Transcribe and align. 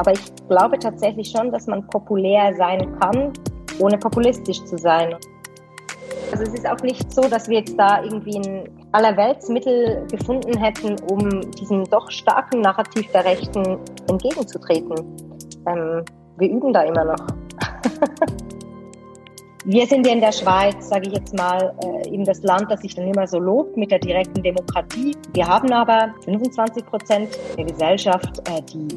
Aber 0.00 0.12
ich 0.12 0.34
glaube 0.48 0.78
tatsächlich 0.78 1.30
schon, 1.30 1.52
dass 1.52 1.66
man 1.66 1.86
populär 1.88 2.54
sein 2.56 2.98
kann, 3.00 3.34
ohne 3.80 3.98
populistisch 3.98 4.64
zu 4.64 4.78
sein. 4.78 5.14
Also 6.32 6.44
es 6.44 6.54
ist 6.54 6.66
auch 6.66 6.80
nicht 6.80 7.12
so, 7.12 7.20
dass 7.28 7.50
wir 7.50 7.58
jetzt 7.58 7.78
da 7.78 8.02
irgendwie 8.02 8.38
ein 8.38 8.86
Allerweltsmittel 8.92 10.06
gefunden 10.10 10.56
hätten, 10.56 10.96
um 11.10 11.50
diesem 11.50 11.84
doch 11.84 12.10
starken 12.10 12.62
Narrativ 12.62 13.12
der 13.12 13.26
Rechten 13.26 13.78
entgegenzutreten. 14.08 14.94
Ähm, 15.66 16.02
wir 16.38 16.48
üben 16.48 16.72
da 16.72 16.82
immer 16.82 17.04
noch. 17.04 17.26
Wir 19.66 19.86
sind 19.86 20.06
ja 20.06 20.14
in 20.14 20.22
der 20.22 20.32
Schweiz, 20.32 20.88
sage 20.88 21.08
ich 21.08 21.12
jetzt 21.18 21.36
mal, 21.36 21.74
äh, 21.84 22.08
eben 22.08 22.24
das 22.24 22.42
Land, 22.42 22.70
das 22.70 22.80
sich 22.80 22.94
dann 22.94 23.06
immer 23.06 23.26
so 23.26 23.38
lobt 23.38 23.76
mit 23.76 23.90
der 23.90 23.98
direkten 23.98 24.42
Demokratie. 24.42 25.14
Wir 25.34 25.46
haben 25.46 25.70
aber 25.70 26.14
25 26.24 26.86
Prozent 26.86 27.38
der 27.58 27.66
Gesellschaft, 27.66 28.38
äh, 28.48 28.62
die 28.62 28.88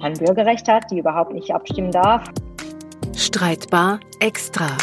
kein 0.00 0.14
Bürgerrecht 0.14 0.66
hat, 0.68 0.90
die 0.90 0.98
überhaupt 0.98 1.32
nicht 1.32 1.50
abstimmen 1.52 1.92
darf. 1.92 2.24
Streitbar 3.14 4.00
extra. 4.18 4.76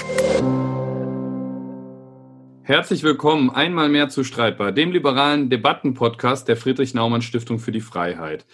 Herzlich 2.62 3.04
willkommen 3.04 3.50
einmal 3.50 3.90
mehr 3.90 4.10
zu 4.10 4.24
Streitbar, 4.24 4.72
dem 4.72 4.92
liberalen 4.92 5.50
Debattenpodcast 5.50 6.48
der 6.48 6.58
Friedrich 6.58 6.94
Naumann 6.94 7.22
Stiftung 7.22 7.60
für 7.60 7.72
die 7.72 7.82
Freiheit. 7.82 8.46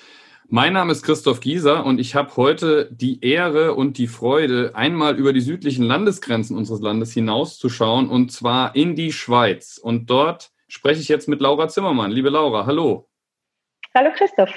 Mein 0.47 0.73
Name 0.73 0.91
ist 0.91 1.03
Christoph 1.03 1.39
Gieser 1.39 1.83
und 1.83 1.99
ich 1.99 2.13
habe 2.13 2.35
heute 2.37 2.89
die 2.91 3.25
Ehre 3.25 3.73
und 3.73 3.97
die 3.97 4.07
Freude, 4.07 4.71
einmal 4.75 5.15
über 5.15 5.33
die 5.33 5.41
südlichen 5.41 5.83
Landesgrenzen 5.83 6.55
unseres 6.55 6.81
Landes 6.81 7.11
hinauszuschauen 7.11 8.07
und 8.07 8.31
zwar 8.31 8.75
in 8.75 8.95
die 8.95 9.11
Schweiz. 9.11 9.79
Und 9.79 10.11
dort 10.11 10.51
spreche 10.67 11.01
ich 11.01 11.07
jetzt 11.07 11.27
mit 11.27 11.41
Laura 11.41 11.67
Zimmermann. 11.67 12.11
Liebe 12.11 12.29
Laura, 12.29 12.67
hallo. 12.67 13.09
Hallo 13.95 14.11
Christoph. 14.15 14.51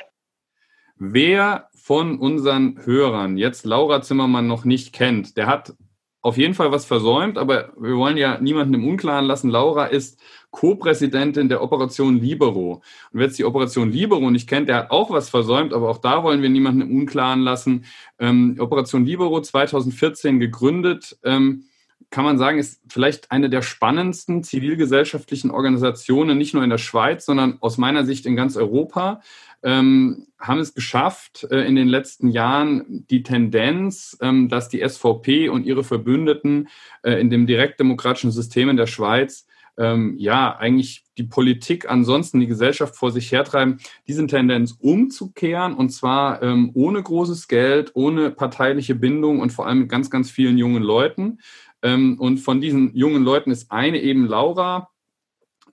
Wer 0.98 1.68
von 1.86 2.18
unseren 2.18 2.84
Hörern 2.84 3.36
jetzt 3.36 3.64
Laura 3.64 4.02
Zimmermann 4.02 4.48
noch 4.48 4.64
nicht 4.64 4.92
kennt, 4.92 5.36
der 5.36 5.46
hat 5.46 5.76
auf 6.20 6.36
jeden 6.36 6.54
Fall 6.54 6.72
was 6.72 6.84
versäumt, 6.84 7.38
aber 7.38 7.74
wir 7.78 7.96
wollen 7.96 8.16
ja 8.16 8.40
niemanden 8.40 8.74
im 8.74 8.88
Unklaren 8.88 9.24
lassen. 9.24 9.50
Laura 9.50 9.86
ist 9.86 10.20
Co-Präsidentin 10.50 11.48
der 11.48 11.62
Operation 11.62 12.18
Libero. 12.20 12.72
Und 12.72 12.82
wer 13.12 13.26
jetzt 13.26 13.38
die 13.38 13.44
Operation 13.44 13.92
Libero 13.92 14.32
nicht 14.32 14.48
kennt, 14.48 14.68
der 14.68 14.78
hat 14.78 14.90
auch 14.90 15.10
was 15.10 15.30
versäumt, 15.30 15.72
aber 15.72 15.88
auch 15.88 15.98
da 15.98 16.24
wollen 16.24 16.42
wir 16.42 16.48
niemanden 16.48 16.80
im 16.80 16.98
Unklaren 16.98 17.42
lassen. 17.42 17.84
Ähm, 18.18 18.56
Operation 18.58 19.04
Libero 19.04 19.40
2014 19.40 20.40
gegründet. 20.40 21.16
Ähm, 21.22 21.66
kann 22.10 22.24
man 22.24 22.38
sagen, 22.38 22.58
ist 22.58 22.80
vielleicht 22.88 23.30
eine 23.30 23.50
der 23.50 23.62
spannendsten 23.62 24.42
zivilgesellschaftlichen 24.42 25.50
Organisationen, 25.50 26.38
nicht 26.38 26.54
nur 26.54 26.62
in 26.62 26.70
der 26.70 26.78
Schweiz, 26.78 27.26
sondern 27.26 27.58
aus 27.60 27.78
meiner 27.78 28.04
Sicht 28.04 28.26
in 28.26 28.36
ganz 28.36 28.56
Europa 28.56 29.20
ähm, 29.62 30.28
haben 30.38 30.60
es 30.60 30.74
geschafft, 30.74 31.46
äh, 31.50 31.66
in 31.66 31.74
den 31.74 31.88
letzten 31.88 32.28
Jahren 32.28 33.04
die 33.10 33.22
Tendenz, 33.22 34.16
ähm, 34.20 34.48
dass 34.48 34.68
die 34.68 34.86
SVP 34.86 35.48
und 35.48 35.66
ihre 35.66 35.82
Verbündeten 35.82 36.68
äh, 37.02 37.20
in 37.20 37.30
dem 37.30 37.46
direktdemokratischen 37.46 38.30
System 38.30 38.68
in 38.68 38.76
der 38.76 38.86
Schweiz 38.86 39.46
ähm, 39.78 40.14
ja 40.18 40.56
eigentlich 40.56 41.04
die 41.18 41.24
Politik 41.24 41.88
ansonsten 41.90 42.40
die 42.40 42.46
Gesellschaft 42.46 42.96
vor 42.96 43.10
sich 43.10 43.32
hertreiben, 43.32 43.78
diese 44.06 44.26
Tendenz 44.26 44.76
umzukehren 44.78 45.74
und 45.74 45.90
zwar 45.90 46.42
ähm, 46.42 46.70
ohne 46.74 47.02
großes 47.02 47.48
Geld, 47.48 47.92
ohne 47.94 48.30
parteiliche 48.30 48.94
Bindung 48.94 49.40
und 49.40 49.50
vor 49.50 49.66
allem 49.66 49.80
mit 49.80 49.88
ganz, 49.88 50.10
ganz 50.10 50.30
vielen 50.30 50.58
jungen 50.58 50.82
Leuten. 50.82 51.38
Ähm, 51.86 52.18
und 52.18 52.38
von 52.38 52.60
diesen 52.60 52.92
jungen 52.96 53.22
Leuten 53.22 53.52
ist 53.52 53.70
eine 53.70 54.00
eben 54.00 54.26
Laura, 54.26 54.90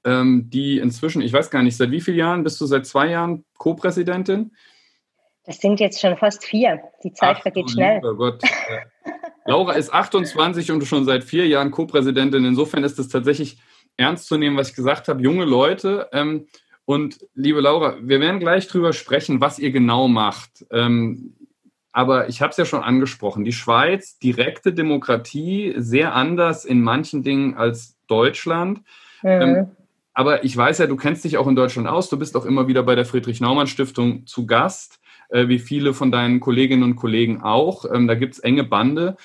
ähm, 0.05 0.47
die 0.51 0.77
inzwischen, 0.77 1.23
ich 1.23 1.33
weiß 1.33 1.49
gar 1.49 1.63
nicht, 1.63 1.75
seit 1.75 1.89
wie 1.89 2.01
vielen 2.01 2.17
Jahren, 2.17 2.43
bist 2.43 2.61
du 2.61 2.67
seit 2.67 2.85
zwei 2.85 3.09
Jahren 3.09 3.45
Co-Präsidentin? 3.57 4.51
Das 5.43 5.57
sind 5.57 5.79
jetzt 5.79 5.99
schon 5.99 6.15
fast 6.15 6.45
vier. 6.45 6.81
Die 7.03 7.13
Zeit 7.13 7.37
Ach, 7.39 7.41
vergeht 7.41 7.71
schnell. 7.71 7.99
Gott. 8.01 8.43
Laura 9.45 9.73
ist 9.73 9.91
28 9.91 10.71
und 10.71 10.85
schon 10.85 11.03
seit 11.05 11.23
vier 11.23 11.47
Jahren 11.47 11.71
Co-Präsidentin. 11.71 12.45
Insofern 12.45 12.83
ist 12.83 12.99
es 12.99 13.09
tatsächlich 13.09 13.57
ernst 13.97 14.27
zu 14.27 14.37
nehmen, 14.37 14.55
was 14.55 14.69
ich 14.69 14.75
gesagt 14.75 15.07
habe. 15.07 15.23
Junge 15.23 15.45
Leute. 15.45 16.09
Ähm, 16.13 16.47
und 16.85 17.25
liebe 17.33 17.59
Laura, 17.59 17.97
wir 18.01 18.19
werden 18.19 18.39
gleich 18.39 18.67
drüber 18.67 18.93
sprechen, 18.93 19.41
was 19.41 19.57
ihr 19.57 19.71
genau 19.71 20.07
macht. 20.07 20.63
Aber 21.93 22.27
ich 22.27 22.41
habe 22.41 22.51
es 22.51 22.57
ja 22.57 22.65
schon 22.65 22.83
angesprochen. 22.83 23.45
Die 23.45 23.53
Schweiz, 23.53 24.17
direkte 24.17 24.73
Demokratie, 24.73 25.75
sehr 25.77 26.15
anders 26.15 26.65
in 26.65 26.81
manchen 26.81 27.23
Dingen 27.23 27.55
als 27.55 27.95
Deutschland. 28.07 28.79
Mhm. 29.21 29.29
Ähm, 29.29 29.71
aber 30.13 30.43
ich 30.43 30.57
weiß 30.57 30.79
ja, 30.79 30.87
du 30.87 30.95
kennst 30.95 31.23
dich 31.23 31.37
auch 31.37 31.47
in 31.47 31.55
Deutschland 31.55 31.87
aus. 31.87 32.09
Du 32.09 32.17
bist 32.17 32.35
auch 32.35 32.45
immer 32.45 32.67
wieder 32.67 32.83
bei 32.83 32.95
der 32.95 33.05
Friedrich-Naumann-Stiftung 33.05 34.25
zu 34.25 34.45
Gast, 34.47 34.99
äh, 35.29 35.47
wie 35.47 35.59
viele 35.59 35.93
von 35.93 36.11
deinen 36.11 36.39
Kolleginnen 36.39 36.83
und 36.83 36.95
Kollegen 36.95 37.41
auch. 37.41 37.85
Ähm, 37.91 38.07
da 38.07 38.15
gibt 38.15 38.33
es 38.33 38.39
enge 38.39 38.63
Bande. 38.63 39.15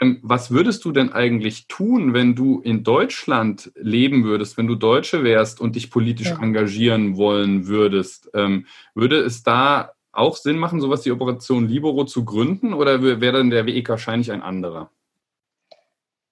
Ähm, 0.00 0.18
was 0.22 0.50
würdest 0.50 0.84
du 0.84 0.92
denn 0.92 1.12
eigentlich 1.12 1.66
tun, 1.66 2.12
wenn 2.12 2.34
du 2.34 2.60
in 2.60 2.84
Deutschland 2.84 3.72
leben 3.76 4.24
würdest, 4.24 4.56
wenn 4.58 4.66
du 4.66 4.74
Deutsche 4.74 5.24
wärst 5.24 5.60
und 5.60 5.76
dich 5.76 5.90
politisch 5.90 6.28
ja. 6.28 6.42
engagieren 6.42 7.16
wollen 7.16 7.66
würdest? 7.66 8.30
Ähm, 8.34 8.66
würde 8.94 9.18
es 9.18 9.42
da 9.42 9.92
auch 10.12 10.36
Sinn 10.36 10.58
machen, 10.58 10.80
sowas 10.80 11.04
wie 11.04 11.10
Operation 11.10 11.68
Libero 11.68 12.04
zu 12.04 12.24
gründen 12.24 12.74
oder 12.74 13.02
wäre 13.02 13.32
dann 13.32 13.50
der 13.50 13.66
Weg 13.66 13.88
wahrscheinlich 13.88 14.30
ein 14.30 14.42
anderer? 14.42 14.90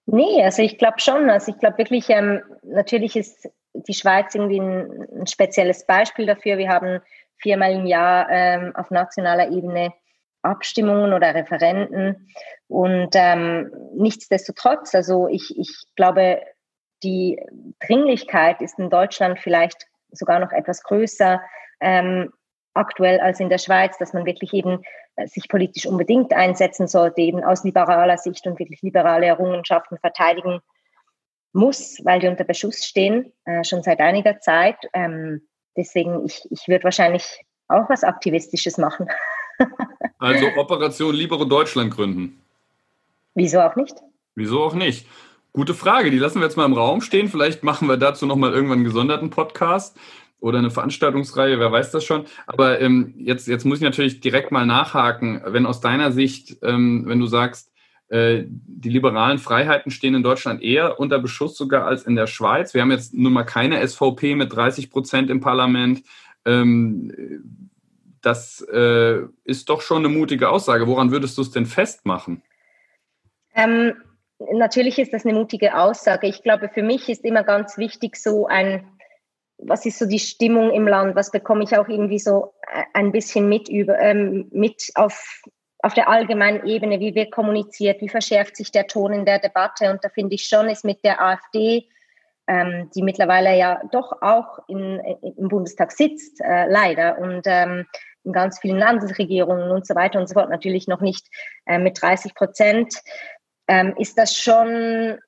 Nee, 0.07 0.43
also 0.43 0.63
ich 0.63 0.77
glaube 0.77 0.99
schon. 0.99 1.31
Also 1.31 1.53
ich 1.53 1.59
glaube 1.59 1.79
wirklich, 1.79 2.11
ähm, 2.11 2.43
natürlich 2.63 3.17
ist 3.17 3.49
die 3.73 3.95
Schweiz 3.95 4.35
irgendwie 4.35 4.61
ein, 4.61 5.09
ein, 5.21 5.27
spezielles 5.27 5.87
Beispiel 5.87 6.27
dafür. 6.27 6.59
Wir 6.59 6.69
haben 6.69 7.01
viermal 7.37 7.73
im 7.73 7.87
Jahr 7.87 8.29
ähm, 8.31 8.75
auf 8.75 8.91
nationaler 8.91 9.51
Ebene 9.51 9.93
Abstimmungen 10.43 11.13
oder 11.13 11.35
Referenten. 11.35 12.29
Und 12.67 13.11
ähm, 13.15 13.71
nichtsdestotrotz, 13.95 14.95
also 14.95 15.29
ich, 15.29 15.57
ich 15.59 15.85
glaube, 15.97 16.41
die 17.03 17.41
Dringlichkeit 17.87 18.61
ist 18.61 18.79
in 18.79 18.91
Deutschland 18.91 19.39
vielleicht 19.39 19.87
sogar 20.11 20.41
noch 20.41 20.53
etwas 20.53 20.83
größer 20.83 21.41
ähm, 21.81 22.33
aktuell 22.75 23.21
als 23.21 23.41
in 23.41 23.49
der 23.49 23.59
Schweiz, 23.59 23.99
dass 23.99 24.13
man 24.13 24.27
wirklich 24.27 24.53
eben 24.53 24.83
äh, 25.17 25.27
sich 25.27 25.49
politisch 25.49 25.87
unbedingt 25.87 26.33
einsetzen 26.33 26.89
sollte, 26.89 27.21
eben 27.21 27.43
aus 27.43 27.65
liberaler 27.65 28.19
Sicht 28.19 28.47
und 28.47 28.59
wirklich 28.59 28.83
liberale 28.83 29.27
Errungenschaften 29.27 29.99
verteidigen 29.99 30.61
muss, 31.53 31.99
weil 32.05 32.21
die 32.21 32.29
unter 32.29 32.45
Beschuss 32.45 32.85
stehen, 32.85 33.33
äh, 33.45 33.65
schon 33.65 33.83
seit 33.83 34.01
einiger 34.01 34.39
Zeit. 34.41 34.77
Ähm, 34.93 35.43
deswegen, 35.77 36.25
ich, 36.25 36.47
ich 36.51 36.69
würde 36.69 36.85
wahrscheinlich 36.85 37.41
auch 37.69 37.89
was 37.89 38.05
Aktivistisches 38.05 38.79
machen. 38.79 39.09
also 40.19 40.47
Operation 40.57 41.15
Libero 41.15 41.45
Deutschland 41.45 41.95
gründen. 41.95 42.41
Wieso 43.35 43.61
auch 43.61 43.77
nicht? 43.77 43.97
Wieso 44.35 44.63
auch 44.63 44.75
nicht? 44.75 45.07
Gute 45.53 45.75
Frage, 45.75 46.11
die 46.11 46.19
lassen 46.19 46.41
wir 46.41 46.45
jetzt 46.45 46.57
mal 46.57 46.65
im 46.65 46.75
Raum 46.75 47.01
stehen. 47.01 47.29
Vielleicht 47.29 47.65
machen 47.65 47.89
wir 47.89 47.97
dazu 47.97 48.27
nochmal 48.27 48.53
irgendwann 48.53 48.79
einen 48.79 48.85
gesonderten 48.85 49.31
Podcast 49.31 49.97
oder 50.41 50.59
eine 50.59 50.71
Veranstaltungsreihe, 50.71 51.59
wer 51.59 51.71
weiß 51.71 51.91
das 51.91 52.05
schon. 52.05 52.25
Aber 52.47 52.81
ähm, 52.81 53.15
jetzt, 53.19 53.47
jetzt 53.47 53.65
muss 53.65 53.79
ich 53.79 53.85
natürlich 53.85 54.21
direkt 54.21 54.53
mal 54.53 54.67
nachhaken, 54.67 55.43
wenn 55.47 55.67
aus 55.67 55.81
deiner 55.81 56.13
Sicht, 56.13 56.59
ähm, 56.63 57.05
wenn 57.07 57.21
du 57.21 57.27
sagst, 57.27 57.71
äh, 58.09 58.45
die 58.47 58.89
liberalen 58.89 59.39
Freiheiten 59.39 59.93
stehen 59.93 60.15
in 60.15 60.23
Deutschland 60.23 60.63
eher 60.63 60.99
unter 60.99 61.21
Beschuss 61.21 61.57
sogar 61.57 61.87
als 61.87 62.03
in 62.03 62.17
der 62.17 62.27
Schweiz. 62.27 62.75
Wir 62.75 62.83
haben 62.83 62.91
jetzt 62.91 63.15
nun 63.15 63.33
mal 63.33 63.45
keine 63.45 63.87
SVP 63.87 64.35
mit 64.35 64.53
30 64.53 64.91
Prozent 64.91 65.31
im 65.31 65.41
Parlament. 65.41 66.03
Ähm, 66.45 67.13
das 68.21 68.61
äh, 68.73 69.21
ist 69.45 69.69
doch 69.69 69.81
schon 69.81 70.05
eine 70.05 70.15
mutige 70.15 70.49
Aussage. 70.49 70.87
Woran 70.87 71.11
würdest 71.11 71.39
du 71.39 71.43
es 71.43 71.51
denn 71.51 71.67
festmachen? 71.67 72.43
Ähm, 73.55 73.95
natürlich 74.53 74.99
ist 74.99 75.13
das 75.13 75.25
eine 75.25 75.35
mutige 75.35 75.77
Aussage. 75.77 76.27
Ich 76.27 76.43
glaube, 76.43 76.69
für 76.69 76.83
mich 76.83 77.09
ist 77.09 77.25
immer 77.25 77.45
ganz 77.45 77.79
wichtig 77.79 78.17
so 78.17 78.47
ein, 78.47 78.87
was 79.63 79.87
ist 79.87 79.99
so 79.99 80.07
die 80.07 80.19
Stimmung 80.19 80.71
im 80.71 80.89
Land? 80.89 81.17
Was 81.17 81.31
bekomme 81.31 81.65
ich 81.65 81.77
auch 81.77 81.89
irgendwie 81.89 82.19
so 82.19 82.55
ein 82.95 83.13
bisschen 83.13 83.49
mit 83.49 83.69
über, 83.69 83.99
ähm, 83.99 84.49
mit 84.53 84.91
auf 84.95 85.43
auf 85.83 85.95
der 85.95 86.09
allgemeinen 86.09 86.67
Ebene, 86.67 87.01
wie 87.01 87.15
wird 87.15 87.33
kommuniziert, 87.33 88.01
wie 88.01 88.09
verschärft 88.09 88.57
sich 88.57 88.71
der 88.71 88.87
Ton 88.87 89.13
in 89.13 89.25
der 89.25 89.39
Debatte. 89.39 89.91
Und 89.91 90.05
da 90.05 90.09
finde 90.11 90.35
ich 90.35 90.45
schon, 90.47 90.69
ist 90.69 90.85
mit 90.85 91.03
der 91.05 91.23
AfD, 91.23 91.89
ähm, 92.47 92.91
die 92.95 93.03
mittlerweile 93.03 93.57
ja 93.57 93.81
doch 93.91 94.21
auch 94.21 94.59
in, 94.69 95.01
im 95.23 95.49
Bundestag 95.49 95.93
sitzt, 95.93 96.41
äh, 96.43 96.67
leider, 96.69 97.19
und 97.19 97.43
ähm, 97.47 97.87
in 98.25 98.33
ganz 98.33 98.59
vielen 98.59 98.77
Landesregierungen 98.77 99.71
und 99.71 99.87
so 99.87 99.95
weiter 99.95 100.19
und 100.19 100.29
so 100.29 100.35
fort, 100.35 100.51
natürlich 100.51 100.87
noch 100.87 101.01
nicht 101.01 101.27
äh, 101.67 101.79
mit 101.79 102.01
30 102.01 102.35
Prozent, 102.35 103.01
ähm, 103.67 103.95
ist 103.97 104.19
das 104.19 104.37
schon 104.37 105.19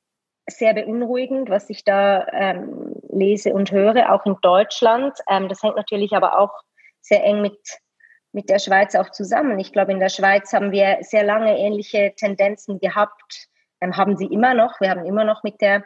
sehr 0.51 0.75
beunruhigend, 0.75 1.49
was 1.49 1.71
ich 1.71 1.85
da 1.85 2.27
ähm, 2.33 2.95
lese 3.13 3.53
und 3.53 3.71
höre, 3.71 4.13
auch 4.13 4.27
in 4.27 4.37
Deutschland. 4.43 5.17
Ähm, 5.29 5.49
das 5.49 5.63
hängt 5.63 5.77
natürlich 5.77 6.13
aber 6.13 6.39
auch 6.39 6.53
sehr 7.01 7.25
eng 7.25 7.43
mit 7.43 7.59
mit 8.33 8.49
der 8.49 8.59
Schweiz 8.59 8.95
auch 8.95 9.11
zusammen. 9.11 9.59
Ich 9.59 9.73
glaube, 9.73 9.93
in 9.93 10.01
der 10.01 10.09
Schweiz 10.09 10.53
haben 10.53 10.73
wir 10.73 10.99
sehr 11.03 11.23
lange 11.23 11.59
ähnliche 11.59 12.15
Tendenzen 12.17 12.81
gehabt, 12.81 13.49
ähm, 13.81 13.97
haben 13.97 14.17
sie 14.17 14.27
immer 14.27 14.55
noch. 14.55 14.81
Wir 14.81 14.91
haben 14.91 15.05
immer 15.05 15.25
noch 15.25 15.43
mit 15.43 15.61
der 15.61 15.85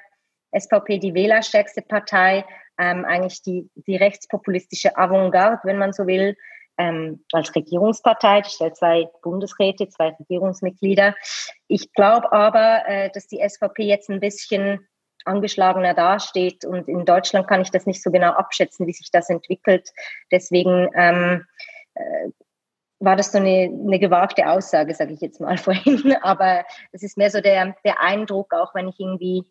SVP 0.53 0.99
die 0.99 1.15
wählerstärkste 1.15 1.83
Partei, 1.83 2.45
ähm, 2.79 3.05
eigentlich 3.05 3.43
die, 3.43 3.69
die 3.75 3.97
rechtspopulistische 3.97 4.97
Avantgarde, 4.97 5.61
wenn 5.65 5.79
man 5.79 5.93
so 5.93 6.07
will, 6.07 6.37
ähm, 6.79 7.25
als 7.33 7.55
Regierungspartei, 7.55 8.43
die 8.43 8.51
stellt 8.51 8.77
zwei 8.77 9.09
Bundesräte, 9.23 9.89
zwei 9.89 10.11
Regierungsmitglieder. 10.11 11.15
Ich 11.69 11.93
glaube 11.95 12.31
aber, 12.33 12.87
äh, 12.87 13.11
dass 13.11 13.27
die 13.27 13.41
SVP 13.41 13.85
jetzt 13.85 14.11
ein 14.11 14.21
bisschen 14.21 14.87
angeschlagener 15.27 15.95
dasteht 15.95 16.65
und 16.65 16.89
in 16.89 17.05
Deutschland 17.05 17.49
kann 17.49 17.61
ich 17.61 17.71
das 17.71 17.87
nicht 17.87 18.03
so 18.03 18.11
genau 18.11 18.33
abschätzen, 18.33 18.87
wie 18.87 18.93
sich 18.93 19.11
das 19.11 19.29
entwickelt. 19.31 19.93
Deswegen 20.31 20.89
ähm, 20.95 21.45
äh, 21.95 22.31
war 22.99 23.17
das 23.17 23.33
so 23.33 23.39
eine, 23.39 23.71
eine 23.71 23.99
gewagte 23.99 24.49
Aussage, 24.49 24.95
sage 24.95 25.13
ich 25.13 25.21
jetzt 25.21 25.41
mal 25.41 25.59
vorhin. 25.59 26.17
Aber 26.23 26.65
es 26.93 27.03
ist 27.03 27.17
mehr 27.17 27.31
so 27.31 27.41
der, 27.41 27.75
der 27.85 28.01
Eindruck, 28.01 28.53
auch 28.55 28.75
wenn 28.75 28.89
ich 28.89 28.99
irgendwie 28.99 29.45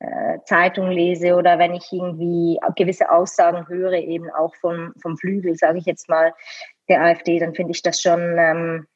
äh, 0.00 0.38
Zeitung 0.44 0.90
lese 0.90 1.34
oder 1.34 1.58
wenn 1.58 1.74
ich 1.74 1.92
irgendwie 1.92 2.58
gewisse 2.76 3.10
Aussagen 3.10 3.68
höre, 3.68 3.94
eben 3.94 4.30
auch 4.30 4.54
vom, 4.56 4.92
vom 5.00 5.16
Flügel, 5.16 5.56
sage 5.56 5.78
ich 5.78 5.86
jetzt 5.86 6.08
mal, 6.08 6.34
der 6.88 7.02
AfD, 7.02 7.38
dann 7.38 7.54
finde 7.54 7.72
ich 7.72 7.82
das 7.82 8.00
schon 8.00 8.36
ähm, 8.38 8.86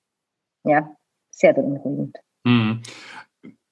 ja, 0.64 0.88
sehr 1.30 1.52
beunruhigend. 1.52 2.18
Hm. 2.46 2.82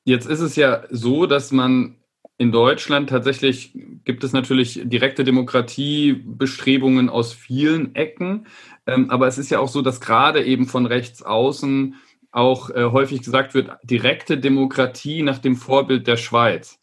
Jetzt 0.05 0.27
ist 0.27 0.41
es 0.41 0.57
ja 0.57 0.85
so, 0.89 1.27
dass 1.27 1.51
man 1.51 1.97
in 2.39 2.53
Deutschland 2.53 3.09
tatsächlich 3.09 3.73
gibt 4.05 4.23
es 4.23 4.33
natürlich 4.33 4.81
direkte 4.85 5.25
Demokratiebestrebungen 5.25 7.09
aus 7.09 7.33
vielen 7.33 7.95
Ecken. 7.95 8.47
Ähm, 8.87 9.11
aber 9.11 9.27
es 9.27 9.39
ist 9.39 9.51
ja 9.51 9.59
auch 9.59 9.69
so, 9.69 9.81
dass 9.81 10.01
gerade 10.01 10.45
eben 10.45 10.67
von 10.67 10.87
rechts 10.87 11.23
außen 11.23 11.95
auch 12.33 12.69
äh, 12.71 12.85
häufig 12.85 13.23
gesagt 13.23 13.55
wird, 13.55 13.71
direkte 13.83 14.37
Demokratie 14.37 15.23
nach 15.23 15.39
dem 15.39 15.57
Vorbild 15.57 16.07
der 16.07 16.19
Schweiz. 16.19 16.79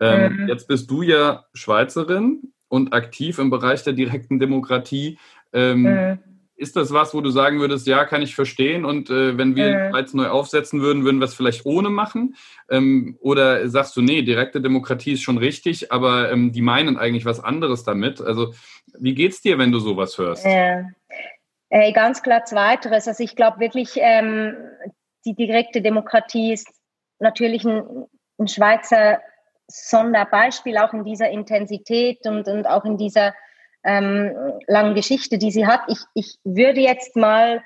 Ähm, 0.00 0.38
mhm. 0.38 0.48
Jetzt 0.48 0.66
bist 0.66 0.90
du 0.90 1.02
ja 1.02 1.44
Schweizerin 1.54 2.52
und 2.68 2.92
aktiv 2.92 3.38
im 3.38 3.50
Bereich 3.50 3.84
der 3.84 3.92
direkten 3.92 4.40
Demokratie. 4.40 5.18
Ähm, 5.52 5.82
mhm. 5.82 6.18
Ist 6.56 6.74
das 6.74 6.92
was, 6.92 7.12
wo 7.12 7.20
du 7.20 7.30
sagen 7.30 7.60
würdest, 7.60 7.86
ja, 7.86 8.04
kann 8.06 8.22
ich 8.22 8.34
verstehen 8.34 8.84
und 8.84 9.10
äh, 9.10 9.36
wenn 9.36 9.56
wir. 9.56 9.90
Schweiz 9.90 10.14
neu 10.14 10.28
aufsetzen 10.28 10.80
würden, 10.80 11.04
würden 11.04 11.20
wir 11.20 11.26
es 11.26 11.34
vielleicht 11.34 11.66
ohne 11.66 11.90
machen? 11.90 12.36
Ähm, 12.70 13.18
oder 13.20 13.68
sagst 13.68 13.96
du, 13.96 14.02
nee, 14.02 14.22
direkte 14.22 14.60
Demokratie 14.60 15.12
ist 15.12 15.22
schon 15.22 15.38
richtig, 15.38 15.92
aber 15.92 16.30
ähm, 16.32 16.52
die 16.52 16.62
meinen 16.62 16.96
eigentlich 16.96 17.24
was 17.24 17.42
anderes 17.42 17.84
damit? 17.84 18.20
Also 18.20 18.54
wie 18.98 19.14
geht's 19.14 19.40
dir, 19.42 19.58
wenn 19.58 19.72
du 19.72 19.78
sowas 19.78 20.16
hörst? 20.18 20.44
Ja. 20.44 20.84
Äh, 21.68 21.92
ganz 21.92 22.22
klar 22.22 22.44
zweiteres. 22.44 23.08
Also 23.08 23.22
ich 23.22 23.36
glaube 23.36 23.60
wirklich, 23.60 23.90
ähm, 23.96 24.54
die 25.24 25.34
direkte 25.34 25.82
Demokratie 25.82 26.52
ist 26.52 26.68
natürlich 27.18 27.64
ein, 27.64 28.06
ein 28.38 28.48
Schweizer 28.48 29.20
Sonderbeispiel, 29.68 30.78
auch 30.78 30.92
in 30.92 31.04
dieser 31.04 31.28
Intensität 31.30 32.24
und, 32.26 32.46
und 32.46 32.66
auch 32.66 32.84
in 32.84 32.96
dieser 32.96 33.34
ähm, 33.86 34.34
langen 34.66 34.94
Geschichte, 34.94 35.38
die 35.38 35.50
sie 35.50 35.66
hat. 35.66 35.80
Ich, 35.88 36.00
ich 36.14 36.36
würde 36.44 36.80
jetzt 36.80 37.16
mal 37.16 37.62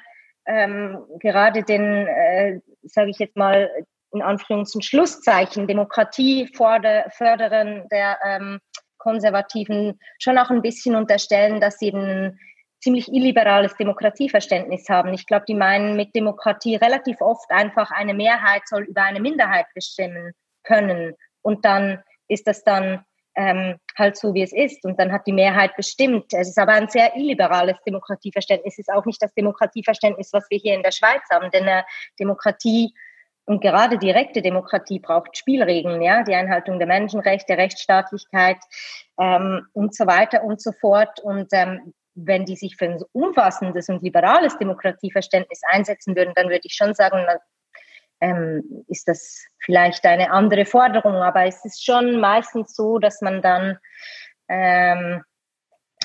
ähm, 0.47 0.99
gerade 1.19 1.63
den, 1.63 2.07
äh, 2.07 2.61
sage 2.83 3.11
ich 3.11 3.19
jetzt 3.19 3.37
mal, 3.37 3.71
in 4.13 4.23
Anführungs- 4.23 4.75
und 4.75 4.85
Schlusszeichen, 4.85 5.69
Demokratie 5.69 6.49
fördern 6.53 7.87
der 7.91 8.19
ähm, 8.25 8.59
Konservativen 8.99 9.99
schon 10.19 10.37
auch 10.37 10.51
ein 10.51 10.63
bisschen 10.63 10.97
unterstellen, 10.97 11.61
dass 11.61 11.79
sie 11.79 11.91
ein 11.91 12.39
ziemlich 12.81 13.13
illiberales 13.13 13.77
Demokratieverständnis 13.77 14.89
haben. 14.89 15.13
Ich 15.13 15.27
glaube, 15.27 15.45
die 15.47 15.55
meinen 15.55 15.97
mit 15.97 16.15
Demokratie 16.15 16.77
relativ 16.77 17.21
oft 17.21 17.51
einfach 17.51 17.91
eine 17.91 18.15
Mehrheit 18.15 18.63
soll 18.67 18.83
über 18.83 19.03
eine 19.03 19.21
Minderheit 19.21 19.67
bestimmen 19.75 20.33
können. 20.65 21.15
Und 21.43 21.65
dann 21.65 22.03
ist 22.29 22.47
das 22.47 22.65
dann 22.65 23.05
ähm, 23.37 23.77
halt 23.97 24.17
so, 24.17 24.35
wie 24.35 24.43
es 24.43 24.53
ist. 24.53 24.85
Und 24.85 24.99
dann 24.99 25.13
hat 25.13 25.27
die 25.27 25.33
Mehrheit 25.33 25.77
bestimmt. 25.77 26.33
Es 26.33 26.49
ist 26.49 26.59
aber 26.59 26.73
ein 26.73 26.89
sehr 26.89 27.17
illiberales 27.17 27.77
Demokratieverständnis. 27.87 28.75
Es 28.75 28.81
ist 28.81 28.93
auch 28.93 29.05
nicht 29.05 29.23
das 29.23 29.33
Demokratieverständnis, 29.35 30.33
was 30.33 30.49
wir 30.51 30.59
hier 30.59 30.75
in 30.75 30.83
der 30.83 30.93
Schweiz 30.93 31.23
haben. 31.31 31.51
Denn 31.51 31.67
äh, 31.67 31.83
Demokratie 32.19 32.93
und 33.47 33.61
gerade 33.61 33.99
direkte 33.99 34.43
Demokratie 34.43 35.01
braucht 35.01 35.37
Spielregeln, 35.37 36.01
ja, 36.03 36.23
die 36.23 36.35
Einhaltung 36.35 36.79
der 36.79 36.87
Menschenrechte, 36.87 37.57
Rechtsstaatlichkeit 37.57 38.59
ähm, 39.19 39.67
und 39.73 39.93
so 39.95 40.07
weiter 40.07 40.45
und 40.45 40.63
so 40.63 40.71
fort. 40.71 41.19
Und 41.21 41.49
ähm, 41.51 41.93
wenn 42.15 42.45
die 42.45 42.57
sich 42.57 42.77
für 42.77 42.85
ein 42.85 43.03
umfassendes 43.13 43.89
und 43.89 44.03
liberales 44.03 44.57
Demokratieverständnis 44.59 45.63
einsetzen 45.69 46.15
würden, 46.15 46.33
dann 46.37 46.49
würde 46.49 46.61
ich 46.63 46.75
schon 46.75 46.95
sagen, 46.95 47.27
ähm, 48.21 48.85
ist 48.89 49.09
das 49.09 49.45
vielleicht 49.59 50.05
eine 50.05 50.31
andere 50.31 50.65
Forderung. 50.65 51.17
Aber 51.17 51.45
es 51.45 51.65
ist 51.65 51.85
schon 51.85 52.21
meistens 52.21 52.75
so, 52.75 52.99
dass 52.99 53.21
man 53.21 53.43
dann 53.43 53.79
ähm, 54.49 55.23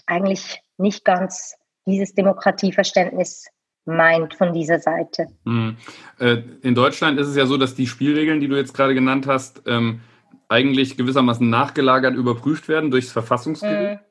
eigentlich 0.05 0.61
nicht 0.77 1.05
ganz 1.05 1.55
dieses 1.85 2.13
Demokratieverständnis 2.13 3.47
meint 3.85 4.33
von 4.33 4.53
dieser 4.53 4.79
Seite. 4.79 5.27
Mhm. 5.43 5.77
Äh, 6.19 6.37
in 6.61 6.75
Deutschland 6.75 7.19
ist 7.19 7.27
es 7.27 7.35
ja 7.35 7.45
so, 7.45 7.57
dass 7.57 7.75
die 7.75 7.87
Spielregeln, 7.87 8.39
die 8.39 8.47
du 8.47 8.55
jetzt 8.55 8.73
gerade 8.73 8.95
genannt 8.95 9.27
hast, 9.27 9.61
ähm, 9.67 10.01
eigentlich 10.47 10.97
gewissermaßen 10.97 11.47
nachgelagert 11.49 12.15
überprüft 12.15 12.67
werden 12.67 12.91
durchs 12.91 13.11
Verfassungsgericht. 13.11 14.01
Mhm. 14.01 14.04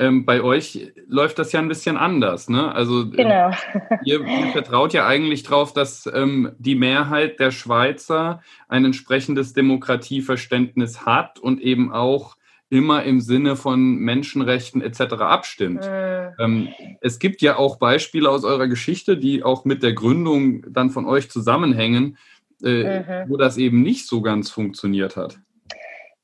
Ähm, 0.00 0.24
bei 0.24 0.42
euch 0.42 0.92
läuft 1.06 1.38
das 1.38 1.52
ja 1.52 1.60
ein 1.60 1.68
bisschen 1.68 1.96
anders. 1.96 2.48
Ne? 2.48 2.74
Also 2.74 3.02
ähm, 3.02 3.12
genau. 3.12 3.50
ihr, 4.04 4.20
ihr, 4.24 4.46
vertraut 4.52 4.92
ja 4.92 5.06
eigentlich 5.06 5.44
darauf, 5.44 5.72
dass 5.72 6.10
ähm, 6.12 6.52
die 6.58 6.74
Mehrheit 6.74 7.38
der 7.38 7.52
Schweizer 7.52 8.42
ein 8.68 8.84
entsprechendes 8.84 9.52
Demokratieverständnis 9.52 11.06
hat 11.06 11.38
und 11.38 11.60
eben 11.60 11.92
auch 11.92 12.36
immer 12.70 13.04
im 13.04 13.20
Sinne 13.20 13.54
von 13.54 13.96
Menschenrechten 13.96 14.82
etc. 14.82 15.14
abstimmt. 15.20 15.82
Mhm. 15.82 16.34
Ähm, 16.40 16.68
es 17.00 17.20
gibt 17.20 17.40
ja 17.40 17.56
auch 17.56 17.76
Beispiele 17.78 18.28
aus 18.28 18.42
eurer 18.42 18.66
Geschichte, 18.66 19.16
die 19.16 19.44
auch 19.44 19.64
mit 19.64 19.84
der 19.84 19.92
Gründung 19.92 20.66
dann 20.72 20.90
von 20.90 21.06
euch 21.06 21.30
zusammenhängen, 21.30 22.18
äh, 22.64 23.00
mhm. 23.00 23.30
wo 23.30 23.36
das 23.36 23.58
eben 23.58 23.82
nicht 23.82 24.08
so 24.08 24.22
ganz 24.22 24.50
funktioniert 24.50 25.16
hat. 25.16 25.38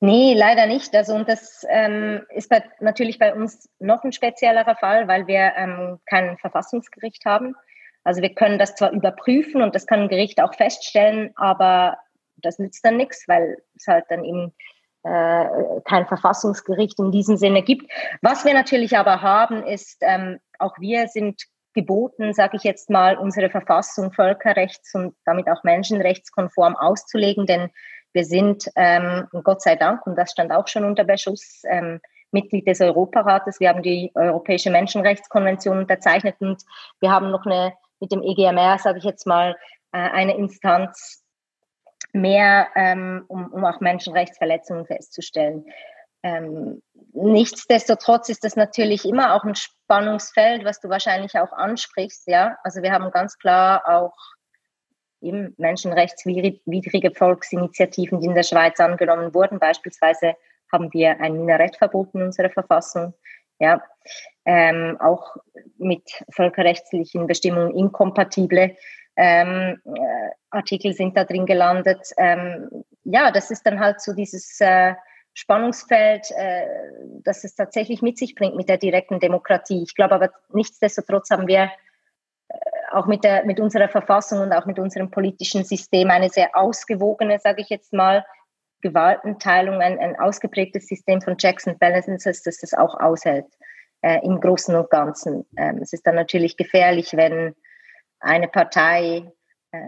Nee, 0.03 0.35
leider 0.35 0.67
nicht. 0.67 0.95
Also 0.95 1.15
und 1.15 1.29
das 1.29 1.67
ähm, 1.69 2.23
ist 2.31 2.49
bei, 2.49 2.65
natürlich 2.81 3.19
bei 3.19 3.35
uns 3.35 3.69
noch 3.79 4.03
ein 4.03 4.13
speziellerer 4.13 4.75
Fall, 4.77 5.07
weil 5.09 5.27
wir 5.27 5.53
ähm, 5.57 6.01
kein 6.07 6.39
Verfassungsgericht 6.39 7.27
haben. 7.27 7.55
Also 8.03 8.23
wir 8.23 8.35
können 8.35 8.59
das 8.59 8.75
zwar 8.75 8.93
überprüfen 8.93 9.61
und 9.61 9.75
das 9.75 9.87
kann 9.87 10.01
ein 10.01 10.09
Gericht 10.09 10.43
auch 10.43 10.55
feststellen, 10.55 11.33
aber 11.37 11.99
das 12.37 12.59
nützt 12.59 12.83
dann 12.83 12.97
nichts, 12.97 13.29
weil 13.29 13.59
es 13.77 13.87
halt 13.87 14.07
dann 14.09 14.25
eben 14.25 14.55
äh, 15.03 15.45
kein 15.85 16.07
Verfassungsgericht 16.07 16.99
in 16.99 17.13
diesem 17.13 17.37
Sinne 17.37 17.63
gibt. 17.63 17.91
Was 18.23 18.47
wir 18.47 18.55
natürlich 18.55 18.97
aber 18.97 19.21
haben, 19.21 19.65
ist, 19.65 19.99
ähm, 20.01 20.39
auch 20.59 20.79
wir 20.79 21.09
sind 21.09 21.43
geboten, 21.75 22.33
sage 22.33 22.57
ich 22.57 22.65
jetzt 22.65 22.91
mal, 22.91 23.17
unsere 23.17 23.51
Verfassung 23.51 24.13
völkerrechts 24.13 24.95
und 24.95 25.15
damit 25.25 25.49
auch 25.49 25.63
menschenrechtskonform 25.63 26.75
auszulegen, 26.75 27.47
denn 27.47 27.71
wir 28.13 28.25
sind, 28.25 28.71
ähm, 28.77 29.29
Gott 29.45 29.63
sei 29.63 29.77
Dank, 29.77 30.07
und 30.07 30.17
das 30.17 30.33
stand 30.33 30.53
auch 30.53 30.69
schon 30.69 30.85
unter 30.85 31.05
Beschuss, 31.05 31.63
ähm, 31.65 32.01
Mitglied 32.33 32.67
des 32.67 32.81
Europarates. 32.81 33.61
Wir 33.61 33.69
haben 33.69 33.83
die 33.83 34.11
Europäische 34.15 34.71
Menschenrechtskonvention 34.71 35.79
unterzeichnet 35.79 36.37
und 36.41 36.63
wir 37.01 37.11
haben 37.11 37.31
noch 37.31 37.45
eine, 37.45 37.73
mit 37.99 38.13
dem 38.13 38.23
EGMR, 38.23 38.79
sage 38.79 38.99
ich 38.99 39.05
jetzt 39.05 39.27
mal, 39.27 39.57
äh, 39.93 39.99
eine 39.99 40.37
Instanz 40.37 41.25
mehr, 42.13 42.69
ähm, 42.75 43.25
um, 43.29 43.53
um 43.53 43.65
auch 43.65 43.81
Menschenrechtsverletzungen 43.81 44.87
festzustellen. 44.87 45.65
Ähm, 46.23 46.83
nichtsdestotrotz 47.13 48.29
ist 48.29 48.45
das 48.45 48.57
natürlich 48.57 49.05
immer 49.05 49.35
auch 49.35 49.45
ein 49.45 49.55
Spannungsfeld, 49.55 50.65
was 50.65 50.81
du 50.81 50.89
wahrscheinlich 50.89 51.39
auch 51.39 51.53
ansprichst. 51.53 52.27
Ja, 52.27 52.57
also 52.63 52.83
wir 52.83 52.93
haben 52.93 53.11
ganz 53.11 53.39
klar 53.39 53.89
auch 53.89 54.15
eben 55.21 55.55
menschenrechtswidrige 55.59 57.11
Volksinitiativen, 57.13 58.21
die 58.21 58.27
in 58.27 58.35
der 58.35 58.43
Schweiz 58.43 58.81
angenommen 58.81 59.35
wurden. 59.35 59.59
Beispielsweise 59.59 60.35
haben 60.73 60.93
wir 60.93 61.21
ein 61.21 61.35
Minarettverbot 61.35 62.15
in 62.15 62.23
unserer 62.23 62.51
Verfassung. 62.51 63.15
Ja, 63.59 63.83
ähm, 64.47 64.97
auch 65.01 65.37
mit 65.77 66.03
völkerrechtlichen 66.31 67.27
Bestimmungen 67.27 67.77
inkompatible 67.77 68.75
ähm, 69.17 69.79
äh, 69.85 70.31
Artikel 70.51 70.95
sind 70.95 71.17
da 71.17 71.25
drin 71.25 71.45
gelandet. 71.45 72.11
Ähm, 72.17 72.85
ja, 73.05 73.31
das 73.31 73.51
ist 73.51 73.67
dann 73.67 73.79
halt 73.79 74.01
so 74.01 74.15
dieses 74.15 74.59
äh, 74.61 74.95
Spannungsfeld, 75.35 76.31
äh, 76.37 76.67
das 77.23 77.45
es 77.45 77.55
tatsächlich 77.55 78.01
mit 78.01 78.17
sich 78.17 78.35
bringt 78.35 78.57
mit 78.57 78.69
der 78.69 78.79
direkten 78.79 79.21
Demokratie. 79.21 79.83
Ich 79.83 79.95
glaube 79.95 80.15
aber 80.15 80.31
nichtsdestotrotz 80.53 81.31
haben 81.31 81.47
wir 81.47 81.71
auch 82.93 83.07
mit, 83.07 83.25
der, 83.25 83.45
mit 83.45 83.61
unserer 83.61 83.89
Verfassung 83.89 84.41
und 84.41 84.53
auch 84.53 84.67
mit 84.67 84.79
unserem 84.79 85.11
politischen 85.11 85.65
System 85.65 86.11
eine 86.11 86.29
sehr 86.29 86.57
ausgewogene, 86.57 87.39
sage 87.39 87.63
ich 87.63 87.69
jetzt 87.69 87.93
mal, 87.93 88.25
Gewaltenteilung, 88.83 89.81
ein, 89.81 89.99
ein 89.99 90.19
ausgeprägtes 90.19 90.87
System 90.87 91.21
von 91.21 91.37
Checks 91.37 91.69
and 91.69 91.79
Balances, 91.79 92.43
das 92.43 92.59
das 92.59 92.75
auch 92.75 92.99
aushält 92.99 93.47
äh, 94.03 94.19
im 94.25 94.41
Großen 94.41 94.75
und 94.75 94.91
Ganzen. 94.91 95.47
Ähm, 95.57 95.79
es 95.83 95.93
ist 95.93 96.07
dann 96.07 96.15
natürlich 96.15 96.57
gefährlich, 96.57 97.15
wenn 97.15 97.55
eine 98.21 98.49
Partei, 98.49 99.31
äh, 99.73 99.81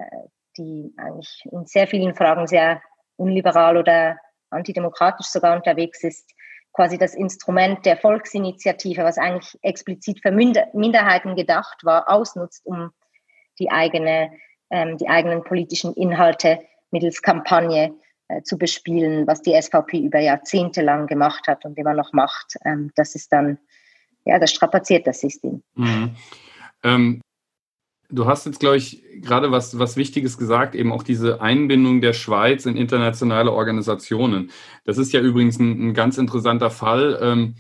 die 0.59 0.93
eigentlich 0.99 1.49
in 1.51 1.67
sehr 1.67 1.87
vielen 1.87 2.15
Fragen 2.15 2.47
sehr 2.47 2.83
unliberal 3.17 3.77
oder 3.77 4.19
antidemokratisch 4.51 5.27
sogar 5.27 5.57
unterwegs 5.57 6.05
ist, 6.05 6.31
quasi 6.73 6.99
das 6.99 7.15
Instrument 7.15 7.85
der 7.85 7.97
Volksinitiative, 7.97 9.05
was 9.05 9.19
eigentlich 9.19 9.59
explizit 9.63 10.21
für 10.21 10.31
Minderheiten 10.31 11.37
gedacht 11.37 11.85
war, 11.85 12.11
ausnutzt, 12.11 12.65
um 12.65 12.91
die, 13.59 13.71
eigene, 13.71 14.33
ähm, 14.71 14.97
die 14.97 15.09
eigenen 15.09 15.45
politischen 15.45 15.93
Inhalte 15.95 16.61
mittels 16.91 17.23
Kampagne 17.23 17.95
äh, 18.29 18.43
zu 18.43 18.57
bespielen, 18.59 19.27
was 19.27 19.43
die 19.43 19.61
SVP 19.61 19.99
über 19.99 20.21
Jahrzehnte 20.21 20.83
lang 20.83 21.07
gemacht 21.07 21.47
hat 21.47 21.65
und 21.65 21.77
immer 21.79 21.95
noch 21.95 22.13
macht. 22.13 22.57
Ähm, 22.65 22.91
das 22.97 23.15
ist 23.15 23.33
dann, 23.33 23.59
ja, 24.25 24.39
das 24.39 24.51
strapaziert 24.51 25.07
das 25.07 25.21
System. 25.21 25.63
Mhm. 25.75 26.17
Ähm, 26.83 27.21
du 28.13 28.27
hast 28.27 28.47
jetzt, 28.47 28.61
glaube 28.61 28.77
ich, 28.77 29.03
gerade 29.21 29.51
was, 29.51 29.79
was 29.79 29.97
Wichtiges 29.97 30.39
gesagt, 30.39 30.75
eben 30.75 30.93
auch 30.93 31.03
diese 31.03 31.41
Einbindung 31.41 32.01
der 32.01 32.13
Schweiz 32.13 32.67
in 32.67 32.77
internationale 32.77 33.51
Organisationen. 33.51 34.51
Das 34.85 34.99
ist 34.99 35.13
ja 35.13 35.21
übrigens 35.21 35.59
ein, 35.59 35.89
ein 35.89 35.95
ganz 35.95 36.19
interessanter 36.19 36.71
Fall. 36.71 37.19
Ähm, 37.21 37.55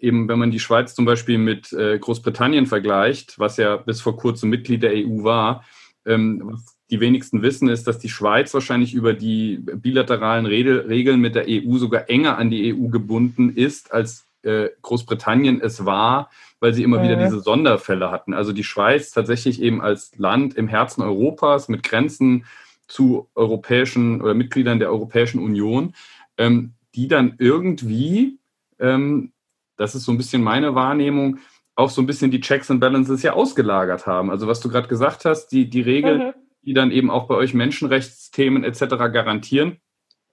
eben, 0.00 0.28
wenn 0.28 0.38
man 0.38 0.50
die 0.50 0.60
Schweiz 0.60 0.94
zum 0.94 1.04
Beispiel 1.04 1.38
mit 1.38 1.72
äh, 1.72 1.98
Großbritannien 1.98 2.66
vergleicht, 2.66 3.38
was 3.38 3.56
ja 3.56 3.76
bis 3.76 4.00
vor 4.00 4.16
kurzem 4.16 4.50
Mitglied 4.50 4.82
der 4.82 4.92
EU 4.94 5.22
war, 5.24 5.64
ähm, 6.06 6.42
was 6.44 6.76
die 6.90 7.00
wenigsten 7.00 7.42
wissen, 7.42 7.68
ist, 7.68 7.86
dass 7.86 7.98
die 7.98 8.08
Schweiz 8.08 8.52
wahrscheinlich 8.52 8.94
über 8.94 9.12
die 9.12 9.58
bilateralen 9.58 10.46
Regeln 10.46 11.20
mit 11.20 11.34
der 11.34 11.46
EU 11.48 11.76
sogar 11.76 12.10
enger 12.10 12.36
an 12.36 12.50
die 12.50 12.74
EU 12.74 12.88
gebunden 12.88 13.50
ist, 13.50 13.92
als 13.92 14.26
äh, 14.42 14.70
Großbritannien 14.82 15.60
es 15.60 15.84
war, 15.84 16.30
weil 16.60 16.74
sie 16.74 16.82
immer 16.82 16.98
ja. 16.98 17.04
wieder 17.04 17.16
diese 17.16 17.40
Sonderfälle 17.40 18.10
hatten. 18.10 18.34
Also 18.34 18.52
die 18.52 18.64
Schweiz 18.64 19.10
tatsächlich 19.10 19.60
eben 19.60 19.80
als 19.80 20.16
Land 20.16 20.54
im 20.54 20.68
Herzen 20.68 21.02
Europas 21.02 21.68
mit 21.68 21.82
Grenzen 21.82 22.44
zu 22.86 23.28
europäischen 23.34 24.20
oder 24.20 24.34
Mitgliedern 24.34 24.78
der 24.78 24.90
Europäischen 24.90 25.40
Union, 25.40 25.94
ähm, 26.36 26.74
die 26.94 27.08
dann 27.08 27.34
irgendwie, 27.38 28.38
ähm, 28.78 29.32
das 29.76 29.94
ist 29.94 30.04
so 30.04 30.12
ein 30.12 30.18
bisschen 30.18 30.42
meine 30.42 30.74
Wahrnehmung, 30.74 31.38
auch 31.76 31.90
so 31.90 32.02
ein 32.02 32.06
bisschen 32.06 32.30
die 32.30 32.40
Checks 32.40 32.70
and 32.70 32.80
Balances 32.80 33.22
ja 33.22 33.32
ausgelagert 33.32 34.06
haben. 34.06 34.30
Also 34.30 34.46
was 34.46 34.60
du 34.60 34.68
gerade 34.68 34.88
gesagt 34.88 35.24
hast, 35.24 35.48
die, 35.48 35.70
die 35.70 35.80
Regeln, 35.80 36.18
mhm. 36.18 36.32
die 36.62 36.74
dann 36.74 36.90
eben 36.90 37.10
auch 37.10 37.26
bei 37.26 37.34
euch 37.34 37.54
Menschenrechtsthemen 37.54 38.64
etc. 38.64 38.96
garantieren, 39.12 39.78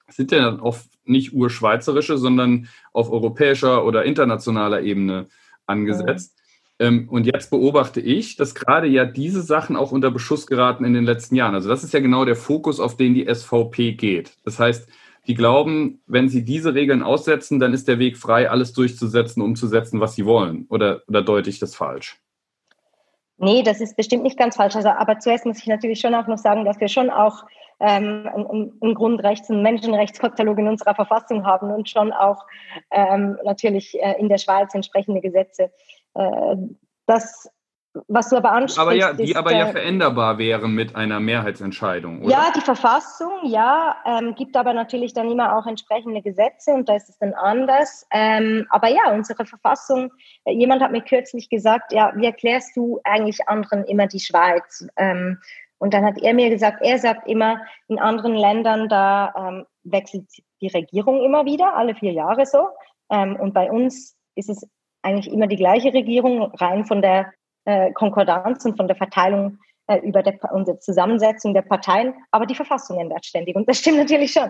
sind 0.09 0.31
ja 0.31 0.39
dann 0.39 0.59
oft 0.59 0.87
nicht 1.05 1.33
urschweizerische, 1.33 2.17
sondern 2.17 2.67
auf 2.93 3.11
europäischer 3.11 3.85
oder 3.85 4.03
internationaler 4.03 4.81
Ebene 4.81 5.27
angesetzt. 5.65 6.35
Mhm. 6.35 6.37
Ähm, 6.79 7.09
und 7.09 7.25
jetzt 7.25 7.49
beobachte 7.49 7.99
ich, 8.01 8.35
dass 8.35 8.53
gerade 8.53 8.87
ja 8.87 9.05
diese 9.05 9.41
Sachen 9.41 9.75
auch 9.75 9.91
unter 9.91 10.11
Beschuss 10.11 10.45
geraten 10.45 10.85
in 10.85 10.93
den 10.93 11.05
letzten 11.05 11.35
Jahren. 11.35 11.55
Also 11.55 11.69
das 11.69 11.83
ist 11.83 11.93
ja 11.93 11.99
genau 11.99 12.25
der 12.25 12.35
Fokus, 12.35 12.79
auf 12.79 12.97
den 12.97 13.13
die 13.13 13.27
SVP 13.33 13.93
geht. 13.93 14.33
Das 14.43 14.59
heißt, 14.59 14.87
die 15.27 15.33
glauben, 15.33 16.01
wenn 16.07 16.29
sie 16.29 16.45
diese 16.45 16.73
Regeln 16.73 17.03
aussetzen, 17.03 17.59
dann 17.59 17.73
ist 17.73 17.87
der 17.87 17.99
Weg 17.99 18.17
frei, 18.17 18.49
alles 18.49 18.73
durchzusetzen, 18.73 19.41
umzusetzen, 19.41 19.99
was 19.99 20.15
sie 20.15 20.25
wollen. 20.25 20.67
Oder, 20.69 21.01
oder 21.07 21.21
deute 21.21 21.49
ich 21.49 21.59
das 21.59 21.75
falsch? 21.75 22.17
Nee, 23.37 23.61
das 23.61 23.81
ist 23.81 23.97
bestimmt 23.97 24.23
nicht 24.23 24.37
ganz 24.37 24.55
falsch. 24.55 24.75
Also, 24.75 24.89
aber 24.89 25.19
zuerst 25.19 25.45
muss 25.45 25.59
ich 25.59 25.67
natürlich 25.67 25.99
schon 25.99 26.15
auch 26.15 26.27
noch 26.27 26.37
sagen, 26.37 26.63
dass 26.63 26.79
wir 26.79 26.87
schon 26.87 27.09
auch 27.09 27.43
ähm, 27.79 28.27
einen, 28.33 28.77
einen 28.81 28.95
Grundrechts- 28.95 29.49
und 29.49 29.61
Menschenrechtskatalog 29.61 30.57
in 30.59 30.67
unserer 30.67 30.95
Verfassung 30.95 31.45
haben 31.45 31.71
und 31.71 31.89
schon 31.89 32.11
auch 32.11 32.45
ähm, 32.91 33.37
natürlich 33.43 33.99
äh, 34.01 34.19
in 34.19 34.29
der 34.29 34.37
Schweiz 34.37 34.73
entsprechende 34.73 35.21
Gesetze. 35.21 35.71
Äh, 36.15 36.55
das 37.05 37.49
was 38.07 38.29
du 38.29 38.37
aber 38.37 38.51
ansprichst. 38.51 38.79
Aber 38.79 38.93
ja, 38.93 39.13
die 39.13 39.31
ist, 39.31 39.35
aber 39.35 39.51
ja 39.51 39.67
äh, 39.67 39.71
veränderbar 39.71 40.37
wären 40.37 40.73
mit 40.73 40.95
einer 40.95 41.19
Mehrheitsentscheidung, 41.19 42.21
oder? 42.21 42.31
Ja, 42.31 42.51
die 42.55 42.61
Verfassung, 42.61 43.31
ja, 43.43 43.95
ähm, 44.05 44.35
gibt 44.35 44.55
aber 44.55 44.73
natürlich 44.73 45.13
dann 45.13 45.31
immer 45.31 45.57
auch 45.57 45.65
entsprechende 45.65 46.21
Gesetze 46.21 46.73
und 46.73 46.87
da 46.89 46.95
ist 46.95 47.09
es 47.09 47.17
dann 47.17 47.33
anders. 47.33 48.05
Ähm, 48.11 48.65
aber 48.69 48.89
ja, 48.89 49.11
unsere 49.13 49.45
Verfassung, 49.45 50.11
äh, 50.45 50.53
jemand 50.53 50.81
hat 50.81 50.91
mir 50.91 51.01
kürzlich 51.01 51.49
gesagt, 51.49 51.91
ja, 51.93 52.11
wie 52.15 52.25
erklärst 52.25 52.75
du 52.75 52.99
eigentlich 53.03 53.47
anderen 53.47 53.83
immer 53.85 54.07
die 54.07 54.19
Schweiz? 54.19 54.87
Ähm, 54.97 55.39
und 55.79 55.93
dann 55.93 56.05
hat 56.05 56.17
er 56.21 56.33
mir 56.33 56.49
gesagt, 56.49 56.79
er 56.81 56.97
sagt 56.97 57.27
immer, 57.27 57.61
in 57.87 57.99
anderen 57.99 58.35
Ländern, 58.35 58.89
da 58.89 59.33
ähm, 59.37 59.65
wechselt 59.83 60.25
die 60.61 60.67
Regierung 60.67 61.23
immer 61.23 61.45
wieder, 61.45 61.75
alle 61.75 61.95
vier 61.95 62.13
Jahre 62.13 62.45
so. 62.45 62.67
Ähm, 63.11 63.35
und 63.35 63.53
bei 63.53 63.71
uns 63.71 64.15
ist 64.35 64.49
es 64.49 64.67
eigentlich 65.01 65.31
immer 65.31 65.47
die 65.47 65.55
gleiche 65.55 65.93
Regierung, 65.93 66.43
rein 66.55 66.85
von 66.85 67.01
der 67.01 67.31
äh, 67.65 67.91
Konkordanz 67.91 68.65
und 68.65 68.75
von 68.75 68.87
der 68.87 68.95
Verteilung 68.95 69.59
äh, 69.85 69.99
über 69.99 70.23
der, 70.23 70.39
und 70.51 70.67
der 70.67 70.79
Zusammensetzung 70.79 71.53
der 71.53 71.61
Parteien. 71.61 72.13
Aber 72.31 72.45
die 72.45 72.55
Verfassung 72.55 72.99
ändert 72.99 73.25
ständig. 73.25 73.55
Und 73.55 73.69
das 73.69 73.79
stimmt 73.79 73.97
natürlich 73.99 74.31
schon. 74.31 74.49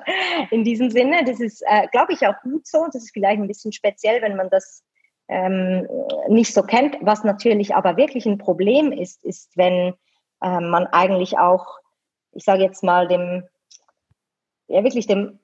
In 0.50 0.64
diesem 0.64 0.90
Sinne, 0.90 1.26
das 1.26 1.40
ist, 1.40 1.62
äh, 1.68 1.88
glaube 1.92 2.14
ich, 2.14 2.26
auch 2.26 2.40
gut 2.42 2.66
so. 2.66 2.86
Das 2.86 3.04
ist 3.04 3.12
vielleicht 3.12 3.40
ein 3.40 3.48
bisschen 3.48 3.74
speziell, 3.74 4.22
wenn 4.22 4.38
man 4.38 4.50
das 4.50 4.84
ähm, 5.28 5.88
nicht 6.30 6.54
so 6.54 6.64
kennt. 6.64 6.98
Was 7.02 7.24
natürlich 7.26 7.76
aber 7.76 7.98
wirklich 7.98 8.26
ein 8.26 8.38
Problem 8.38 8.94
ist, 8.94 9.26
ist, 9.26 9.52
wenn 9.58 9.94
äh, 10.42 10.60
man 10.60 10.88
eigentlich 10.88 11.38
auch, 11.38 11.80
ich 12.32 12.44
sage 12.44 12.64
jetzt 12.64 12.84
mal, 12.84 13.08
dem, 13.08 13.44
ja 14.68 14.84
wirklich 14.84 15.08
dem, 15.08 15.40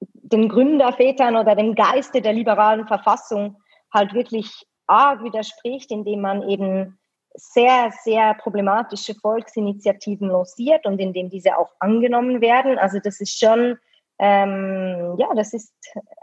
den 0.00 0.48
Gründervätern 0.48 1.36
oder 1.36 1.54
dem 1.54 1.74
Geiste 1.74 2.20
der 2.20 2.32
liberalen 2.32 2.86
Verfassung 2.86 3.56
halt 3.92 4.14
wirklich 4.14 4.66
arg 4.86 5.22
widerspricht, 5.22 5.90
indem 5.90 6.20
man 6.20 6.48
eben 6.48 6.98
sehr, 7.34 7.92
sehr 8.02 8.34
problematische 8.34 9.14
Volksinitiativen 9.14 10.28
lanciert 10.28 10.86
und 10.86 10.98
indem 10.98 11.30
diese 11.30 11.56
auch 11.56 11.72
angenommen 11.78 12.40
werden. 12.40 12.78
Also 12.78 12.98
das 12.98 13.20
ist 13.20 13.38
schon, 13.38 13.78
ähm, 14.18 15.14
ja, 15.18 15.28
das 15.34 15.52
ist 15.52 15.72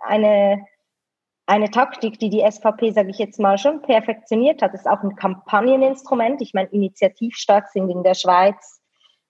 eine, 0.04 0.66
eine 1.48 1.70
Taktik, 1.70 2.20
die 2.20 2.30
die 2.30 2.44
SVP, 2.50 2.92
sage 2.92 3.10
ich 3.10 3.20
jetzt 3.20 3.40
mal, 3.40 3.58
schon 3.58 3.82
perfektioniert 3.82 4.62
hat. 4.62 4.74
Ist 4.74 4.88
auch 4.88 5.04
ein 5.04 5.16
Kampagneninstrument. 5.16 6.42
Ich 6.42 6.54
meine, 6.54 6.70
initiativstark 6.70 7.70
sind 7.70 7.90
in 7.90 8.04
der 8.04 8.16
Schweiz 8.16 8.82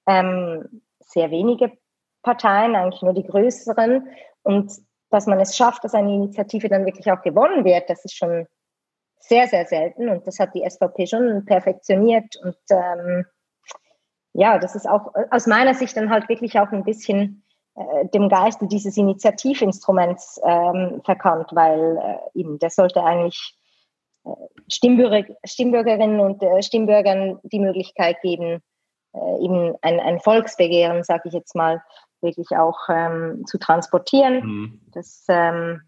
ähm, 0.07 0.81
sehr 0.99 1.31
wenige 1.31 1.73
Parteien, 2.21 2.75
eigentlich 2.75 3.01
nur 3.01 3.13
die 3.13 3.25
größeren. 3.25 4.07
Und 4.43 4.71
dass 5.09 5.27
man 5.27 5.39
es 5.39 5.57
schafft, 5.57 5.83
dass 5.83 5.93
eine 5.93 6.13
Initiative 6.13 6.69
dann 6.69 6.85
wirklich 6.85 7.11
auch 7.11 7.21
gewonnen 7.21 7.65
wird, 7.65 7.89
das 7.89 8.05
ist 8.05 8.15
schon 8.15 8.47
sehr, 9.19 9.47
sehr 9.47 9.65
selten. 9.65 10.09
Und 10.09 10.25
das 10.25 10.39
hat 10.39 10.53
die 10.53 10.67
SVP 10.67 11.07
schon 11.07 11.45
perfektioniert. 11.45 12.35
Und 12.37 12.57
ähm, 12.69 13.25
ja, 14.33 14.57
das 14.59 14.75
ist 14.75 14.87
auch 14.87 15.13
aus 15.31 15.47
meiner 15.47 15.73
Sicht 15.73 15.97
dann 15.97 16.09
halt 16.09 16.29
wirklich 16.29 16.59
auch 16.59 16.71
ein 16.71 16.83
bisschen 16.83 17.44
äh, 17.75 18.07
dem 18.13 18.29
Geiste 18.29 18.67
dieses 18.67 18.97
Initiativinstruments 18.97 20.39
ähm, 20.45 21.01
verkannt, 21.03 21.49
weil 21.51 21.97
äh, 21.97 22.39
eben 22.39 22.57
der 22.59 22.69
sollte 22.69 23.03
eigentlich 23.03 23.55
äh, 24.25 24.29
Stimmbürger, 24.69 25.25
Stimmbürgerinnen 25.43 26.19
und 26.19 26.41
äh, 26.41 26.61
Stimmbürgern 26.61 27.39
die 27.43 27.59
Möglichkeit 27.59 28.21
geben, 28.21 28.61
äh, 29.13 29.43
eben 29.43 29.75
ein, 29.81 29.99
ein 29.99 30.19
Volksbegehren, 30.19 31.03
sage 31.03 31.23
ich 31.25 31.33
jetzt 31.33 31.55
mal, 31.55 31.81
wirklich 32.21 32.49
auch 32.51 32.79
ähm, 32.89 33.43
zu 33.45 33.57
transportieren. 33.57 34.45
Mhm. 34.45 34.81
Das 34.93 35.25
ähm, 35.27 35.81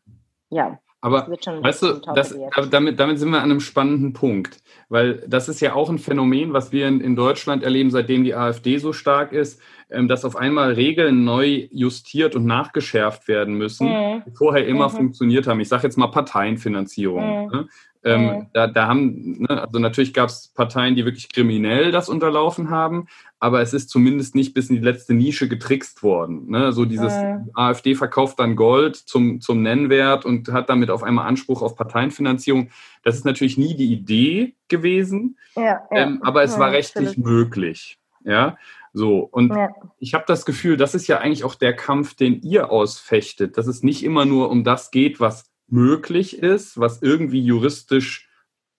ja, 0.49 0.79
aber 0.99 1.27
weißt 1.27 1.83
du, 1.83 2.01
das, 2.15 2.35
damit, 2.71 2.99
damit 2.99 3.19
sind 3.19 3.29
wir 3.29 3.37
an 3.37 3.51
einem 3.51 3.59
spannenden 3.59 4.13
Punkt, 4.13 4.57
weil 4.89 5.23
das 5.27 5.47
ist 5.47 5.59
ja 5.59 5.73
auch 5.73 5.89
ein 5.89 5.99
Phänomen, 5.99 6.53
was 6.53 6.71
wir 6.71 6.87
in, 6.87 7.01
in 7.01 7.15
Deutschland 7.15 7.63
erleben, 7.63 7.91
seitdem 7.91 8.23
die 8.23 8.33
AfD 8.33 8.79
so 8.79 8.93
stark 8.93 9.31
ist, 9.31 9.61
ähm, 9.89 10.07
dass 10.07 10.25
auf 10.25 10.35
einmal 10.35 10.73
Regeln 10.73 11.23
neu 11.23 11.67
justiert 11.71 12.35
und 12.35 12.45
nachgeschärft 12.45 13.27
werden 13.27 13.53
müssen, 13.53 13.87
mhm. 13.87 14.23
die 14.25 14.31
vorher 14.31 14.67
immer 14.67 14.89
mhm. 14.89 14.93
funktioniert 14.93 15.45
haben. 15.45 15.59
Ich 15.59 15.69
sage 15.69 15.83
jetzt 15.83 15.97
mal 15.97 16.07
Parteienfinanzierung. 16.07 17.45
Mhm. 17.45 17.51
Ne? 17.51 17.67
Ähm, 18.07 18.47
da, 18.53 18.67
da 18.67 18.87
haben, 18.87 19.41
ne, 19.41 19.61
also 19.61 19.79
natürlich 19.79 20.13
gab 20.13 20.29
es 20.29 20.47
Parteien, 20.47 20.95
die 20.95 21.03
wirklich 21.05 21.29
kriminell 21.29 21.91
das 21.91 22.07
unterlaufen 22.07 22.69
haben, 22.69 23.07
aber 23.39 23.61
es 23.61 23.73
ist 23.73 23.89
zumindest 23.89 24.33
nicht 24.33 24.53
bis 24.53 24.69
in 24.69 24.77
die 24.77 24.81
letzte 24.81 25.13
Nische 25.13 25.49
getrickst 25.49 26.03
worden. 26.03 26.49
Ne? 26.49 26.71
So 26.71 26.85
dieses 26.85 27.13
mhm. 27.13 27.49
AfD 27.53 27.95
verkauft 27.95 28.39
dann 28.39 28.55
Gold 28.55 28.95
zum, 28.95 29.41
zum 29.41 29.61
Nennwert 29.61 30.25
und 30.25 30.49
hat 30.49 30.69
damit 30.69 30.89
auf 30.89 31.03
einmal 31.03 31.27
Anspruch 31.27 31.61
auf 31.61 31.75
Parteienfinanzierung. 31.75 32.69
Das 33.03 33.15
ist 33.15 33.25
natürlich 33.25 33.57
nie 33.57 33.75
die 33.75 33.91
Idee 33.91 34.53
gewesen, 34.69 35.37
ja, 35.55 35.63
ja. 35.63 35.81
Ähm, 35.91 36.19
aber 36.23 36.43
es 36.43 36.53
ja, 36.53 36.59
war 36.59 36.71
rechtlich 36.71 37.09
absolut. 37.09 37.29
möglich. 37.29 37.99
Ja, 38.23 38.57
so. 38.93 39.19
Und 39.19 39.53
ich 39.99 40.13
habe 40.13 40.25
das 40.27 40.45
Gefühl, 40.45 40.75
das 40.75 40.95
ist 40.95 41.07
ja 41.07 41.19
eigentlich 41.19 41.43
auch 41.43 41.55
der 41.55 41.75
Kampf, 41.75 42.15
den 42.15 42.41
ihr 42.41 42.71
ausfechtet, 42.71 43.57
dass 43.57 43.67
es 43.67 43.83
nicht 43.83 44.03
immer 44.03 44.25
nur 44.25 44.49
um 44.49 44.63
das 44.63 44.91
geht, 44.91 45.19
was 45.19 45.49
möglich 45.67 46.39
ist, 46.39 46.79
was 46.79 47.01
irgendwie 47.01 47.41
juristisch 47.41 48.29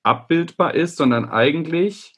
abbildbar 0.03 0.75
ist, 0.75 0.97
sondern 0.97 1.29
eigentlich 1.29 2.15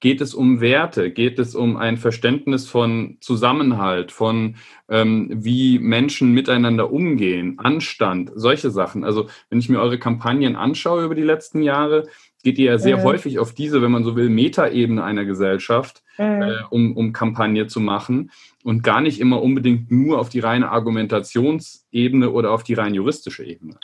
geht 0.00 0.20
es 0.20 0.34
um 0.34 0.60
Werte, 0.60 1.10
geht 1.10 1.38
es 1.38 1.54
um 1.54 1.76
ein 1.76 1.96
Verständnis 1.96 2.68
von 2.68 3.16
Zusammenhalt, 3.20 4.12
von 4.12 4.56
ähm, 4.88 5.30
wie 5.32 5.78
Menschen 5.78 6.32
miteinander 6.32 6.92
umgehen, 6.92 7.58
Anstand, 7.58 8.30
solche 8.34 8.70
Sachen. 8.70 9.04
Also 9.04 9.28
wenn 9.48 9.58
ich 9.58 9.68
mir 9.68 9.80
eure 9.80 9.98
Kampagnen 9.98 10.54
anschaue 10.54 11.04
über 11.04 11.14
die 11.14 11.22
letzten 11.22 11.62
Jahre, 11.62 12.06
geht 12.42 12.58
ihr 12.58 12.72
ja 12.72 12.78
sehr 12.78 12.98
mhm. 12.98 13.02
häufig 13.04 13.38
auf 13.38 13.54
diese, 13.54 13.80
wenn 13.80 13.90
man 13.90 14.04
so 14.04 14.16
will, 14.16 14.28
Metaebene 14.28 15.02
einer 15.02 15.24
Gesellschaft, 15.24 16.02
mhm. 16.18 16.42
äh, 16.42 16.58
um, 16.70 16.96
um 16.96 17.12
Kampagne 17.12 17.66
zu 17.66 17.80
machen 17.80 18.30
und 18.64 18.82
gar 18.82 19.00
nicht 19.00 19.18
immer 19.18 19.42
unbedingt 19.42 19.90
nur 19.90 20.20
auf 20.20 20.28
die 20.28 20.40
reine 20.40 20.70
Argumentationsebene 20.70 22.30
oder 22.30 22.52
auf 22.52 22.62
die 22.62 22.74
rein 22.74 22.94
juristische 22.94 23.44
Ebene. 23.44 23.78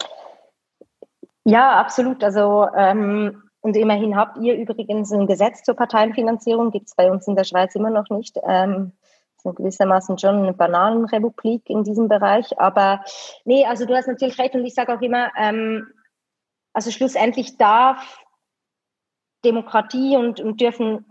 Ja, 1.44 1.80
absolut. 1.80 2.22
Also 2.22 2.68
ähm, 2.76 3.42
und 3.60 3.76
immerhin 3.76 4.16
habt 4.16 4.38
ihr 4.38 4.56
übrigens 4.56 5.12
ein 5.12 5.26
Gesetz 5.26 5.62
zur 5.62 5.74
Parteienfinanzierung, 5.74 6.72
gibt 6.72 6.88
es 6.88 6.94
bei 6.96 7.10
uns 7.10 7.28
in 7.28 7.36
der 7.36 7.44
Schweiz 7.44 7.74
immer 7.74 7.90
noch 7.90 8.10
nicht. 8.10 8.36
Ähm, 8.44 8.92
sind 9.42 9.56
gewissermaßen 9.56 10.18
schon 10.18 10.36
eine 10.36 10.52
Bananenrepublik 10.52 11.68
in 11.68 11.84
diesem 11.84 12.08
Bereich. 12.08 12.58
Aber 12.58 13.04
nee, 13.44 13.64
also 13.66 13.86
du 13.86 13.94
hast 13.94 14.08
natürlich 14.08 14.38
recht 14.38 14.54
und 14.54 14.64
ich 14.64 14.74
sage 14.74 14.94
auch 14.94 15.00
immer, 15.00 15.30
ähm, 15.36 15.86
also 16.72 16.90
schlussendlich 16.90 17.56
darf 17.58 18.20
Demokratie 19.44 20.16
und, 20.16 20.40
und 20.40 20.60
dürfen 20.60 21.04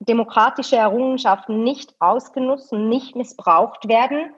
demokratische 0.00 0.76
Errungenschaften 0.76 1.62
nicht 1.62 1.94
ausgenutzt 2.00 2.72
und 2.72 2.88
nicht 2.88 3.16
missbraucht 3.16 3.88
werden 3.88 4.32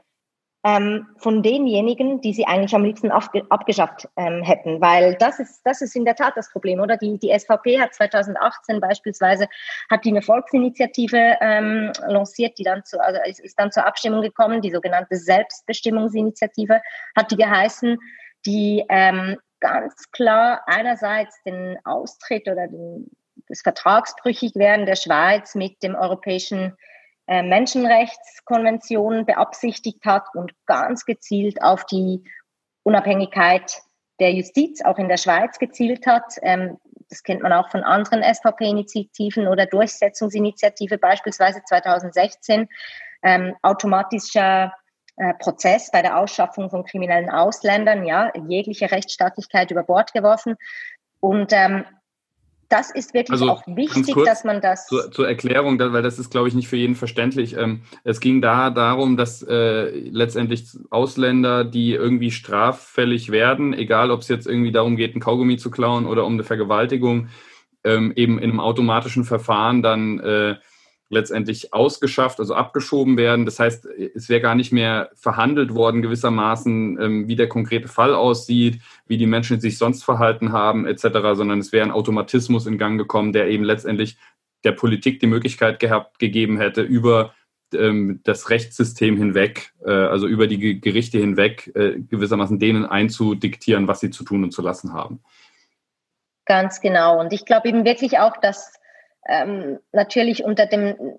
ähm, 0.62 1.06
von 1.16 1.42
denjenigen, 1.42 2.20
die 2.20 2.34
sie 2.34 2.46
eigentlich 2.46 2.74
am 2.74 2.84
liebsten 2.84 3.10
abgeschafft 3.10 4.08
ähm, 4.16 4.42
hätten. 4.42 4.80
Weil 4.80 5.14
das 5.14 5.38
ist, 5.38 5.62
das 5.64 5.80
ist 5.80 5.96
in 5.96 6.04
der 6.04 6.16
Tat 6.16 6.36
das 6.36 6.50
Problem, 6.50 6.80
oder? 6.80 6.98
Die, 6.98 7.18
die 7.18 7.36
SVP 7.36 7.80
hat 7.80 7.94
2018 7.94 8.80
beispielsweise 8.80 9.48
hat 9.90 10.04
die 10.04 10.10
eine 10.10 10.22
Volksinitiative 10.22 11.38
ähm, 11.40 11.92
lanciert, 12.06 12.58
die 12.58 12.64
dann 12.64 12.84
zu, 12.84 13.00
also 13.00 13.20
ist, 13.26 13.58
dann 13.58 13.72
zur 13.72 13.86
Abstimmung 13.86 14.20
gekommen, 14.20 14.60
die 14.60 14.70
sogenannte 14.70 15.16
Selbstbestimmungsinitiative 15.16 16.82
hat 17.16 17.30
die 17.30 17.36
geheißen, 17.36 17.98
die 18.44 18.84
ähm, 18.90 19.38
ganz 19.60 20.10
klar 20.10 20.62
einerseits 20.66 21.42
den 21.44 21.78
Austritt 21.84 22.48
oder 22.48 22.68
den, 22.68 23.10
das 23.48 23.62
Vertragsbrüchigwerden 23.62 24.84
der 24.84 24.96
Schweiz 24.96 25.54
mit 25.54 25.82
dem 25.82 25.94
Europäischen 25.94 26.76
äh, 27.26 27.42
Menschenrechtskonvention 27.42 29.26
beabsichtigt 29.26 30.04
hat 30.04 30.24
und 30.34 30.52
ganz 30.66 31.04
gezielt 31.04 31.62
auf 31.62 31.84
die 31.86 32.24
Unabhängigkeit 32.82 33.82
der 34.18 34.32
Justiz 34.32 34.82
auch 34.82 34.98
in 34.98 35.08
der 35.08 35.16
Schweiz 35.16 35.58
gezielt 35.58 36.06
hat. 36.06 36.34
Ähm, 36.42 36.78
das 37.08 37.22
kennt 37.22 37.42
man 37.42 37.52
auch 37.52 37.70
von 37.70 37.82
anderen 37.82 38.22
SVP-Initiativen 38.22 39.48
oder 39.48 39.66
Durchsetzungsinitiative, 39.66 40.98
beispielsweise 40.98 41.62
2016, 41.64 42.68
ähm, 43.22 43.56
automatischer 43.62 44.72
äh, 45.16 45.34
Prozess 45.34 45.90
bei 45.90 46.02
der 46.02 46.18
Ausschaffung 46.18 46.70
von 46.70 46.84
kriminellen 46.84 47.30
Ausländern, 47.30 48.06
ja, 48.06 48.32
jegliche 48.48 48.90
Rechtsstaatlichkeit 48.90 49.70
über 49.70 49.82
Bord 49.82 50.12
geworfen. 50.12 50.56
Und 51.20 51.52
ähm, 51.52 51.84
das 52.70 52.90
ist 52.92 53.12
wirklich 53.14 53.32
also, 53.32 53.50
auch 53.50 53.66
wichtig, 53.66 54.14
dass 54.24 54.44
man 54.44 54.60
das. 54.60 54.86
Zur, 54.86 55.10
zur, 55.10 55.28
Erklärung, 55.28 55.78
weil 55.78 56.02
das 56.02 56.18
ist, 56.18 56.30
glaube 56.30 56.48
ich, 56.48 56.54
nicht 56.54 56.68
für 56.68 56.76
jeden 56.76 56.94
verständlich. 56.94 57.56
Ähm, 57.56 57.82
es 58.04 58.20
ging 58.20 58.40
da 58.40 58.70
darum, 58.70 59.16
dass 59.16 59.42
äh, 59.42 59.90
letztendlich 59.90 60.66
Ausländer, 60.88 61.64
die 61.64 61.92
irgendwie 61.92 62.30
straffällig 62.30 63.30
werden, 63.32 63.74
egal 63.74 64.12
ob 64.12 64.20
es 64.20 64.28
jetzt 64.28 64.46
irgendwie 64.46 64.70
darum 64.70 64.96
geht, 64.96 65.16
ein 65.16 65.20
Kaugummi 65.20 65.56
zu 65.56 65.70
klauen 65.70 66.06
oder 66.06 66.24
um 66.24 66.34
eine 66.34 66.44
Vergewaltigung, 66.44 67.28
ähm, 67.82 68.12
eben 68.14 68.38
in 68.38 68.50
einem 68.50 68.60
automatischen 68.60 69.24
Verfahren 69.24 69.82
dann 69.82 70.20
äh, 70.20 70.54
letztendlich 71.10 71.74
ausgeschafft, 71.74 72.38
also 72.38 72.54
abgeschoben 72.54 73.16
werden. 73.16 73.44
Das 73.44 73.58
heißt, 73.58 73.86
es 74.14 74.28
wäre 74.28 74.40
gar 74.40 74.54
nicht 74.54 74.72
mehr 74.72 75.10
verhandelt 75.14 75.74
worden 75.74 76.02
gewissermaßen, 76.02 77.00
ähm, 77.00 77.28
wie 77.28 77.36
der 77.36 77.48
konkrete 77.48 77.88
Fall 77.88 78.14
aussieht, 78.14 78.80
wie 79.06 79.18
die 79.18 79.26
Menschen 79.26 79.60
sich 79.60 79.76
sonst 79.76 80.04
verhalten 80.04 80.52
haben 80.52 80.86
etc., 80.86 81.08
sondern 81.34 81.58
es 81.58 81.72
wäre 81.72 81.84
ein 81.84 81.92
Automatismus 81.92 82.66
in 82.66 82.78
Gang 82.78 82.96
gekommen, 82.96 83.32
der 83.32 83.48
eben 83.48 83.64
letztendlich 83.64 84.16
der 84.64 84.72
Politik 84.72 85.20
die 85.20 85.26
Möglichkeit 85.26 85.80
gehabt, 85.80 86.18
gegeben 86.18 86.58
hätte, 86.58 86.82
über 86.82 87.34
ähm, 87.74 88.20
das 88.24 88.50
Rechtssystem 88.50 89.16
hinweg, 89.16 89.72
äh, 89.84 89.90
also 89.90 90.26
über 90.26 90.46
die 90.46 90.80
Gerichte 90.80 91.18
hinweg, 91.18 91.72
äh, 91.74 91.98
gewissermaßen 91.98 92.58
denen 92.58 92.86
einzudiktieren, 92.86 93.88
was 93.88 94.00
sie 94.00 94.10
zu 94.10 94.22
tun 94.24 94.44
und 94.44 94.52
zu 94.52 94.62
lassen 94.62 94.92
haben. 94.92 95.20
Ganz 96.46 96.80
genau. 96.80 97.20
Und 97.20 97.32
ich 97.32 97.44
glaube 97.44 97.68
eben 97.68 97.84
wirklich 97.84 98.18
auch, 98.18 98.36
dass 98.36 98.79
ähm, 99.26 99.78
natürlich 99.92 100.44
unter 100.44 100.66
dem 100.66 101.18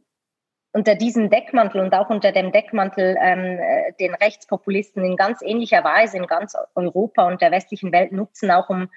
unter 0.73 0.95
diesem 0.95 1.29
Deckmantel 1.29 1.81
und 1.81 1.93
auch 1.93 2.09
unter 2.09 2.31
dem 2.31 2.51
Deckmantel 2.51 3.17
ähm, 3.21 3.59
äh, 3.59 3.93
den 3.99 4.13
Rechtspopulisten 4.13 5.03
in 5.03 5.17
ganz 5.17 5.41
ähnlicher 5.41 5.83
Weise 5.83 6.17
in 6.17 6.27
ganz 6.27 6.55
Europa 6.75 7.27
und 7.27 7.41
der 7.41 7.51
westlichen 7.51 7.91
Welt 7.91 8.11
nutzen, 8.13 8.51
auch 8.51 8.69
um, 8.69 8.89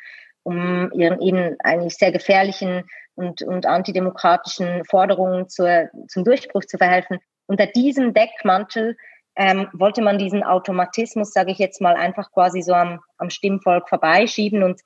um 0.44 0.92
ihren 0.92 1.20
eben 1.20 1.56
eigentlich 1.60 1.96
sehr 1.96 2.12
gefährlichen 2.12 2.84
und, 3.16 3.42
und 3.42 3.66
antidemokratischen 3.66 4.84
Forderungen 4.84 5.48
zur, 5.48 5.88
zum 6.08 6.24
Durchbruch 6.24 6.64
zu 6.64 6.78
verhelfen. 6.78 7.18
Unter 7.46 7.66
diesem 7.66 8.14
Deckmantel 8.14 8.96
ähm, 9.36 9.68
wollte 9.72 10.00
man 10.00 10.18
diesen 10.18 10.44
Automatismus, 10.44 11.32
sage 11.32 11.50
ich 11.50 11.58
jetzt 11.58 11.80
mal, 11.80 11.94
einfach 11.94 12.30
quasi 12.30 12.62
so 12.62 12.72
am, 12.72 13.00
am 13.18 13.30
Stimmvolk 13.30 13.88
vorbeischieben. 13.88 14.62
Und 14.62 14.80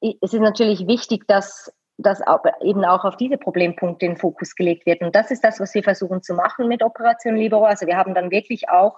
äh, 0.00 0.14
es 0.20 0.32
ist 0.32 0.40
natürlich 0.40 0.88
wichtig, 0.88 1.26
dass 1.28 1.72
dass 1.98 2.20
eben 2.62 2.84
auch 2.84 3.04
auf 3.04 3.16
diese 3.16 3.36
Problempunkte 3.36 4.06
in 4.06 4.16
Fokus 4.16 4.54
gelegt 4.54 4.86
wird. 4.86 5.02
Und 5.02 5.14
das 5.16 5.32
ist 5.32 5.42
das, 5.42 5.58
was 5.58 5.74
wir 5.74 5.82
versuchen 5.82 6.22
zu 6.22 6.32
machen 6.34 6.68
mit 6.68 6.82
Operation 6.82 7.36
Libero. 7.36 7.64
Also 7.64 7.86
wir 7.86 7.96
haben 7.96 8.14
dann 8.14 8.30
wirklich 8.30 8.68
auch 8.68 8.96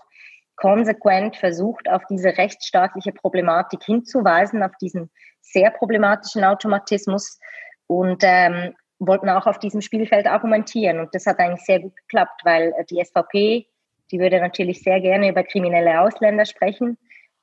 konsequent 0.56 1.36
versucht, 1.36 1.88
auf 1.88 2.02
diese 2.10 2.36
rechtsstaatliche 2.36 3.12
Problematik 3.12 3.82
hinzuweisen, 3.82 4.62
auf 4.62 4.72
diesen 4.80 5.10
sehr 5.40 5.70
problematischen 5.70 6.44
Automatismus 6.44 7.38
und 7.86 8.22
ähm, 8.22 8.74
wollten 8.98 9.30
auch 9.30 9.46
auf 9.46 9.58
diesem 9.58 9.80
Spielfeld 9.80 10.26
argumentieren. 10.26 11.00
Und 11.00 11.14
das 11.14 11.24
hat 11.24 11.38
eigentlich 11.38 11.64
sehr 11.64 11.80
gut 11.80 11.96
geklappt, 11.96 12.42
weil 12.44 12.74
die 12.90 13.02
SVP, 13.02 13.66
die 14.10 14.18
würde 14.18 14.38
natürlich 14.38 14.82
sehr 14.82 15.00
gerne 15.00 15.30
über 15.30 15.42
kriminelle 15.42 16.02
Ausländer 16.02 16.44
sprechen. 16.44 16.98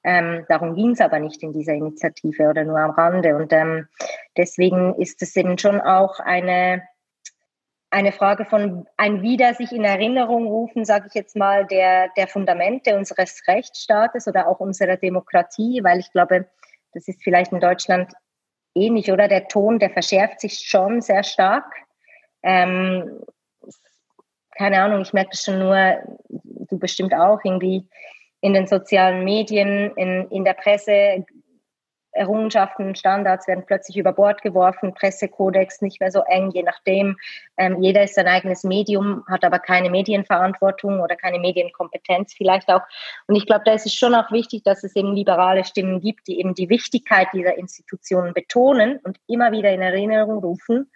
Ähm, 0.07 0.45
darum 0.47 0.73
ging 0.73 0.91
es 0.91 1.01
aber 1.01 1.19
nicht 1.19 1.43
in 1.43 1.51
dieser 1.51 1.73
Initiative 1.73 2.47
oder 2.47 2.63
nur 2.63 2.79
am 2.79 2.91
Rande. 2.91 3.35
Und 3.35 3.51
ähm, 3.51 3.89
deswegen 4.37 4.95
ist 4.95 5.21
es 5.21 5.35
eben 5.35 5.57
schon 5.57 5.81
auch 5.81 6.21
eine, 6.21 6.81
eine 7.89 8.13
Frage 8.13 8.45
von 8.45 8.87
ein 8.95 9.21
Wieder 9.21 9.53
sich 9.53 9.73
in 9.73 9.83
Erinnerung 9.83 10.47
rufen, 10.47 10.85
sage 10.85 11.07
ich 11.09 11.13
jetzt 11.13 11.35
mal, 11.35 11.67
der, 11.67 12.07
der 12.15 12.29
Fundamente 12.29 12.95
unseres 12.95 13.45
Rechtsstaates 13.49 14.29
oder 14.29 14.47
auch 14.47 14.61
unserer 14.61 14.95
Demokratie, 14.95 15.81
weil 15.83 15.99
ich 15.99 16.09
glaube, 16.13 16.47
das 16.93 17.09
ist 17.09 17.21
vielleicht 17.21 17.51
in 17.51 17.59
Deutschland 17.59 18.13
ähnlich, 18.75 19.11
oder? 19.11 19.27
Der 19.27 19.49
Ton, 19.49 19.77
der 19.77 19.89
verschärft 19.89 20.39
sich 20.39 20.59
schon 20.59 21.01
sehr 21.01 21.23
stark. 21.23 21.65
Ähm, 22.43 23.19
keine 24.57 24.81
Ahnung, 24.81 25.01
ich 25.01 25.11
merke 25.11 25.31
das 25.31 25.43
schon 25.43 25.59
nur, 25.59 25.97
du 26.29 26.79
bestimmt 26.79 27.13
auch 27.13 27.41
irgendwie 27.43 27.89
in 28.41 28.53
den 28.53 28.67
sozialen 28.67 29.23
Medien, 29.23 29.91
in, 29.95 30.27
in 30.29 30.45
der 30.45 30.53
Presse, 30.53 31.25
Errungenschaften, 32.17 32.95
Standards 32.95 33.47
werden 33.47 33.63
plötzlich 33.65 33.97
über 33.97 34.11
Bord 34.11 34.41
geworfen, 34.41 34.93
Pressekodex 34.93 35.81
nicht 35.81 35.99
mehr 35.99 36.11
so 36.11 36.21
eng, 36.21 36.51
je 36.51 36.63
nachdem. 36.63 37.17
Ähm, 37.57 37.81
jeder 37.81 38.03
ist 38.03 38.15
sein 38.15 38.27
eigenes 38.27 38.63
Medium, 38.63 39.23
hat 39.27 39.43
aber 39.43 39.59
keine 39.59 39.89
Medienverantwortung 39.89 40.99
oder 40.99 41.15
keine 41.15 41.39
Medienkompetenz 41.39 42.33
vielleicht 42.33 42.69
auch. 42.69 42.81
Und 43.27 43.35
ich 43.35 43.45
glaube, 43.45 43.63
da 43.65 43.73
ist 43.73 43.85
es 43.85 43.93
schon 43.93 44.15
auch 44.15 44.31
wichtig, 44.31 44.63
dass 44.63 44.83
es 44.83 44.95
eben 44.95 45.13
liberale 45.13 45.63
Stimmen 45.63 46.01
gibt, 46.01 46.27
die 46.27 46.39
eben 46.39 46.55
die 46.55 46.69
Wichtigkeit 46.69 47.27
dieser 47.33 47.57
Institutionen 47.57 48.33
betonen 48.33 48.99
und 49.03 49.19
immer 49.27 49.51
wieder 49.51 49.71
in 49.71 49.81
Erinnerung 49.81 50.39
rufen, 50.39 50.91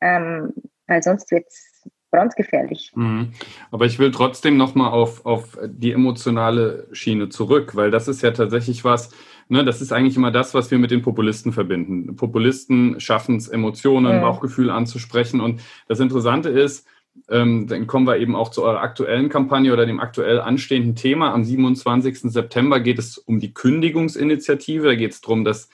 ähm, 0.00 0.52
weil 0.86 1.02
sonst 1.02 1.30
wird 1.30 1.46
es 1.48 1.75
brandgefährlich. 2.10 2.92
Mhm. 2.94 3.32
Aber 3.70 3.86
ich 3.86 3.98
will 3.98 4.10
trotzdem 4.10 4.56
nochmal 4.56 4.92
auf, 4.92 5.24
auf 5.26 5.58
die 5.66 5.92
emotionale 5.92 6.88
Schiene 6.92 7.28
zurück, 7.28 7.76
weil 7.76 7.90
das 7.90 8.08
ist 8.08 8.22
ja 8.22 8.30
tatsächlich 8.30 8.84
was, 8.84 9.10
ne, 9.48 9.64
das 9.64 9.80
ist 9.80 9.92
eigentlich 9.92 10.16
immer 10.16 10.30
das, 10.30 10.54
was 10.54 10.70
wir 10.70 10.78
mit 10.78 10.90
den 10.90 11.02
Populisten 11.02 11.52
verbinden. 11.52 12.16
Populisten 12.16 13.00
schaffen 13.00 13.36
es, 13.36 13.48
Emotionen, 13.48 14.16
mhm. 14.16 14.20
Bauchgefühl 14.22 14.70
anzusprechen. 14.70 15.40
Und 15.40 15.60
das 15.88 16.00
Interessante 16.00 16.48
ist, 16.48 16.86
ähm, 17.30 17.66
dann 17.66 17.86
kommen 17.86 18.06
wir 18.06 18.18
eben 18.18 18.36
auch 18.36 18.50
zu 18.50 18.62
eurer 18.62 18.80
aktuellen 18.80 19.28
Kampagne 19.28 19.72
oder 19.72 19.86
dem 19.86 20.00
aktuell 20.00 20.40
anstehenden 20.40 20.96
Thema. 20.96 21.32
Am 21.32 21.44
27. 21.44 22.30
September 22.30 22.80
geht 22.80 22.98
es 22.98 23.18
um 23.18 23.40
die 23.40 23.54
Kündigungsinitiative. 23.54 24.86
Da 24.86 24.94
geht 24.94 25.12
es 25.12 25.20
darum, 25.22 25.44
dass 25.44 25.68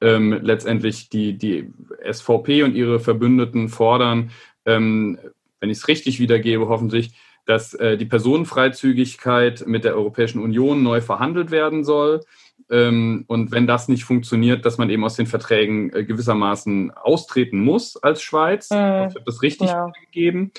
ähm, 0.00 0.38
letztendlich 0.42 1.08
die, 1.08 1.36
die 1.36 1.72
SVP 2.10 2.62
und 2.62 2.74
ihre 2.74 3.00
Verbündeten 3.00 3.68
fordern, 3.68 4.30
ähm, 4.66 5.18
wenn 5.60 5.70
ich 5.70 5.78
es 5.78 5.88
richtig 5.88 6.18
wiedergebe, 6.18 6.68
hoffentlich, 6.68 7.12
dass 7.46 7.74
äh, 7.74 7.96
die 7.96 8.06
Personenfreizügigkeit 8.06 9.64
mit 9.66 9.84
der 9.84 9.94
Europäischen 9.94 10.42
Union 10.42 10.82
neu 10.82 11.00
verhandelt 11.00 11.50
werden 11.50 11.84
soll. 11.84 12.20
Ähm, 12.70 13.24
und 13.26 13.50
wenn 13.50 13.66
das 13.66 13.88
nicht 13.88 14.04
funktioniert, 14.04 14.64
dass 14.64 14.78
man 14.78 14.90
eben 14.90 15.04
aus 15.04 15.16
den 15.16 15.26
Verträgen 15.26 15.92
äh, 15.92 16.04
gewissermaßen 16.04 16.92
austreten 16.92 17.60
muss 17.60 17.96
als 17.96 18.22
Schweiz. 18.22 18.70
Mhm. 18.70 18.76
Ich 18.76 19.14
habe 19.14 19.22
das 19.26 19.42
richtig 19.42 19.68
ja. 19.68 19.90
gegeben. 20.04 20.52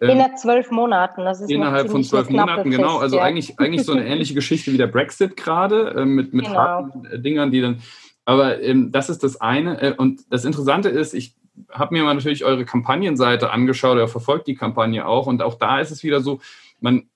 Ähm, 0.00 0.10
innerhalb 0.10 0.38
zwölf 0.38 0.70
Monaten. 0.70 1.24
Das 1.24 1.40
ist 1.40 1.50
innerhalb 1.50 1.90
von 1.90 2.04
zwölf 2.04 2.30
Monaten, 2.30 2.62
Frist, 2.62 2.76
genau. 2.76 2.98
Also 2.98 3.16
ja. 3.16 3.22
eigentlich, 3.22 3.58
eigentlich 3.58 3.84
so 3.84 3.92
eine 3.92 4.06
ähnliche 4.06 4.34
Geschichte 4.34 4.72
wie 4.72 4.76
der 4.76 4.86
Brexit 4.86 5.36
gerade 5.36 5.94
äh, 5.96 6.04
mit, 6.04 6.32
mit 6.32 6.46
genau. 6.46 6.58
harten 6.58 7.04
äh, 7.06 7.18
Dingern, 7.18 7.50
die 7.50 7.60
dann. 7.60 7.82
Aber 8.24 8.62
ähm, 8.62 8.92
das 8.92 9.08
ist 9.08 9.24
das 9.24 9.40
eine. 9.40 9.80
Äh, 9.80 9.94
und 9.96 10.20
das 10.30 10.44
Interessante 10.44 10.88
ist, 10.88 11.14
ich 11.14 11.34
habe 11.70 11.94
mir 11.94 12.04
mal 12.04 12.14
natürlich 12.14 12.44
eure 12.44 12.64
Kampagnenseite 12.64 13.50
angeschaut, 13.50 13.96
oder 13.96 14.08
verfolgt 14.08 14.46
die 14.46 14.54
Kampagne 14.54 15.06
auch. 15.06 15.26
Und 15.26 15.42
auch 15.42 15.54
da 15.54 15.80
ist 15.80 15.90
es 15.90 16.02
wieder 16.02 16.20
so, 16.20 16.40
man, 16.80 17.08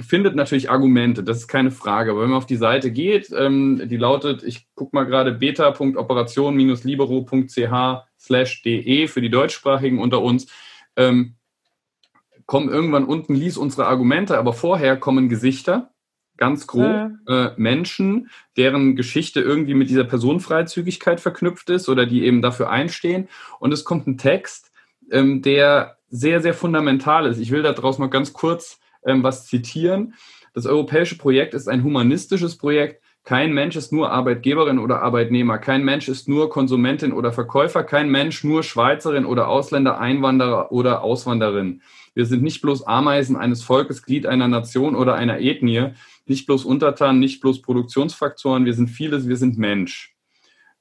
findet 0.00 0.34
natürlich 0.34 0.70
Argumente, 0.70 1.22
das 1.22 1.36
ist 1.38 1.48
keine 1.48 1.70
Frage. 1.70 2.12
Aber 2.12 2.22
wenn 2.22 2.30
man 2.30 2.38
auf 2.38 2.46
die 2.46 2.56
Seite 2.56 2.90
geht, 2.90 3.30
ähm, 3.36 3.82
die 3.88 3.98
lautet, 3.98 4.42
ich 4.42 4.66
gucke 4.74 4.96
mal 4.96 5.04
gerade 5.04 5.32
beta.operation-libero.ch 5.32 8.06
slash 8.18 8.62
de 8.62 9.06
für 9.08 9.20
die 9.20 9.30
Deutschsprachigen 9.30 9.98
unter 9.98 10.22
uns, 10.22 10.46
ähm, 10.96 11.34
kommen 12.46 12.70
irgendwann 12.70 13.04
unten, 13.04 13.34
lies 13.34 13.56
unsere 13.56 13.86
Argumente, 13.86 14.38
aber 14.38 14.52
vorher 14.52 14.96
kommen 14.96 15.28
Gesichter, 15.28 15.91
ganz 16.42 16.66
grob, 16.66 17.12
äh, 17.28 17.50
Menschen, 17.56 18.28
deren 18.56 18.96
Geschichte 18.96 19.40
irgendwie 19.40 19.74
mit 19.74 19.88
dieser 19.88 20.02
Personenfreizügigkeit 20.02 21.20
verknüpft 21.20 21.70
ist 21.70 21.88
oder 21.88 22.04
die 22.04 22.24
eben 22.24 22.42
dafür 22.42 22.68
einstehen. 22.68 23.28
Und 23.60 23.70
es 23.70 23.84
kommt 23.84 24.08
ein 24.08 24.18
Text, 24.18 24.72
ähm, 25.12 25.40
der 25.40 25.98
sehr, 26.08 26.42
sehr 26.42 26.52
fundamental 26.52 27.26
ist. 27.26 27.38
Ich 27.38 27.52
will 27.52 27.62
daraus 27.62 27.98
mal 27.98 28.10
ganz 28.10 28.32
kurz 28.32 28.80
ähm, 29.06 29.22
was 29.22 29.46
zitieren. 29.46 30.14
Das 30.52 30.66
europäische 30.66 31.16
Projekt 31.16 31.54
ist 31.54 31.68
ein 31.68 31.84
humanistisches 31.84 32.58
Projekt. 32.58 33.00
Kein 33.22 33.52
Mensch 33.52 33.76
ist 33.76 33.92
nur 33.92 34.10
Arbeitgeberin 34.10 34.80
oder 34.80 35.00
Arbeitnehmer. 35.00 35.58
Kein 35.58 35.84
Mensch 35.84 36.08
ist 36.08 36.28
nur 36.28 36.50
Konsumentin 36.50 37.12
oder 37.12 37.32
Verkäufer. 37.32 37.84
Kein 37.84 38.10
Mensch 38.10 38.42
nur 38.42 38.64
Schweizerin 38.64 39.26
oder 39.26 39.46
Ausländer, 39.46 40.00
Einwanderer 40.00 40.72
oder 40.72 41.04
Auswanderin. 41.04 41.82
Wir 42.14 42.26
sind 42.26 42.42
nicht 42.42 42.60
bloß 42.60 42.86
Ameisen 42.86 43.36
eines 43.36 43.62
Volkes, 43.62 44.02
Glied 44.02 44.26
einer 44.26 44.48
Nation 44.48 44.94
oder 44.94 45.14
einer 45.14 45.40
Ethnie, 45.40 45.92
nicht 46.26 46.46
bloß 46.46 46.64
Untertan, 46.64 47.18
nicht 47.18 47.40
bloß 47.40 47.62
Produktionsfaktoren. 47.62 48.64
Wir 48.64 48.74
sind 48.74 48.88
vieles, 48.88 49.28
wir 49.28 49.36
sind 49.36 49.58
Mensch. 49.58 50.14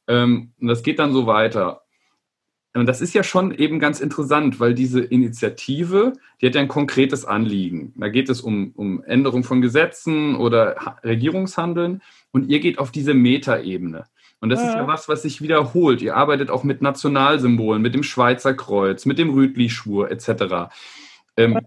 Ähm, 0.08 0.52
und 0.60 0.68
das 0.68 0.84
geht 0.84 1.00
dann 1.00 1.14
so 1.14 1.28
weiter. 1.28 1.82
Und 2.74 2.86
das 2.86 3.02
ist 3.02 3.14
ja 3.14 3.24
schon 3.24 3.54
eben 3.54 3.80
ganz 3.80 4.00
interessant, 4.00 4.62
weil 4.62 4.74
diese 4.74 5.02
Initiative, 5.02 6.14
die 6.40 6.46
hat 6.46 6.56
ja 6.56 6.62
ein 6.62 6.70
konkretes 6.70 7.26
Anliegen. 7.26 7.94
Da 7.98 8.08
geht 8.08 8.30
es 8.30 8.40
um, 8.40 8.72
um 8.76 9.04
Änderung 9.04 9.44
von 9.44 9.62
Gesetzen 9.62 10.36
oder 10.36 10.98
Regierungshandeln 11.04 12.02
und 12.32 12.48
ihr 12.48 12.62
geht 12.62 12.80
auf 12.80 12.92
diese 12.92 13.14
Metaebene. 13.14 14.06
Und 14.40 14.50
das 14.50 14.62
ja. 14.62 14.70
ist 14.70 14.76
ja 14.76 14.88
was, 14.88 15.10
was 15.10 15.22
sich 15.22 15.42
wiederholt. 15.42 16.02
Ihr 16.02 16.16
arbeitet 16.16 16.50
auch 16.50 16.64
mit 16.64 16.82
Nationalsymbolen, 16.82 17.82
mit 17.82 17.94
dem 17.94 18.04
Schweizer 18.04 18.54
Kreuz, 18.54 19.06
mit 19.06 19.20
dem 19.20 19.32
Rütli-Schwur 19.32 20.10
etc. 20.10 20.74
Ähm, 21.36 21.60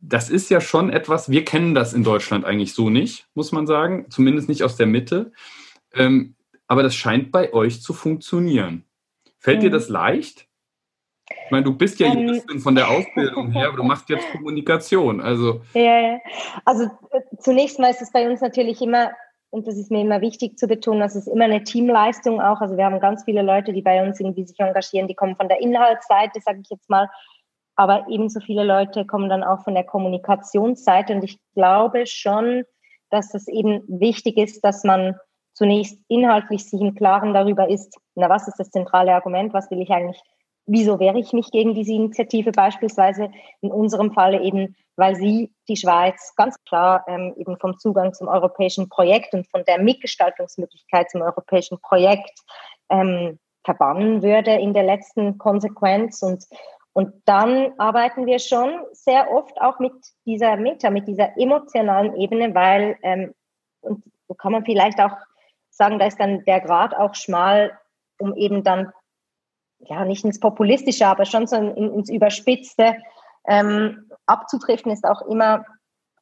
das 0.00 0.30
ist 0.30 0.50
ja 0.50 0.60
schon 0.60 0.90
etwas, 0.90 1.30
wir 1.30 1.44
kennen 1.44 1.74
das 1.74 1.92
in 1.92 2.04
Deutschland 2.04 2.44
eigentlich 2.44 2.74
so 2.74 2.90
nicht, 2.90 3.26
muss 3.34 3.52
man 3.52 3.66
sagen, 3.66 4.06
zumindest 4.10 4.48
nicht 4.48 4.62
aus 4.62 4.76
der 4.76 4.86
Mitte. 4.86 5.32
Ähm, 5.94 6.34
aber 6.68 6.82
das 6.82 6.94
scheint 6.94 7.32
bei 7.32 7.52
euch 7.52 7.82
zu 7.82 7.92
funktionieren. 7.92 8.84
Fällt 9.38 9.62
dir 9.62 9.70
mhm. 9.70 9.74
das 9.74 9.88
leicht? 9.88 10.48
Ich 11.28 11.50
meine, 11.50 11.64
du 11.64 11.76
bist 11.76 11.98
ja 11.98 12.08
ähm, 12.08 12.28
Juristin 12.28 12.60
von 12.60 12.74
der 12.74 12.88
Ausbildung 12.88 13.50
her, 13.52 13.68
aber 13.68 13.76
du 13.76 13.82
machst 13.82 14.08
jetzt 14.08 14.30
Kommunikation. 14.30 15.20
Also, 15.20 15.62
ja, 15.74 16.18
also 16.64 16.84
äh, 16.84 17.20
zunächst 17.40 17.78
mal 17.78 17.90
ist 17.90 18.02
es 18.02 18.12
bei 18.12 18.28
uns 18.28 18.40
natürlich 18.40 18.80
immer, 18.80 19.10
und 19.50 19.66
das 19.66 19.76
ist 19.76 19.90
mir 19.90 20.02
immer 20.02 20.20
wichtig 20.20 20.58
zu 20.58 20.66
betonen, 20.66 21.00
dass 21.00 21.14
es 21.14 21.26
immer 21.26 21.44
eine 21.44 21.64
Teamleistung 21.64 22.40
auch. 22.40 22.60
Also 22.60 22.76
wir 22.76 22.84
haben 22.84 23.00
ganz 23.00 23.24
viele 23.24 23.42
Leute, 23.42 23.72
die 23.72 23.82
bei 23.82 24.06
uns 24.06 24.20
irgendwie 24.20 24.44
sich 24.44 24.58
engagieren, 24.60 25.08
die 25.08 25.14
kommen 25.14 25.36
von 25.36 25.48
der 25.48 25.60
Inhaltsseite, 25.60 26.40
sage 26.40 26.60
ich 26.62 26.70
jetzt 26.70 26.90
mal, 26.90 27.08
aber 27.76 28.06
ebenso 28.08 28.40
viele 28.40 28.64
Leute 28.64 29.04
kommen 29.04 29.28
dann 29.28 29.44
auch 29.44 29.62
von 29.62 29.74
der 29.74 29.84
Kommunikationsseite. 29.84 31.14
Und 31.14 31.22
ich 31.22 31.38
glaube 31.54 32.06
schon, 32.06 32.64
dass 33.10 33.34
es 33.34 33.46
eben 33.48 33.82
wichtig 33.86 34.38
ist, 34.38 34.64
dass 34.64 34.82
man 34.82 35.16
zunächst 35.52 35.98
inhaltlich 36.08 36.68
sich 36.68 36.80
im 36.80 36.94
Klaren 36.94 37.32
darüber 37.32 37.68
ist, 37.68 37.96
na, 38.14 38.28
was 38.28 38.48
ist 38.48 38.58
das 38.58 38.70
zentrale 38.70 39.14
Argument, 39.14 39.54
was 39.54 39.70
will 39.70 39.80
ich 39.80 39.90
eigentlich, 39.90 40.20
wieso 40.66 40.98
wehre 40.98 41.18
ich 41.18 41.32
mich 41.32 41.50
gegen 41.50 41.74
diese 41.74 41.92
Initiative 41.92 42.50
beispielsweise, 42.50 43.30
in 43.60 43.70
unserem 43.70 44.12
Falle 44.12 44.42
eben, 44.42 44.74
weil 44.96 45.14
sie 45.14 45.52
die 45.68 45.76
Schweiz 45.76 46.34
ganz 46.36 46.56
klar 46.64 47.04
ähm, 47.06 47.34
eben 47.38 47.58
vom 47.58 47.78
Zugang 47.78 48.12
zum 48.12 48.28
europäischen 48.28 48.88
Projekt 48.88 49.32
und 49.34 49.48
von 49.50 49.64
der 49.64 49.80
Mitgestaltungsmöglichkeit 49.80 51.10
zum 51.10 51.22
europäischen 51.22 51.78
Projekt 51.80 52.38
ähm, 52.90 53.38
verbannen 53.64 54.22
würde 54.22 54.52
in 54.52 54.74
der 54.74 54.84
letzten 54.84 55.38
Konsequenz. 55.38 56.22
Und 56.22 56.44
und 56.96 57.12
dann 57.26 57.74
arbeiten 57.76 58.24
wir 58.24 58.38
schon 58.38 58.70
sehr 58.92 59.30
oft 59.30 59.60
auch 59.60 59.78
mit 59.80 59.92
dieser 60.24 60.56
Meta, 60.56 60.88
mit 60.88 61.06
dieser 61.06 61.36
emotionalen 61.36 62.16
Ebene, 62.16 62.54
weil, 62.54 62.96
ähm, 63.02 63.34
und 63.82 64.02
so 64.26 64.32
kann 64.32 64.52
man 64.52 64.64
vielleicht 64.64 64.98
auch 64.98 65.14
sagen, 65.68 65.98
da 65.98 66.06
ist 66.06 66.18
dann 66.18 66.42
der 66.46 66.62
Grad 66.62 66.96
auch 66.96 67.14
schmal, 67.14 67.78
um 68.18 68.34
eben 68.34 68.64
dann, 68.64 68.94
ja, 69.80 70.06
nicht 70.06 70.24
ins 70.24 70.40
Populistische, 70.40 71.06
aber 71.06 71.26
schon 71.26 71.46
so 71.46 71.56
ins 71.56 72.08
Überspitzte 72.08 72.96
ähm, 73.46 74.10
abzutriften, 74.24 74.90
ist 74.90 75.04
auch 75.04 75.20
immer 75.20 75.66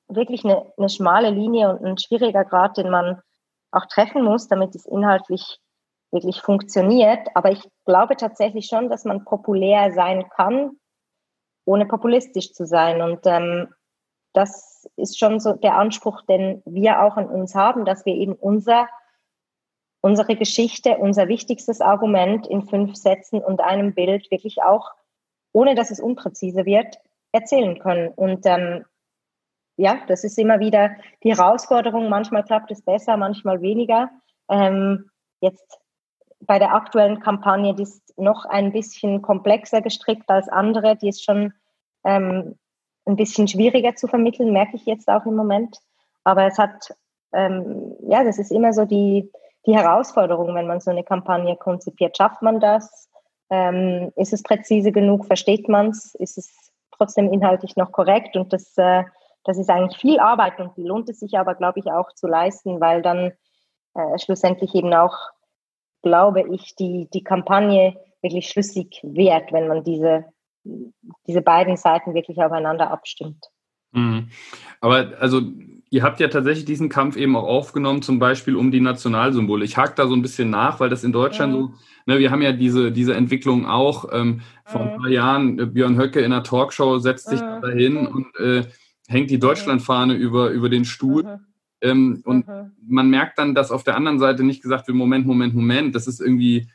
wirklich 0.08 0.44
eine, 0.44 0.72
eine 0.76 0.88
schmale 0.88 1.30
Linie 1.30 1.70
und 1.70 1.86
ein 1.86 1.98
schwieriger 1.98 2.44
Grad, 2.44 2.78
den 2.78 2.90
man 2.90 3.22
auch 3.70 3.86
treffen 3.86 4.24
muss, 4.24 4.48
damit 4.48 4.74
es 4.74 4.86
inhaltlich 4.86 5.60
wirklich 6.14 6.40
funktioniert. 6.40 7.28
Aber 7.34 7.52
ich 7.52 7.62
glaube 7.84 8.16
tatsächlich 8.16 8.66
schon, 8.66 8.88
dass 8.88 9.04
man 9.04 9.24
populär 9.24 9.92
sein 9.92 10.28
kann, 10.30 10.78
ohne 11.66 11.84
populistisch 11.84 12.54
zu 12.54 12.66
sein. 12.66 13.02
Und 13.02 13.26
ähm, 13.26 13.68
das 14.32 14.88
ist 14.96 15.18
schon 15.18 15.40
so 15.40 15.52
der 15.52 15.76
Anspruch, 15.76 16.22
den 16.22 16.62
wir 16.64 17.02
auch 17.02 17.18
an 17.18 17.28
uns 17.28 17.54
haben, 17.54 17.84
dass 17.84 18.06
wir 18.06 18.14
eben 18.14 18.32
unser 18.32 18.88
unsere 20.04 20.36
Geschichte, 20.36 20.98
unser 20.98 21.28
wichtigstes 21.28 21.80
Argument 21.80 22.46
in 22.46 22.68
fünf 22.68 22.94
Sätzen 22.94 23.42
und 23.42 23.62
einem 23.62 23.94
Bild 23.94 24.30
wirklich 24.30 24.62
auch, 24.62 24.90
ohne 25.54 25.74
dass 25.74 25.90
es 25.90 25.98
unpräzise 25.98 26.66
wird, 26.66 26.98
erzählen 27.32 27.78
können. 27.78 28.08
Und 28.08 28.44
ähm, 28.44 28.84
ja, 29.78 30.00
das 30.06 30.22
ist 30.22 30.38
immer 30.38 30.60
wieder 30.60 30.94
die 31.22 31.34
Herausforderung. 31.34 32.10
Manchmal 32.10 32.44
klappt 32.44 32.70
es 32.70 32.82
besser, 32.82 33.16
manchmal 33.16 33.62
weniger. 33.62 34.10
Ähm, 34.50 35.08
jetzt 35.40 35.80
bei 36.46 36.58
der 36.58 36.74
aktuellen 36.74 37.20
Kampagne, 37.20 37.74
die 37.74 37.82
ist 37.84 38.18
noch 38.18 38.44
ein 38.44 38.72
bisschen 38.72 39.22
komplexer 39.22 39.82
gestrickt 39.82 40.28
als 40.28 40.48
andere. 40.48 40.96
Die 40.96 41.08
ist 41.08 41.24
schon 41.24 41.52
ähm, 42.04 42.56
ein 43.06 43.16
bisschen 43.16 43.48
schwieriger 43.48 43.94
zu 43.94 44.06
vermitteln, 44.06 44.52
merke 44.52 44.76
ich 44.76 44.86
jetzt 44.86 45.08
auch 45.08 45.26
im 45.26 45.36
Moment. 45.36 45.78
Aber 46.24 46.46
es 46.46 46.58
hat, 46.58 46.94
ähm, 47.32 47.94
ja, 48.08 48.24
das 48.24 48.38
ist 48.38 48.50
immer 48.50 48.72
so 48.72 48.84
die, 48.84 49.30
die 49.66 49.74
Herausforderung, 49.74 50.54
wenn 50.54 50.66
man 50.66 50.80
so 50.80 50.90
eine 50.90 51.04
Kampagne 51.04 51.56
konzipiert. 51.56 52.16
Schafft 52.16 52.42
man 52.42 52.60
das? 52.60 53.08
Ähm, 53.50 54.12
ist 54.16 54.32
es 54.32 54.42
präzise 54.42 54.92
genug? 54.92 55.26
Versteht 55.26 55.68
man 55.68 55.88
es? 55.88 56.14
Ist 56.14 56.38
es 56.38 56.72
trotzdem 56.96 57.32
inhaltlich 57.32 57.76
noch 57.76 57.92
korrekt? 57.92 58.36
Und 58.36 58.52
das, 58.52 58.76
äh, 58.76 59.04
das 59.44 59.58
ist 59.58 59.70
eigentlich 59.70 60.00
viel 60.00 60.18
Arbeit 60.18 60.58
und 60.58 60.76
die 60.76 60.84
lohnt 60.84 61.08
es 61.08 61.20
sich 61.20 61.38
aber, 61.38 61.54
glaube 61.54 61.80
ich, 61.80 61.92
auch 61.92 62.12
zu 62.12 62.26
leisten, 62.26 62.80
weil 62.80 63.02
dann 63.02 63.32
äh, 63.94 64.18
schlussendlich 64.18 64.74
eben 64.74 64.92
auch, 64.94 65.16
glaube 66.04 66.44
ich, 66.52 66.76
die, 66.76 67.08
die 67.12 67.24
Kampagne 67.24 67.96
wirklich 68.22 68.48
schlüssig 68.48 69.00
wird, 69.02 69.52
wenn 69.52 69.66
man 69.66 69.82
diese, 69.82 70.26
diese 71.26 71.42
beiden 71.42 71.76
Seiten 71.76 72.14
wirklich 72.14 72.38
aufeinander 72.38 72.90
abstimmt. 72.90 73.46
Mhm. 73.92 74.28
Aber 74.80 75.12
also 75.18 75.40
ihr 75.90 76.02
habt 76.02 76.20
ja 76.20 76.28
tatsächlich 76.28 76.64
diesen 76.64 76.88
Kampf 76.88 77.16
eben 77.16 77.36
auch 77.36 77.44
aufgenommen, 77.44 78.02
zum 78.02 78.18
Beispiel 78.18 78.56
um 78.56 78.70
die 78.70 78.80
Nationalsymbole. 78.80 79.64
Ich 79.64 79.76
hake 79.76 79.94
da 79.96 80.06
so 80.06 80.14
ein 80.14 80.22
bisschen 80.22 80.50
nach, 80.50 80.80
weil 80.80 80.90
das 80.90 81.04
in 81.04 81.12
Deutschland 81.12 81.52
mhm. 81.52 81.56
so, 81.56 81.72
ne, 82.06 82.18
wir 82.18 82.30
haben 82.30 82.42
ja 82.42 82.52
diese, 82.52 82.92
diese 82.92 83.14
Entwicklung 83.14 83.66
auch 83.66 84.06
ähm, 84.12 84.42
vor 84.64 84.82
mhm. 84.82 84.88
ein 84.88 84.98
paar 84.98 85.10
Jahren, 85.10 85.58
äh, 85.58 85.66
Björn 85.66 85.98
Höcke 85.98 86.20
in 86.20 86.32
einer 86.32 86.42
Talkshow 86.42 86.98
setzt 86.98 87.28
sich 87.28 87.40
mhm. 87.40 87.62
dahin 87.62 88.06
und 88.06 88.26
äh, 88.38 88.64
hängt 89.06 89.30
die 89.30 89.38
Deutschlandfahne 89.38 90.14
über, 90.14 90.50
über 90.50 90.68
den 90.68 90.84
Stuhl. 90.84 91.40
Mhm. 91.84 91.90
Ähm, 91.90 92.22
und 92.24 92.48
mhm. 92.48 92.72
man 92.86 93.10
merkt 93.10 93.38
dann, 93.38 93.54
dass 93.54 93.70
auf 93.70 93.84
der 93.84 93.96
anderen 93.96 94.18
Seite 94.18 94.42
nicht 94.44 94.62
gesagt 94.62 94.88
wird, 94.88 94.96
Moment, 94.96 95.26
Moment, 95.26 95.54
Moment, 95.54 95.94
das 95.94 96.06
ist 96.06 96.20
irgendwie, 96.20 96.68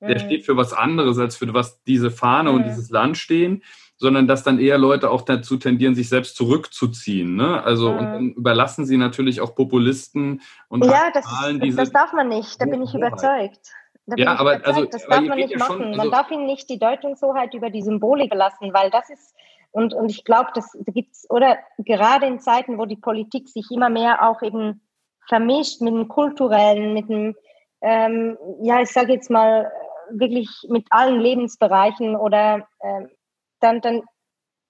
der 0.00 0.18
steht 0.18 0.44
für 0.44 0.56
was 0.56 0.72
anderes, 0.72 1.18
als 1.18 1.36
für 1.36 1.52
was 1.54 1.82
diese 1.84 2.10
Fahne 2.10 2.50
und 2.50 2.64
dieses 2.64 2.90
Land 2.90 3.16
stehen 3.16 3.62
sondern 3.98 4.26
dass 4.26 4.42
dann 4.42 4.58
eher 4.58 4.78
Leute 4.78 5.10
auch 5.10 5.22
dazu 5.22 5.56
tendieren, 5.56 5.94
sich 5.94 6.08
selbst 6.08 6.36
zurückzuziehen. 6.36 7.34
Ne? 7.34 7.62
Also 7.62 7.92
mhm. 7.92 7.98
und 7.98 8.04
dann 8.04 8.30
überlassen 8.32 8.84
sie 8.84 8.96
natürlich 8.96 9.40
auch 9.40 9.54
Populisten 9.54 10.42
und 10.68 10.84
ja, 10.84 11.10
das, 11.12 11.24
diese 11.62 11.78
das 11.78 11.92
darf 11.92 12.12
man 12.12 12.28
nicht. 12.28 12.60
Da 12.60 12.66
bin 12.66 12.82
ich 12.82 12.94
überzeugt. 12.94 13.72
Da 14.06 14.16
ja, 14.16 14.38
aber 14.38 14.60
also 14.64 14.84
das 14.84 15.06
darf 15.06 15.22
man 15.22 15.38
nicht 15.38 15.58
machen. 15.58 15.78
Schon, 15.78 15.84
also 15.86 15.96
man 15.96 16.10
darf 16.10 16.30
ihnen 16.30 16.46
nicht 16.46 16.68
die 16.70 16.78
Deutungshoheit 16.78 17.54
über 17.54 17.70
die 17.70 17.82
Symbole 17.82 18.28
belassen, 18.28 18.72
weil 18.72 18.90
das 18.90 19.10
ist 19.10 19.34
und 19.76 19.94
und 19.94 20.10
ich 20.10 20.24
glaube, 20.24 20.50
das 20.54 20.70
gibt's 20.86 21.28
oder 21.30 21.58
gerade 21.78 22.26
in 22.26 22.40
Zeiten, 22.40 22.78
wo 22.78 22.86
die 22.86 22.96
Politik 22.96 23.48
sich 23.48 23.70
immer 23.70 23.90
mehr 23.90 24.28
auch 24.28 24.42
eben 24.42 24.80
vermischt 25.28 25.80
mit 25.80 25.94
dem 25.94 26.08
kulturellen, 26.08 26.94
mit 26.94 27.08
dem 27.08 27.36
ähm, 27.82 28.36
ja, 28.62 28.80
ich 28.80 28.90
sage 28.90 29.12
jetzt 29.12 29.30
mal 29.30 29.70
wirklich 30.10 30.48
mit 30.68 30.86
allen 30.90 31.20
Lebensbereichen 31.20 32.16
oder 32.16 32.66
ähm, 32.82 33.10
dann, 33.60 33.80
dann, 33.80 34.02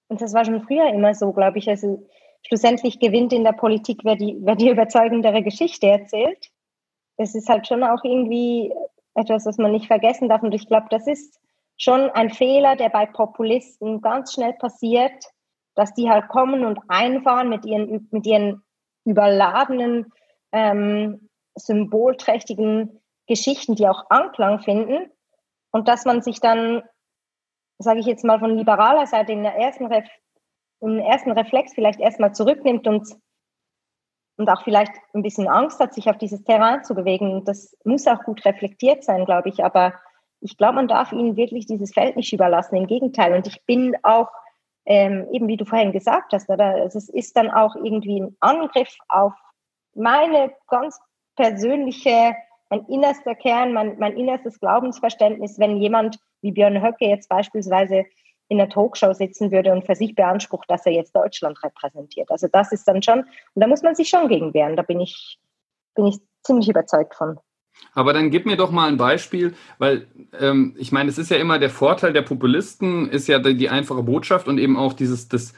und 0.08 0.20
das 0.20 0.34
war 0.34 0.44
schon 0.44 0.62
früher 0.62 0.88
immer 0.88 1.14
so, 1.14 1.32
glaube 1.32 1.58
ich, 1.58 1.68
also 1.68 2.06
schlussendlich 2.46 3.00
gewinnt 3.00 3.32
in 3.32 3.44
der 3.44 3.52
Politik, 3.52 4.00
wer 4.04 4.16
die, 4.16 4.36
wer 4.40 4.56
die 4.56 4.70
überzeugendere 4.70 5.42
Geschichte 5.42 5.88
erzählt. 5.88 6.50
Das 7.16 7.34
ist 7.34 7.48
halt 7.48 7.66
schon 7.66 7.82
auch 7.82 8.04
irgendwie 8.04 8.72
etwas, 9.14 9.46
was 9.46 9.58
man 9.58 9.72
nicht 9.72 9.86
vergessen 9.86 10.28
darf. 10.28 10.42
Und 10.42 10.54
ich 10.54 10.68
glaube, 10.68 10.86
das 10.90 11.06
ist 11.06 11.40
schon 11.76 12.10
ein 12.10 12.30
Fehler, 12.30 12.76
der 12.76 12.88
bei 12.88 13.06
Populisten 13.06 14.00
ganz 14.00 14.32
schnell 14.32 14.54
passiert, 14.54 15.24
dass 15.74 15.92
die 15.94 16.08
halt 16.08 16.28
kommen 16.28 16.64
und 16.64 16.78
einfahren 16.88 17.48
mit 17.48 17.64
ihren, 17.66 18.08
mit 18.10 18.26
ihren 18.26 18.62
überladenen, 19.04 20.12
ähm, 20.52 21.28
symbolträchtigen 21.54 23.00
Geschichten, 23.26 23.74
die 23.74 23.88
auch 23.88 24.10
Anklang 24.10 24.60
finden. 24.60 25.10
Und 25.70 25.88
dass 25.88 26.04
man 26.04 26.22
sich 26.22 26.40
dann, 26.40 26.82
sage 27.78 28.00
ich 28.00 28.06
jetzt 28.06 28.24
mal 28.24 28.38
von 28.38 28.56
liberaler 28.56 29.06
Seite, 29.06 29.32
in 29.32 29.42
der 29.42 29.56
ersten, 29.56 29.86
Ref 29.86 30.08
im 30.80 30.98
ersten 30.98 31.32
Reflex 31.32 31.72
vielleicht 31.74 32.00
erstmal 32.00 32.34
zurücknimmt 32.34 32.86
und, 32.86 33.08
und 34.38 34.48
auch 34.48 34.62
vielleicht 34.64 34.92
ein 35.14 35.22
bisschen 35.22 35.48
Angst 35.48 35.80
hat, 35.80 35.94
sich 35.94 36.08
auf 36.08 36.18
dieses 36.18 36.44
Terrain 36.44 36.84
zu 36.84 36.94
bewegen. 36.94 37.44
Das 37.44 37.76
muss 37.84 38.06
auch 38.06 38.22
gut 38.24 38.44
reflektiert 38.44 39.04
sein, 39.04 39.24
glaube 39.24 39.48
ich. 39.48 39.64
Aber 39.64 39.94
ich 40.40 40.56
glaube, 40.56 40.74
man 40.74 40.88
darf 40.88 41.12
ihnen 41.12 41.36
wirklich 41.36 41.66
dieses 41.66 41.92
Feld 41.92 42.16
nicht 42.16 42.32
überlassen. 42.32 42.76
Im 42.76 42.86
Gegenteil. 42.86 43.34
Und 43.34 43.46
ich 43.46 43.64
bin 43.64 43.96
auch, 44.02 44.28
ähm, 44.84 45.26
eben 45.32 45.48
wie 45.48 45.56
du 45.56 45.64
vorhin 45.64 45.92
gesagt 45.92 46.32
hast, 46.32 46.48
oder? 46.48 46.84
Es 46.84 46.94
ist 46.94 47.36
dann 47.36 47.50
auch 47.50 47.74
irgendwie 47.76 48.20
ein 48.20 48.36
Angriff 48.40 48.96
auf 49.08 49.32
meine 49.94 50.52
ganz 50.68 50.98
persönliche, 51.36 52.34
mein 52.70 52.84
innerster 52.86 53.34
Kern, 53.34 53.72
mein, 53.72 53.98
mein 53.98 54.16
innerstes 54.16 54.60
Glaubensverständnis, 54.60 55.58
wenn 55.58 55.78
jemand 55.78 56.18
wie 56.42 56.52
Björn 56.52 56.82
Höcke 56.82 57.06
jetzt 57.06 57.28
beispielsweise 57.28 58.04
in 58.48 58.58
der 58.58 58.68
Talkshow 58.68 59.12
sitzen 59.12 59.50
würde 59.50 59.72
und 59.72 59.84
für 59.84 59.96
sich 59.96 60.14
beansprucht, 60.14 60.70
dass 60.70 60.86
er 60.86 60.92
jetzt 60.92 61.16
Deutschland 61.16 61.60
repräsentiert. 61.64 62.30
Also 62.30 62.46
das 62.46 62.70
ist 62.72 62.86
dann 62.86 63.02
schon, 63.02 63.20
und 63.20 63.26
da 63.54 63.66
muss 63.66 63.82
man 63.82 63.94
sich 63.94 64.08
schon 64.08 64.28
gegen 64.28 64.54
wehren. 64.54 64.76
Da 64.76 64.82
bin 64.82 65.00
ich, 65.00 65.38
bin 65.94 66.06
ich 66.06 66.18
ziemlich 66.44 66.68
überzeugt 66.68 67.14
von. 67.14 67.40
Aber 67.94 68.12
dann 68.12 68.30
gib 68.30 68.44
mir 68.44 68.56
doch 68.56 68.70
mal 68.70 68.88
ein 68.88 68.98
Beispiel, 68.98 69.54
weil 69.78 70.06
ähm, 70.38 70.74
ich 70.76 70.92
meine, 70.92 71.08
es 71.08 71.16
ist 71.16 71.30
ja 71.30 71.38
immer 71.38 71.58
der 71.58 71.70
Vorteil 71.70 72.12
der 72.12 72.22
Populisten, 72.22 73.08
ist 73.08 73.26
ja 73.26 73.38
die, 73.38 73.56
die 73.56 73.70
einfache 73.70 74.02
Botschaft 74.02 74.48
und 74.48 74.58
eben 74.58 74.76
auch 74.76 74.92
dieses, 74.92 75.28
das, 75.28 75.54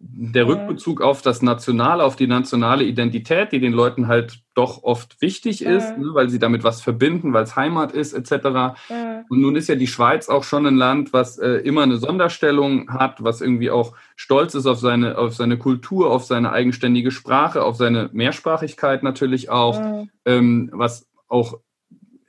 der 0.00 0.46
Rückbezug 0.46 1.00
auf 1.00 1.22
das 1.22 1.42
Nationale, 1.42 2.04
auf 2.04 2.16
die 2.16 2.26
nationale 2.26 2.84
Identität, 2.84 3.52
die 3.52 3.60
den 3.60 3.72
Leuten 3.72 4.08
halt 4.08 4.40
doch 4.54 4.82
oft 4.82 5.20
wichtig 5.20 5.64
ist, 5.64 5.96
mhm. 5.96 6.04
ne, 6.04 6.14
weil 6.14 6.28
sie 6.28 6.38
damit 6.38 6.64
was 6.64 6.82
verbinden, 6.82 7.32
weil 7.32 7.44
es 7.44 7.56
Heimat 7.56 7.92
ist, 7.92 8.12
etc. 8.12 8.78
Mhm. 8.88 9.24
Und 9.28 9.40
nun 9.40 9.56
ist 9.56 9.68
ja 9.68 9.74
die 9.74 9.86
Schweiz 9.86 10.28
auch 10.28 10.44
schon 10.44 10.66
ein 10.66 10.76
Land, 10.76 11.12
was 11.12 11.38
äh, 11.38 11.58
immer 11.58 11.82
eine 11.82 11.96
Sonderstellung 11.96 12.90
hat, 12.90 13.22
was 13.22 13.40
irgendwie 13.40 13.70
auch 13.70 13.94
stolz 14.16 14.54
ist 14.54 14.66
auf 14.66 14.78
seine, 14.78 15.16
auf 15.18 15.34
seine 15.34 15.58
Kultur, 15.58 16.10
auf 16.10 16.24
seine 16.24 16.52
eigenständige 16.52 17.10
Sprache, 17.10 17.62
auf 17.62 17.76
seine 17.76 18.10
Mehrsprachigkeit 18.12 19.02
natürlich 19.02 19.50
auch, 19.50 19.80
mhm. 19.80 20.10
ähm, 20.24 20.70
was 20.72 21.08
auch 21.28 21.60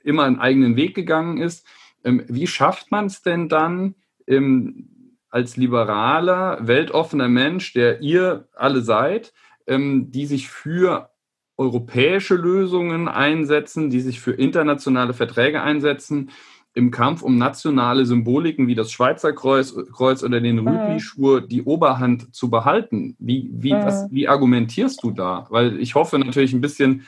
immer 0.02 0.24
einen 0.24 0.38
eigenen 0.38 0.76
Weg 0.76 0.94
gegangen 0.94 1.38
ist. 1.38 1.66
Ähm, 2.04 2.24
wie 2.28 2.46
schafft 2.46 2.90
man 2.90 3.06
es 3.06 3.22
denn 3.22 3.48
dann, 3.48 3.94
ähm, 4.26 5.16
als 5.30 5.56
liberaler, 5.56 6.58
weltoffener 6.66 7.28
Mensch, 7.28 7.72
der 7.72 8.00
ihr 8.00 8.48
alle 8.54 8.82
seid, 8.82 9.32
ähm, 9.66 10.10
die 10.10 10.26
sich 10.26 10.48
für 10.48 11.10
europäische 11.56 12.34
Lösungen 12.34 13.06
einsetzen, 13.06 13.90
die 13.90 14.00
sich 14.00 14.20
für 14.20 14.32
internationale 14.32 15.12
Verträge 15.12 15.62
einsetzen, 15.62 16.30
im 16.72 16.90
Kampf 16.90 17.22
um 17.22 17.36
nationale 17.36 18.06
Symboliken 18.06 18.66
wie 18.68 18.74
das 18.74 18.92
Schweizer 18.92 19.32
Kreuz, 19.32 19.74
Kreuz 19.92 20.22
oder 20.22 20.40
den 20.40 20.56
mhm. 20.56 20.68
Rütli-Schwur 20.68 21.40
die 21.42 21.62
Oberhand 21.62 22.34
zu 22.34 22.48
behalten. 22.48 23.16
Wie, 23.18 23.50
wie, 23.52 23.74
mhm. 23.74 23.84
was, 23.84 24.10
wie 24.10 24.28
argumentierst 24.28 25.02
du 25.02 25.10
da? 25.10 25.46
Weil 25.50 25.80
ich 25.80 25.94
hoffe 25.94 26.18
natürlich 26.18 26.52
ein 26.52 26.60
bisschen, 26.60 27.06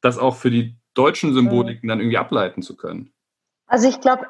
das 0.00 0.18
auch 0.18 0.36
für 0.36 0.50
die 0.50 0.76
deutschen 0.94 1.34
Symboliken 1.34 1.86
mhm. 1.86 1.88
dann 1.88 2.00
irgendwie 2.00 2.18
ableiten 2.18 2.62
zu 2.62 2.76
können. 2.76 3.12
Also 3.66 3.88
ich 3.88 4.00
glaube, 4.00 4.26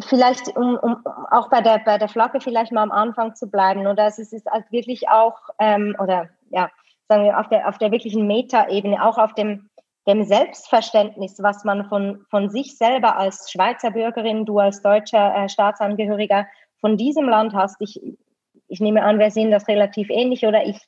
vielleicht, 0.00 0.56
um, 0.56 0.76
um 0.76 1.04
auch 1.30 1.48
bei 1.48 1.60
der, 1.60 1.78
bei 1.78 1.98
der 1.98 2.08
Flagge 2.08 2.40
vielleicht 2.40 2.72
mal 2.72 2.82
am 2.82 2.92
Anfang 2.92 3.34
zu 3.34 3.48
bleiben, 3.48 3.86
oder 3.86 4.06
es 4.06 4.18
ist 4.18 4.46
halt 4.46 4.70
wirklich 4.70 5.08
auch, 5.08 5.38
ähm, 5.58 5.96
oder 5.98 6.28
ja, 6.50 6.70
sagen 7.08 7.24
wir, 7.24 7.38
auf 7.38 7.48
der, 7.48 7.68
auf 7.68 7.78
der 7.78 7.92
wirklichen 7.92 8.26
Meta-Ebene, 8.26 9.04
auch 9.04 9.18
auf 9.18 9.34
dem, 9.34 9.68
dem 10.06 10.24
Selbstverständnis, 10.24 11.42
was 11.42 11.64
man 11.64 11.88
von, 11.88 12.24
von 12.30 12.48
sich 12.48 12.76
selber 12.76 13.16
als 13.16 13.50
Schweizer 13.50 13.90
Bürgerin, 13.90 14.44
du 14.44 14.58
als 14.58 14.82
deutscher 14.82 15.34
äh, 15.34 15.48
Staatsangehöriger 15.48 16.46
von 16.80 16.96
diesem 16.96 17.28
Land 17.28 17.54
hast. 17.54 17.80
Ich, 17.80 18.00
ich 18.68 18.80
nehme 18.80 19.02
an, 19.02 19.18
wir 19.18 19.30
sehen 19.30 19.50
das 19.50 19.68
relativ 19.68 20.10
ähnlich, 20.10 20.44
oder 20.44 20.64
ich 20.64 20.78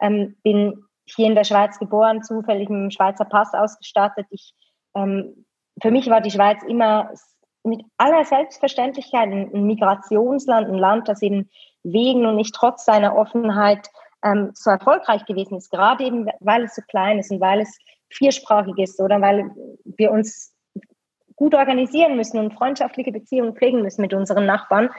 ähm, 0.00 0.36
bin 0.42 0.84
hier 1.14 1.26
in 1.26 1.34
der 1.34 1.44
Schweiz 1.44 1.78
geboren, 1.78 2.22
zufällig 2.22 2.68
mit 2.68 2.78
dem 2.78 2.90
Schweizer 2.90 3.24
Pass 3.24 3.52
ausgestattet. 3.54 4.26
Ich, 4.30 4.54
ähm, 4.94 5.46
für 5.80 5.90
mich 5.90 6.08
war 6.08 6.20
die 6.20 6.30
Schweiz 6.30 6.62
immer 6.66 7.10
mit 7.64 7.82
aller 7.96 8.24
Selbstverständlichkeit 8.24 9.30
ein, 9.30 9.66
Migrationsland, 9.66 10.68
ein 10.68 10.78
Land, 10.78 11.08
das 11.08 11.22
eben 11.22 11.50
wegen 11.82 12.26
und 12.26 12.36
nicht 12.36 12.54
trotz 12.54 12.84
seiner 12.84 13.16
Offenheit 13.16 13.88
ähm, 14.24 14.50
so 14.54 14.70
erfolgreich 14.70 15.24
gewesen 15.26 15.56
ist, 15.58 15.70
gerade 15.70 16.04
eben, 16.04 16.28
weil 16.40 16.64
es 16.64 16.74
so 16.74 16.82
klein 16.88 17.18
ist 17.18 17.30
und 17.30 17.40
weil 17.40 17.60
es 17.60 17.78
viersprachig 18.10 18.78
ist 18.78 19.00
oder 19.00 19.20
weil 19.20 19.50
wir 19.84 20.10
uns 20.10 20.54
gut 21.36 21.54
organisieren 21.54 22.16
müssen 22.16 22.38
und 22.38 22.54
freundschaftliche 22.54 23.12
Beziehungen 23.12 23.54
pflegen 23.54 23.82
müssen 23.82 24.02
mit 24.02 24.12
unseren 24.12 24.44
Nachbarn. 24.44 24.90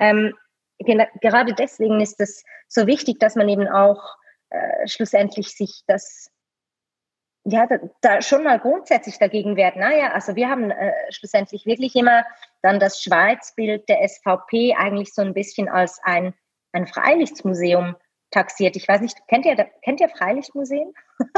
Ähm, 0.00 0.34
gerade 0.78 1.54
deswegen 1.54 2.00
ist 2.00 2.20
es 2.20 2.42
so 2.68 2.86
wichtig, 2.86 3.20
dass 3.20 3.36
man 3.36 3.48
eben 3.48 3.68
auch 3.68 4.16
äh, 4.54 4.88
schlussendlich 4.88 5.54
sich 5.54 5.82
das 5.86 6.30
ja, 7.46 7.66
da, 7.66 7.78
da, 8.00 8.22
schon 8.22 8.42
mal 8.42 8.58
grundsätzlich 8.58 9.18
dagegen 9.18 9.56
werden. 9.56 9.80
Naja, 9.80 10.12
also 10.12 10.34
wir 10.34 10.48
haben 10.48 10.70
äh, 10.70 10.92
schlussendlich 11.10 11.66
wirklich 11.66 11.94
immer 11.94 12.24
dann 12.62 12.80
das 12.80 13.02
Schweizbild 13.02 13.86
der 13.88 14.06
SVP 14.08 14.74
eigentlich 14.74 15.12
so 15.12 15.20
ein 15.20 15.34
bisschen 15.34 15.68
als 15.68 16.00
ein, 16.02 16.32
ein 16.72 16.86
Freilichtmuseum 16.86 17.96
taxiert. 18.30 18.76
Ich 18.76 18.88
weiß 18.88 19.02
nicht, 19.02 19.18
kennt 19.28 19.44
ihr, 19.44 19.56
kennt 19.82 20.00
ihr 20.00 20.08
Freilichtmuseen? 20.08 20.94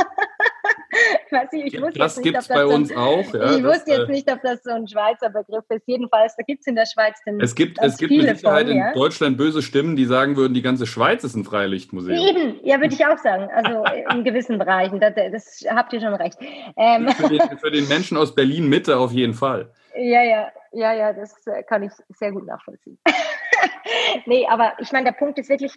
ich, 1.53 1.75
ich 1.75 1.83
wusste 1.83 1.99
das 1.99 2.21
gibt 2.21 2.37
es 2.37 2.49
bei 2.49 2.63
so 2.63 2.69
uns 2.69 2.95
auch. 2.95 3.33
Ja, 3.35 3.57
ich 3.57 3.65
wusste 3.65 3.93
jetzt 3.93 4.09
äh, 4.09 4.13
nicht, 4.13 4.31
ob 4.31 4.43
das 4.43 4.63
so 4.63 4.71
ein 4.71 4.87
Schweizer 4.89 5.31
Begriff 5.31 5.65
ist. 5.69 5.83
Jedenfalls, 5.87 6.37
da 6.37 6.43
gibt 6.43 6.61
es 6.61 6.67
in 6.67 6.75
der 6.75 6.87
Schweiz 6.87 7.21
den 7.27 7.41
Es 7.41 7.55
gibt, 7.55 7.79
es 7.81 7.97
gibt 7.97 8.13
mit 8.13 8.39
Sicherheit 8.39 8.67
von, 8.67 8.77
ja? 8.77 8.89
in 8.89 8.95
Deutschland 8.95 9.37
böse 9.37 9.63
Stimmen, 9.63 9.97
die 9.97 10.05
sagen 10.05 10.37
würden, 10.37 10.55
die 10.55 10.63
ganze 10.63 10.87
Schweiz 10.87 11.25
ist 11.25 11.35
ein 11.35 11.45
Freilichtmuseum. 11.45 12.19
Eben, 12.19 12.61
ja, 12.63 12.81
würde 12.81 12.95
ich 12.95 13.05
auch 13.05 13.19
sagen. 13.19 13.49
Also 13.53 13.85
in 14.13 14.25
gewissen 14.25 14.59
Bereichen, 14.59 15.01
das, 15.01 15.15
das 15.15 15.65
habt 15.69 15.93
ihr 15.93 16.01
schon 16.01 16.15
recht. 16.15 16.39
Ähm, 16.77 17.09
für, 17.09 17.29
den, 17.29 17.59
für 17.59 17.71
den 17.71 17.89
Menschen 17.89 18.17
aus 18.17 18.35
Berlin-Mitte 18.35 18.97
auf 18.97 19.13
jeden 19.13 19.35
Fall. 19.35 19.71
Ja, 19.97 20.23
ja, 20.23 20.53
ja, 20.73 20.93
ja, 20.93 21.13
das 21.13 21.35
äh, 21.47 21.63
kann 21.63 21.83
ich 21.83 21.93
sehr 22.11 22.33
gut 22.33 22.47
nachvollziehen. 22.47 22.99
nee, 24.27 24.47
aber 24.47 24.75
ich 24.79 24.93
meine, 24.93 25.07
der 25.07 25.13
Punkt 25.13 25.39
ist 25.39 25.49
wirklich, 25.49 25.73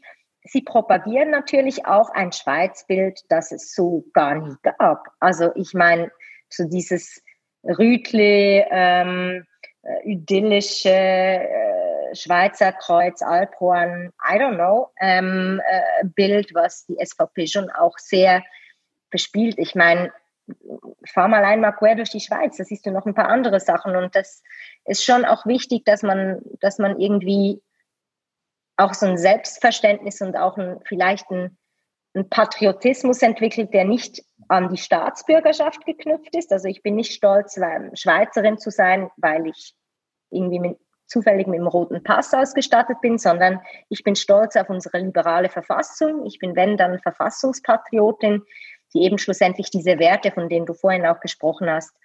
sie 0.52 0.62
propagieren 0.62 1.30
natürlich 1.30 1.86
auch 1.86 2.10
ein 2.12 2.32
Schweizbild, 2.32 3.22
das 3.30 3.52
es 3.52 3.74
so 3.74 4.06
gar 4.14 4.36
nie 4.36 4.56
gab. 4.64 5.08
Also 5.20 5.52
ich 5.56 5.74
meine, 5.74 6.12
so 6.50 6.66
dieses 6.66 7.22
Rütli, 7.64 8.66
ähm, 8.70 9.46
äh, 9.84 10.12
idyllische 10.12 10.90
äh, 10.90 12.16
Schweizer 12.16 12.72
Kreuz, 12.72 13.22
Alphorn, 13.22 14.12
I 14.28 14.38
don't 14.38 14.56
know, 14.56 14.90
ähm, 15.00 15.62
äh, 15.70 16.06
Bild, 16.06 16.54
was 16.54 16.86
die 16.86 16.98
SVP 17.04 17.48
schon 17.48 17.70
auch 17.70 17.98
sehr 17.98 18.44
bespielt. 19.10 19.56
Ich 19.58 19.76
meine, 19.76 20.12
fahr 21.06 21.28
mal 21.28 21.46
einmal 21.46 21.76
quer 21.76 21.96
durch 21.96 22.10
die 22.10 22.20
Schweiz, 22.20 22.58
da 22.58 22.64
siehst 22.64 22.86
du 22.86 22.92
noch 22.92 23.06
ein 23.06 23.14
paar 23.14 23.30
andere 23.30 23.60
Sachen 23.60 23.96
und 23.96 24.16
das 24.16 24.42
ist 24.86 25.04
schon 25.06 25.26
auch 25.26 25.46
wichtig, 25.46 25.86
dass 25.86 26.02
man, 26.02 26.42
dass 26.60 26.80
man 26.80 27.00
irgendwie 27.00 27.62
auch 28.80 28.94
so 28.94 29.06
ein 29.06 29.18
Selbstverständnis 29.18 30.22
und 30.22 30.36
auch 30.38 30.58
ein, 30.58 30.80
vielleicht 30.86 31.30
ein, 31.32 31.58
ein 32.16 32.30
Patriotismus 32.30 33.22
entwickelt, 33.22 33.74
der 33.74 33.86
nicht 33.86 34.24
an 34.48 34.70
die 34.70 34.78
Staatsbürgerschaft 34.78 35.86
geknüpft 35.86 36.36
ist. 36.36 36.52
Also 36.52 36.68
ich 36.68 36.82
bin 36.82 36.96
nicht 36.96 37.14
stolz, 37.14 37.60
Schweizerin 37.94 38.58
zu 38.58 38.72
sein, 38.72 39.10
weil 39.18 39.48
ich 39.48 39.76
irgendwie 40.32 40.60
mit, 40.60 40.78
zufällig 41.06 41.48
mit 41.48 41.60
dem 41.60 41.68
roten 41.68 42.04
Pass 42.04 42.34
ausgestattet 42.34 43.02
bin, 43.02 43.18
sondern 43.18 43.62
ich 43.90 44.04
bin 44.04 44.16
stolz 44.16 44.56
auf 44.56 44.70
unsere 44.70 45.00
liberale 45.00 45.50
Verfassung. 45.50 46.26
Ich 46.26 46.40
bin, 46.40 46.56
wenn 46.56 46.78
dann, 46.78 47.00
Verfassungspatriotin, 47.00 48.44
die 48.94 49.04
eben 49.04 49.18
schlussendlich 49.18 49.70
diese 49.70 50.00
Werte, 50.00 50.32
von 50.32 50.50
denen 50.50 50.66
du 50.66 50.74
vorhin 50.74 51.06
auch 51.06 51.20
gesprochen 51.20 51.70
hast, 51.70 51.96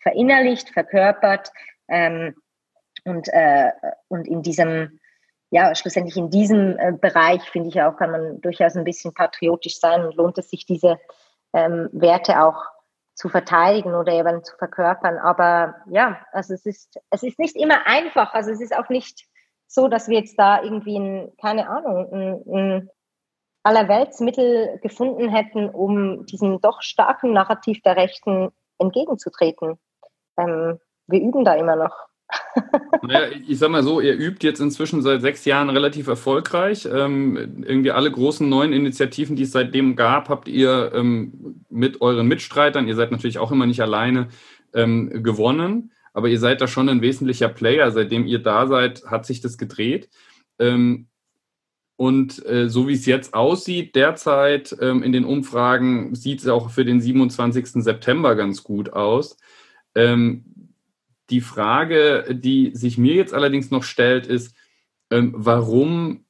verinnerlicht, 0.00 0.70
verkörpert 0.70 1.50
ähm, 1.88 2.34
und, 3.04 3.28
äh, 3.28 3.70
und 4.08 4.26
in 4.26 4.42
diesem 4.42 4.98
ja, 5.54 5.72
schlussendlich 5.76 6.16
in 6.16 6.30
diesem 6.30 6.76
äh, 6.80 6.92
Bereich, 7.00 7.48
finde 7.48 7.68
ich 7.68 7.80
auch, 7.80 7.96
kann 7.96 8.10
man 8.10 8.40
durchaus 8.40 8.74
ein 8.74 8.82
bisschen 8.82 9.14
patriotisch 9.14 9.78
sein 9.78 10.04
und 10.04 10.16
lohnt 10.16 10.36
es 10.36 10.50
sich, 10.50 10.66
diese 10.66 10.98
ähm, 11.52 11.88
Werte 11.92 12.42
auch 12.42 12.60
zu 13.14 13.28
verteidigen 13.28 13.94
oder 13.94 14.12
eben 14.12 14.42
zu 14.42 14.56
verkörpern. 14.56 15.16
Aber 15.18 15.76
ja, 15.86 16.18
also 16.32 16.54
es 16.54 16.66
ist, 16.66 16.98
es 17.10 17.22
ist 17.22 17.38
nicht 17.38 17.54
immer 17.54 17.86
einfach. 17.86 18.34
Also 18.34 18.50
es 18.50 18.60
ist 18.60 18.76
auch 18.76 18.88
nicht 18.88 19.28
so, 19.68 19.86
dass 19.86 20.08
wir 20.08 20.18
jetzt 20.18 20.36
da 20.36 20.60
irgendwie, 20.60 20.98
ein, 20.98 21.32
keine 21.40 21.68
Ahnung, 21.68 22.12
ein, 22.12 22.42
ein 22.52 22.90
Allerweltsmittel 23.62 24.80
gefunden 24.82 25.28
hätten, 25.28 25.70
um 25.70 26.26
diesem 26.26 26.60
doch 26.62 26.82
starken 26.82 27.32
Narrativ 27.32 27.80
der 27.82 27.94
Rechten 27.94 28.50
entgegenzutreten. 28.80 29.78
Ähm, 30.36 30.80
wir 31.06 31.20
üben 31.20 31.44
da 31.44 31.54
immer 31.54 31.76
noch. 31.76 32.08
Naja, 33.02 33.28
ich 33.46 33.58
sag 33.58 33.70
mal 33.70 33.82
so, 33.82 34.00
ihr 34.00 34.16
übt 34.16 34.46
jetzt 34.46 34.60
inzwischen 34.60 35.02
seit 35.02 35.20
sechs 35.20 35.44
Jahren 35.44 35.70
relativ 35.70 36.06
erfolgreich. 36.06 36.86
Ähm, 36.90 37.64
irgendwie 37.66 37.90
alle 37.90 38.10
großen 38.10 38.48
neuen 38.48 38.72
Initiativen, 38.72 39.36
die 39.36 39.42
es 39.42 39.52
seitdem 39.52 39.96
gab, 39.96 40.28
habt 40.28 40.48
ihr 40.48 40.92
ähm, 40.94 41.62
mit 41.68 42.00
euren 42.00 42.26
Mitstreitern, 42.26 42.88
ihr 42.88 42.96
seid 42.96 43.10
natürlich 43.10 43.38
auch 43.38 43.52
immer 43.52 43.66
nicht 43.66 43.80
alleine, 43.80 44.28
ähm, 44.72 45.22
gewonnen. 45.22 45.92
Aber 46.12 46.28
ihr 46.28 46.38
seid 46.38 46.60
da 46.60 46.68
schon 46.68 46.88
ein 46.88 47.02
wesentlicher 47.02 47.48
Player. 47.48 47.90
Seitdem 47.90 48.26
ihr 48.26 48.38
da 48.38 48.66
seid, 48.66 49.04
hat 49.06 49.26
sich 49.26 49.40
das 49.40 49.58
gedreht. 49.58 50.08
Ähm, 50.58 51.08
und 51.96 52.44
äh, 52.46 52.68
so 52.68 52.88
wie 52.88 52.94
es 52.94 53.06
jetzt 53.06 53.34
aussieht, 53.34 53.94
derzeit 53.94 54.76
ähm, 54.80 55.02
in 55.02 55.12
den 55.12 55.24
Umfragen, 55.24 56.14
sieht 56.14 56.40
es 56.40 56.48
auch 56.48 56.70
für 56.70 56.84
den 56.84 57.00
27. 57.00 57.84
September 57.84 58.34
ganz 58.34 58.62
gut 58.64 58.92
aus. 58.92 59.36
Die 61.30 61.40
Frage, 61.40 62.26
die 62.30 62.72
sich 62.74 62.98
mir 62.98 63.14
jetzt 63.14 63.34
allerdings 63.34 63.70
noch 63.70 63.82
stellt, 63.82 64.26
ist, 64.26 64.54
ähm, 65.10 65.32
warum 65.36 66.24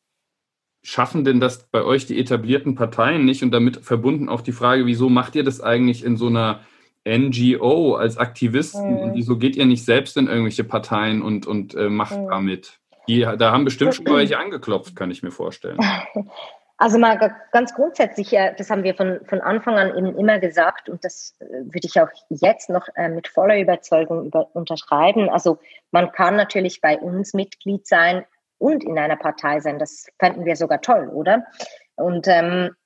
schaffen 0.83 1.25
denn 1.25 1.41
das 1.41 1.67
bei 1.71 1.83
euch 1.83 2.07
die 2.07 2.19
etablierten 2.19 2.75
Parteien 2.75 3.25
nicht? 3.25 3.43
Und 3.43 3.51
damit 3.51 3.79
verbunden 3.79 4.29
auch 4.29 4.43
die 4.43 4.53
Frage, 4.53 4.87
wieso 4.87 5.09
macht 5.09 5.35
ihr 5.35 5.45
das 5.45 5.61
eigentlich 5.61 6.05
in 6.05 6.17
so 6.17 6.29
einer 6.29 6.61
NGO 7.07 7.95
als 7.95 8.19
Aktivisten? 8.19 8.93
Mhm. 8.93 8.99
Und 8.99 9.15
wieso 9.15 9.39
geht 9.39 9.57
ihr 9.57 9.67
nicht 9.67 9.85
selbst 9.85 10.17
in 10.17 10.29
irgendwelche 10.29 10.65
Parteien 10.65 11.23
und, 11.23 11.47
und 11.47 11.75
äh, 11.75 11.89
macht 11.89 12.19
mhm. 12.19 12.29
damit? 12.29 12.79
Die, 13.09 13.21
da 13.21 13.53
haben 13.53 13.65
bestimmt 13.65 13.95
schon 13.95 14.07
welche 14.15 14.39
angeklopft, 14.39 14.95
kann 14.95 15.11
ich 15.11 15.23
mir 15.23 15.31
vorstellen. 15.31 15.79
Also 16.85 16.99
mal 16.99 17.17
ganz 17.51 17.73
grundsätzlich, 17.73 18.33
das 18.33 18.69
haben 18.69 18.83
wir 18.83 18.95
von, 18.95 19.19
von 19.25 19.41
Anfang 19.41 19.79
an 19.79 19.97
eben 19.97 20.19
immer 20.19 20.39
gesagt 20.39 20.91
und 20.91 21.03
das 21.03 21.35
äh, 21.41 21.45
würde 21.47 21.87
ich 21.87 21.99
auch 21.99 22.11
jetzt 22.29 22.69
noch 22.69 22.87
äh, 22.95 23.09
mit 23.09 23.27
voller 23.27 23.59
Überzeugung 23.59 24.27
über, 24.27 24.55
unterschreiben. 24.55 25.31
Also 25.31 25.59
man 25.93 26.13
kann 26.13 26.37
natürlich 26.37 26.83
bei 26.83 26.99
uns 26.99 27.33
Mitglied 27.33 27.87
sein 27.87 28.27
und 28.59 28.85
in 28.85 28.99
einer 28.99 29.17
Partei 29.17 29.61
sein. 29.61 29.79
Das 29.79 30.09
fänden 30.19 30.45
wir 30.45 30.57
sogar 30.57 30.83
toll, 30.83 31.09
oder? 31.09 31.47
Und 31.97 32.29
ähm, 32.29 32.77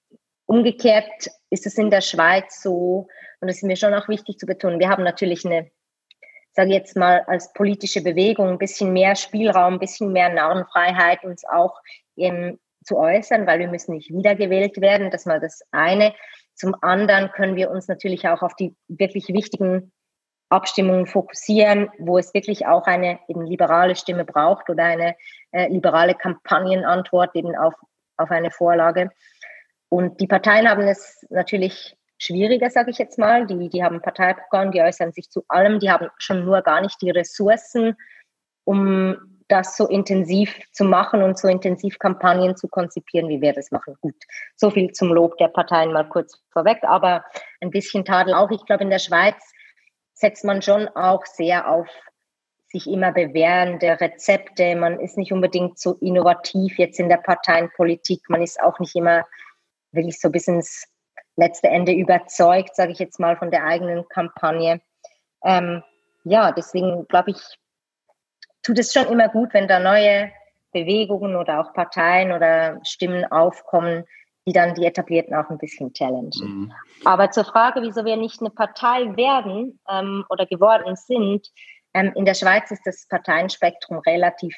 umgekehrt 0.46 1.32
ist 1.50 1.66
es 1.66 1.76
in 1.76 1.90
der 1.90 2.00
Schweiz 2.00 2.62
so, 2.62 3.08
und 3.40 3.48
das 3.48 3.56
ist 3.56 3.64
mir 3.64 3.74
schon 3.74 3.94
auch 3.94 4.06
wichtig 4.06 4.38
zu 4.38 4.46
betonen, 4.46 4.78
wir 4.78 4.90
haben 4.90 5.02
natürlich 5.02 5.44
eine 5.44 5.72
sage 6.52 6.70
jetzt 6.70 6.96
mal, 6.96 7.24
als 7.26 7.52
politische 7.52 8.02
Bewegung 8.02 8.48
ein 8.48 8.58
bisschen 8.58 8.92
mehr 8.92 9.16
Spielraum, 9.16 9.74
ein 9.74 9.78
bisschen 9.80 10.12
mehr 10.12 10.28
Narrenfreiheit, 10.28 11.24
uns 11.24 11.44
auch 11.44 11.80
ähm, 12.16 12.61
zu 12.88 12.96
äußern, 12.96 13.46
weil 13.46 13.61
wir 13.61 13.68
müssen 13.68 13.94
nicht 13.94 14.11
wiedergewählt 14.11 14.81
werden. 14.81 15.11
Das 15.11 15.27
mal 15.27 15.40
das 15.40 15.61
eine. 15.70 16.14
Zum 16.55 16.74
anderen 16.81 17.31
können 17.31 17.55
wir 17.55 17.70
uns 17.70 17.87
natürlich 17.87 18.27
auch 18.27 18.42
auf 18.42 18.57
die 18.57 18.74
wirklich 18.88 19.29
wichtigen 19.29 19.92
Abstimmungen 20.48 21.07
fokussieren, 21.07 21.90
wo 21.98 22.18
es 22.18 22.33
wirklich 22.33 22.66
auch 22.66 22.87
eine 22.87 23.20
eben 23.29 23.44
liberale 23.44 23.94
Stimme 23.94 24.24
braucht 24.24 24.70
oder 24.70 24.85
eine 24.85 25.14
äh, 25.53 25.68
liberale 25.68 26.14
Kampagnenantwort 26.14 27.37
eben 27.37 27.55
auf, 27.55 27.74
auf 28.16 28.31
eine 28.31 28.51
Vorlage. 28.51 29.11
Und 29.90 30.20
die 30.20 30.27
Parteien 30.27 30.68
haben 30.68 30.83
es 30.83 31.24
natürlich 31.29 31.96
schwieriger, 32.18 32.70
sage 32.70 32.90
ich 32.90 32.98
jetzt 32.98 33.18
mal. 33.18 33.46
Die, 33.46 33.68
die 33.68 33.85
haben 33.85 34.01
Parteiprogramm, 34.01 34.72
die 34.72 34.81
äußern 34.81 35.12
sich 35.12 35.31
zu 35.31 35.44
allem, 35.48 35.79
die 35.79 35.90
haben 35.90 36.09
schon 36.18 36.44
nur 36.44 36.62
gar 36.62 36.81
nicht 36.81 37.01
die 37.03 37.11
Ressourcen, 37.11 37.94
um 38.64 39.38
das 39.48 39.76
so 39.76 39.87
intensiv 39.88 40.54
zu 40.72 40.84
machen 40.84 41.22
und 41.22 41.38
so 41.38 41.48
intensiv 41.48 41.98
Kampagnen 41.98 42.56
zu 42.56 42.68
konzipieren, 42.68 43.28
wie 43.28 43.40
wir 43.40 43.52
das 43.52 43.70
machen. 43.70 43.96
Gut, 44.00 44.14
so 44.56 44.70
viel 44.70 44.92
zum 44.92 45.12
Lob 45.12 45.37
der 45.38 45.48
Parteien 45.48 45.92
mal 45.92 46.08
kurz 46.08 46.40
vorweg, 46.50 46.78
aber 46.82 47.24
ein 47.61 47.70
bisschen 47.70 48.04
Tadel 48.04 48.34
auch. 48.34 48.50
Ich 48.50 48.64
glaube, 48.66 48.84
in 48.84 48.90
der 48.90 48.98
Schweiz 48.98 49.37
setzt 50.12 50.44
man 50.44 50.62
schon 50.62 50.88
auch 50.88 51.24
sehr 51.24 51.70
auf 51.70 51.88
sich 52.70 52.87
immer 52.87 53.12
bewährende 53.12 53.98
Rezepte. 54.00 54.76
Man 54.76 55.00
ist 55.00 55.16
nicht 55.16 55.32
unbedingt 55.32 55.78
so 55.78 55.94
innovativ 56.00 56.78
jetzt 56.78 57.00
in 57.00 57.08
der 57.08 57.16
Parteienpolitik. 57.16 58.28
Man 58.28 58.42
ist 58.42 58.61
auch 58.61 58.78
nicht 58.78 58.94
immer 58.94 59.24
wirklich 59.92 60.20
so 60.20 60.30
bis 60.30 60.48
ins 60.48 60.87
letzte 61.37 61.68
Ende 61.68 61.92
überzeugt, 61.92 62.76
sage 62.76 62.92
ich 62.92 62.98
jetzt 62.98 63.18
mal, 63.18 63.37
von 63.37 63.50
der 63.50 63.64
eigenen 63.64 64.06
Kampagne. 64.08 64.82
Ähm, 65.44 65.82
ja, 66.24 66.52
deswegen 66.52 67.06
glaube 67.08 67.30
ich, 67.30 67.38
tut 68.68 68.78
es 68.78 68.92
schon 68.92 69.07
immer 69.07 69.31
gut, 69.31 69.54
wenn 69.54 69.66
da 69.66 69.78
neue 69.78 70.31
Bewegungen 70.72 71.37
oder 71.37 71.61
auch 71.61 71.72
Parteien 71.72 72.33
oder 72.33 72.78
Stimmen 72.85 73.24
aufkommen, 73.24 74.04
die 74.46 74.52
dann 74.52 74.74
die 74.74 74.85
etablierten 74.85 75.35
auch 75.35 75.48
ein 75.48 75.57
bisschen 75.57 75.94
challengen. 75.94 76.31
Mhm. 76.38 76.72
Aber 77.07 77.31
zur 77.31 77.44
Frage, 77.44 77.81
wieso 77.81 78.04
wir 78.04 78.18
nicht 78.18 78.40
eine 78.40 78.50
Partei 78.50 79.16
werden 79.16 79.81
ähm, 79.88 80.24
oder 80.28 80.44
geworden 80.44 80.96
sind, 80.96 81.50
ähm, 81.94 82.12
in 82.14 82.26
der 82.26 82.35
Schweiz 82.35 82.70
ist 82.70 82.83
das 82.85 83.07
Parteienspektrum 83.09 84.00
relativ 84.00 84.54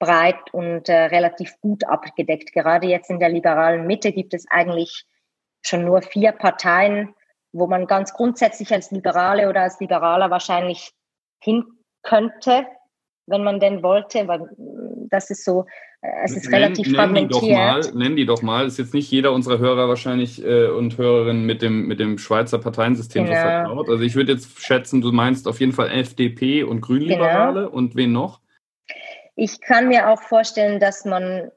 breit 0.00 0.52
und 0.52 0.88
äh, 0.88 1.04
relativ 1.04 1.54
gut 1.60 1.84
abgedeckt. 1.84 2.52
Gerade 2.52 2.88
jetzt 2.88 3.10
in 3.10 3.20
der 3.20 3.28
liberalen 3.28 3.86
Mitte 3.86 4.10
gibt 4.12 4.34
es 4.34 4.44
eigentlich 4.50 5.06
schon 5.64 5.84
nur 5.84 6.02
vier 6.02 6.32
Parteien, 6.32 7.14
wo 7.52 7.68
man 7.68 7.86
ganz 7.86 8.12
grundsätzlich 8.12 8.72
als 8.72 8.90
Liberale 8.90 9.48
oder 9.48 9.62
als 9.62 9.78
Liberaler 9.78 10.30
wahrscheinlich 10.30 10.92
hin 11.40 11.64
könnte, 12.02 12.66
wenn 13.26 13.44
man 13.44 13.60
denn 13.60 13.82
wollte, 13.82 14.26
weil 14.28 14.40
mm, 14.40 15.08
das 15.10 15.30
ist 15.30 15.44
so, 15.44 15.66
äh, 16.00 16.08
es 16.24 16.36
ist 16.36 16.50
nenn, 16.50 16.62
relativ 16.62 16.94
fragmentiert. 16.94 17.42
Die 17.42 17.48
doch 17.48 17.56
mal, 17.56 17.80
nenn 17.94 18.16
die 18.16 18.26
doch 18.26 18.42
mal, 18.42 18.66
ist 18.66 18.78
jetzt 18.78 18.94
nicht 18.94 19.10
jeder 19.10 19.32
unserer 19.32 19.58
Hörer 19.58 19.88
wahrscheinlich 19.88 20.44
äh, 20.44 20.68
und 20.68 20.98
Hörerinnen 20.98 21.44
mit 21.44 21.62
dem, 21.62 21.86
mit 21.86 22.00
dem 22.00 22.18
Schweizer 22.18 22.58
Parteiensystem 22.58 23.24
genau. 23.24 23.36
so 23.36 23.42
vertraut. 23.42 23.88
Also 23.88 24.02
ich 24.02 24.14
würde 24.14 24.32
jetzt 24.32 24.60
schätzen, 24.60 25.00
du 25.00 25.12
meinst 25.12 25.48
auf 25.48 25.60
jeden 25.60 25.72
Fall 25.72 25.90
FDP 25.90 26.62
und 26.62 26.80
Grünliberale 26.80 27.64
genau. 27.64 27.72
und 27.74 27.96
wen 27.96 28.12
noch? 28.12 28.40
Ich 29.34 29.60
kann 29.60 29.88
mir 29.88 30.08
auch 30.08 30.22
vorstellen, 30.22 30.80
dass 30.80 31.04
man 31.04 31.50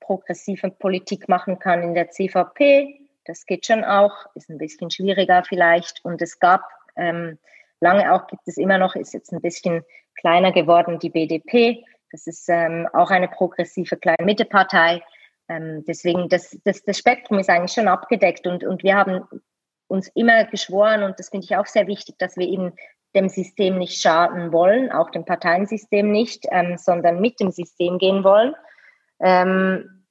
progressive 0.00 0.70
Politik 0.70 1.28
machen 1.28 1.58
kann 1.58 1.82
in 1.82 1.94
der 1.94 2.10
CVP, 2.10 3.00
das 3.26 3.44
geht 3.44 3.66
schon 3.66 3.84
auch, 3.84 4.12
ist 4.34 4.48
ein 4.48 4.58
bisschen 4.58 4.90
schwieriger 4.90 5.42
vielleicht. 5.44 6.04
Und 6.04 6.22
es 6.22 6.38
gab 6.38 6.62
ähm, 6.96 7.38
lange 7.80 8.12
auch, 8.12 8.26
gibt 8.28 8.42
es 8.46 8.56
immer 8.56 8.78
noch, 8.78 8.94
ist 8.94 9.14
jetzt 9.14 9.32
ein 9.32 9.40
bisschen 9.40 9.84
kleiner 10.16 10.52
geworden, 10.52 10.98
die 10.98 11.10
BDP. 11.10 11.84
Das 12.10 12.26
ist 12.26 12.48
ähm, 12.48 12.88
auch 12.92 13.10
eine 13.10 13.28
progressive 13.28 13.96
Klein-Mitte-Partei. 13.96 15.02
Ähm, 15.48 15.84
deswegen, 15.86 16.28
das, 16.28 16.58
das, 16.64 16.82
das 16.84 16.98
Spektrum 16.98 17.38
ist 17.38 17.50
eigentlich 17.50 17.72
schon 17.72 17.88
abgedeckt 17.88 18.46
und, 18.46 18.64
und 18.64 18.82
wir 18.82 18.96
haben 18.96 19.24
uns 19.88 20.08
immer 20.14 20.44
geschworen, 20.44 21.02
und 21.02 21.18
das 21.18 21.28
finde 21.28 21.44
ich 21.44 21.56
auch 21.56 21.66
sehr 21.66 21.86
wichtig, 21.86 22.16
dass 22.18 22.36
wir 22.36 22.46
eben 22.46 22.72
dem 23.14 23.28
System 23.28 23.78
nicht 23.78 24.00
schaden 24.00 24.52
wollen, 24.52 24.92
auch 24.92 25.10
dem 25.10 25.24
Parteiensystem 25.24 26.10
nicht, 26.10 26.46
ähm, 26.50 26.76
sondern 26.76 27.20
mit 27.20 27.40
dem 27.40 27.50
System 27.50 27.98
gehen 27.98 28.24
wollen. 28.24 28.54
Ähm, 29.20 30.04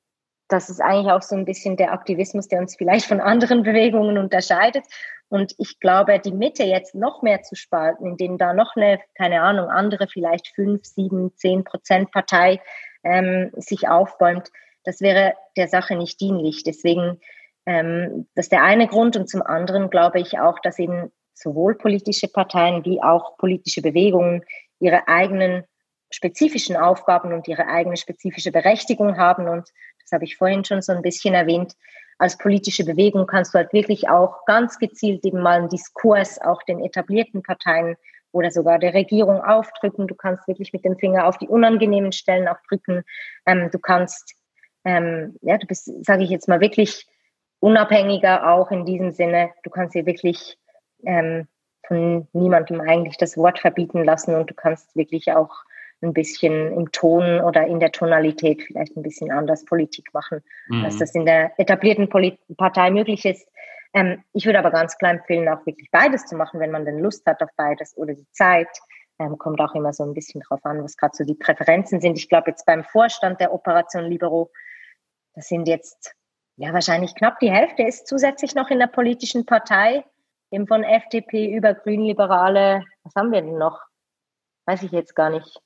das 0.48 0.70
ist 0.70 0.82
eigentlich 0.82 1.12
auch 1.12 1.22
so 1.22 1.36
ein 1.36 1.46
bisschen 1.46 1.78
der 1.78 1.92
Aktivismus, 1.92 2.48
der 2.48 2.60
uns 2.60 2.76
vielleicht 2.76 3.06
von 3.06 3.20
anderen 3.20 3.64
Bewegungen 3.64 4.18
unterscheidet. 4.18 4.86
Und 5.30 5.56
ich 5.58 5.80
glaube, 5.80 6.20
die 6.20 6.32
Mitte 6.32 6.64
jetzt 6.64 6.96
noch 6.96 7.22
mehr 7.22 7.42
zu 7.42 7.56
spalten, 7.56 8.06
indem 8.06 8.38
da 8.38 8.54
noch 8.54 8.76
eine, 8.76 9.00
keine 9.16 9.42
Ahnung, 9.42 9.70
andere 9.70 10.08
vielleicht 10.08 10.50
fünf, 10.50 10.86
sieben, 10.86 11.36
zehn 11.36 11.64
Prozent 11.64 12.12
Partei 12.12 12.62
ähm, 13.04 13.52
sich 13.56 13.88
aufbäumt, 13.88 14.52
das 14.84 15.02
wäre 15.02 15.34
der 15.58 15.68
Sache 15.68 15.96
nicht 15.96 16.22
dienlich. 16.22 16.64
Deswegen, 16.64 17.20
ähm, 17.66 18.28
das 18.36 18.46
ist 18.46 18.52
der 18.52 18.64
eine 18.64 18.88
Grund. 18.88 19.18
Und 19.18 19.28
zum 19.28 19.42
anderen 19.42 19.90
glaube 19.90 20.20
ich 20.20 20.40
auch, 20.40 20.60
dass 20.60 20.80
eben 20.80 21.12
sowohl 21.34 21.76
politische 21.76 22.28
Parteien 22.28 22.86
wie 22.86 23.02
auch 23.02 23.38
politische 23.38 23.82
Bewegungen 23.82 24.44
ihre 24.80 25.08
eigenen 25.08 25.64
spezifischen 26.12 26.78
Aufgaben 26.78 27.34
und 27.34 27.48
ihre 27.48 27.68
eigene 27.68 27.98
spezifische 27.98 28.52
Berechtigung 28.52 29.18
haben. 29.18 29.50
Und 29.50 29.70
das 30.02 30.12
habe 30.12 30.24
ich 30.24 30.38
vorhin 30.38 30.64
schon 30.64 30.82
so 30.82 30.94
ein 30.94 31.02
bisschen 31.02 31.34
erwähnt. 31.34 31.74
Als 32.18 32.38
politische 32.38 32.86
Bewegung 32.86 33.28
kannst 33.28 33.54
du 33.54 33.58
halt 33.58 33.74
wirklich 33.74 34.10
auch 34.10 34.46
ganz 34.46 34.78
gezielt 34.80 35.26
eben 35.26 35.42
mal 35.42 35.60
einen 35.60 35.70
Diskurs 35.70 36.40
auch 36.42 36.64
den 36.64 36.84
etablierten 36.84 37.44
Parteien 37.44 37.98
oder 38.32 38.52
sogar 38.52 38.80
der 38.80 38.94
Regierung 38.94 39.42
aufdrücken. 39.42 40.08
Du 40.08 40.16
kannst 40.16 40.48
wirklich 40.48 40.74
mit 40.74 40.86
dem 40.86 40.98
Finger 40.98 41.28
auf 41.28 41.38
die 41.38 41.48
unangenehmen 41.48 42.12
Stellen 42.12 42.48
auch 42.48 42.60
drücken. 42.70 43.04
Ähm, 43.46 43.70
du 43.72 43.80
kannst, 43.80 44.36
ähm, 44.84 45.38
ja, 45.42 45.58
du 45.58 45.68
bist, 45.68 45.92
sage 46.06 46.24
ich 46.24 46.30
jetzt 46.30 46.48
mal, 46.48 46.62
wirklich 46.62 47.06
unabhängiger 47.60 48.52
auch 48.52 48.72
in 48.72 48.86
diesem 48.86 49.12
Sinne. 49.12 49.52
Du 49.64 49.70
kannst 49.70 49.94
hier 49.94 50.06
wirklich 50.06 50.58
ähm, 51.06 51.48
von 51.88 52.28
niemandem 52.34 52.82
eigentlich 52.82 53.18
das 53.18 53.38
Wort 53.38 53.60
verbieten 53.60 54.04
lassen 54.04 54.36
und 54.36 54.50
du 54.50 54.54
kannst 54.54 54.96
wirklich 54.96 55.32
auch 55.32 55.52
ein 56.02 56.14
bisschen 56.14 56.74
im 56.74 56.92
Ton 56.92 57.42
oder 57.42 57.66
in 57.66 57.80
der 57.80 57.92
Tonalität 57.92 58.62
vielleicht 58.64 58.96
ein 58.96 59.04
bisschen 59.04 59.32
anders 59.32 59.66
Politik 59.66 60.14
machen, 60.14 60.42
mhm. 60.68 60.86
als 60.86 60.98
das 60.98 61.16
in 61.16 61.26
der 61.26 61.58
etablierten 61.60 62.10
Polit 62.10 62.38
Partei 62.58 62.92
möglich 62.92 63.26
ist. 63.26 63.48
Ähm, 63.94 64.24
ich 64.34 64.46
würde 64.46 64.60
aber 64.60 64.72
ganz 64.72 64.98
klar 64.98 65.12
empfehlen, 65.12 65.48
auch 65.48 65.66
wirklich 65.66 65.90
beides 65.92 66.26
zu 66.26 66.36
machen, 66.36 66.60
wenn 66.60 66.72
man 66.72 66.86
denn 66.86 67.00
Lust 67.00 67.26
hat 67.26 67.42
auf 67.42 67.50
beides 67.56 67.96
oder 67.98 68.14
die 68.14 68.30
Zeit. 68.32 68.70
Ähm, 69.20 69.38
kommt 69.38 69.62
auch 69.62 69.74
immer 69.74 69.94
so 69.94 70.04
ein 70.04 70.14
bisschen 70.14 70.42
drauf 70.42 70.60
an, 70.66 70.84
was 70.84 70.98
gerade 70.98 71.16
so 71.16 71.24
die 71.24 71.36
Präferenzen 71.36 72.02
sind. 72.02 72.18
Ich 72.18 72.28
glaube, 72.28 72.50
jetzt 72.50 72.66
beim 72.66 72.84
Vorstand 72.84 73.40
der 73.40 73.54
Operation 73.54 74.04
Libero, 74.04 74.52
das 75.34 75.48
sind 75.48 75.68
jetzt 75.68 76.14
ja 76.58 76.74
wahrscheinlich 76.74 77.16
knapp 77.16 77.40
die 77.40 77.52
Hälfte 77.52 77.84
ist 77.84 78.08
zusätzlich 78.08 78.56
noch 78.56 78.70
in 78.70 78.80
der 78.80 78.88
politischen 78.88 79.46
Partei, 79.46 80.04
eben 80.52 80.68
von 80.68 80.84
FDP 80.84 81.54
über 81.54 81.74
Grünliberale. 81.74 82.84
Was 83.04 83.16
haben 83.16 83.32
wir 83.32 83.42
denn 83.42 83.58
noch? 83.58 83.80
weiß 84.66 84.84
ich 84.84 84.92
jetzt 84.92 85.16
gar 85.16 85.30
nicht. 85.30 85.60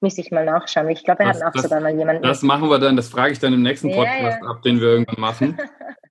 Müsste 0.00 0.20
ich 0.20 0.30
mal 0.30 0.44
nachschauen. 0.44 0.88
Ich 0.90 1.02
glaube, 1.04 1.20
wir 1.20 1.26
Das- 1.26 1.36
hatten 1.38 1.48
auch 1.48 1.52
das- 1.52 1.62
sogar 1.62 1.80
mal 1.80 1.94
jemanden. 1.96 2.22
Das 2.22 2.42
machen 2.42 2.68
wir 2.70 2.78
dann, 2.78 2.96
das 2.96 3.08
frage 3.08 3.32
ich 3.32 3.38
dann 3.38 3.52
im 3.52 3.62
nächsten 3.62 3.88
Ja, 3.88 3.96
Podcast 3.96 4.38
ja. 4.42 4.48
ab, 4.48 4.62
den 4.62 4.80
wir 4.80 4.88
irgendwann 4.88 5.20
machen. 5.20 5.58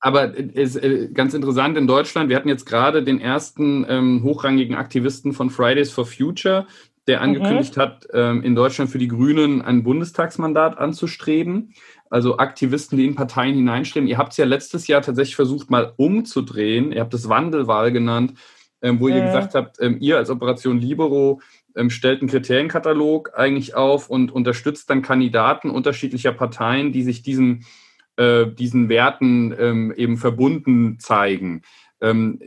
Aber 0.00 0.32
es 0.38 0.74
ist 0.74 0.82
äh, 0.82 1.08
ganz 1.12 1.34
interessant 1.34 1.76
in 1.76 1.86
Deutschland, 1.86 2.28
wir 2.30 2.36
hatten 2.36 2.48
jetzt 2.48 2.64
gerade 2.64 3.02
den 3.02 3.20
ersten 3.20 3.84
ähm, 3.88 4.22
hochrangigen 4.24 4.74
Aktivisten 4.74 5.32
von 5.32 5.50
Fridays 5.50 5.90
for 5.92 6.06
Future, 6.06 6.66
der 7.06 7.20
angekündigt 7.20 7.76
hat, 7.76 8.06
ähm, 8.14 8.42
in 8.42 8.54
Deutschland 8.54 8.90
für 8.90 8.98
die 8.98 9.08
Grünen 9.08 9.60
ein 9.62 9.82
Bundestagsmandat 9.82 10.78
anzustreben. 10.78 11.74
Also 12.08 12.38
Aktivisten, 12.38 12.96
die 12.98 13.06
in 13.06 13.14
Parteien 13.14 13.54
hineinstreben. 13.54 14.08
Ihr 14.08 14.18
habt 14.18 14.32
es 14.32 14.38
ja 14.38 14.44
letztes 14.44 14.86
Jahr 14.86 15.02
tatsächlich 15.02 15.36
versucht, 15.36 15.70
mal 15.70 15.92
umzudrehen. 15.96 16.92
Ihr 16.92 17.00
habt 17.00 17.14
es 17.14 17.28
Wandelwahl 17.28 17.92
genannt, 17.92 18.34
ähm, 18.82 19.00
wo 19.00 19.08
ihr 19.08 19.16
Mhm. 19.22 19.26
gesagt 19.26 19.54
habt, 19.54 19.76
ähm, 19.80 19.98
ihr 20.00 20.16
als 20.16 20.30
Operation 20.30 20.78
Libero 20.78 21.40
ähm, 21.76 21.90
stellt 21.90 22.20
einen 22.20 22.30
Kriterienkatalog 22.30 23.32
eigentlich 23.36 23.74
auf 23.74 24.10
und 24.10 24.32
unterstützt 24.32 24.90
dann 24.90 25.02
Kandidaten 25.02 25.70
unterschiedlicher 25.70 26.32
Parteien, 26.32 26.92
die 26.92 27.02
sich 27.02 27.22
diesen, 27.22 27.64
äh, 28.16 28.46
diesen 28.46 28.88
Werten 28.88 29.54
ähm, 29.58 29.92
eben 29.96 30.16
verbunden 30.16 30.98
zeigen. 30.98 31.62
Ähm, 32.00 32.40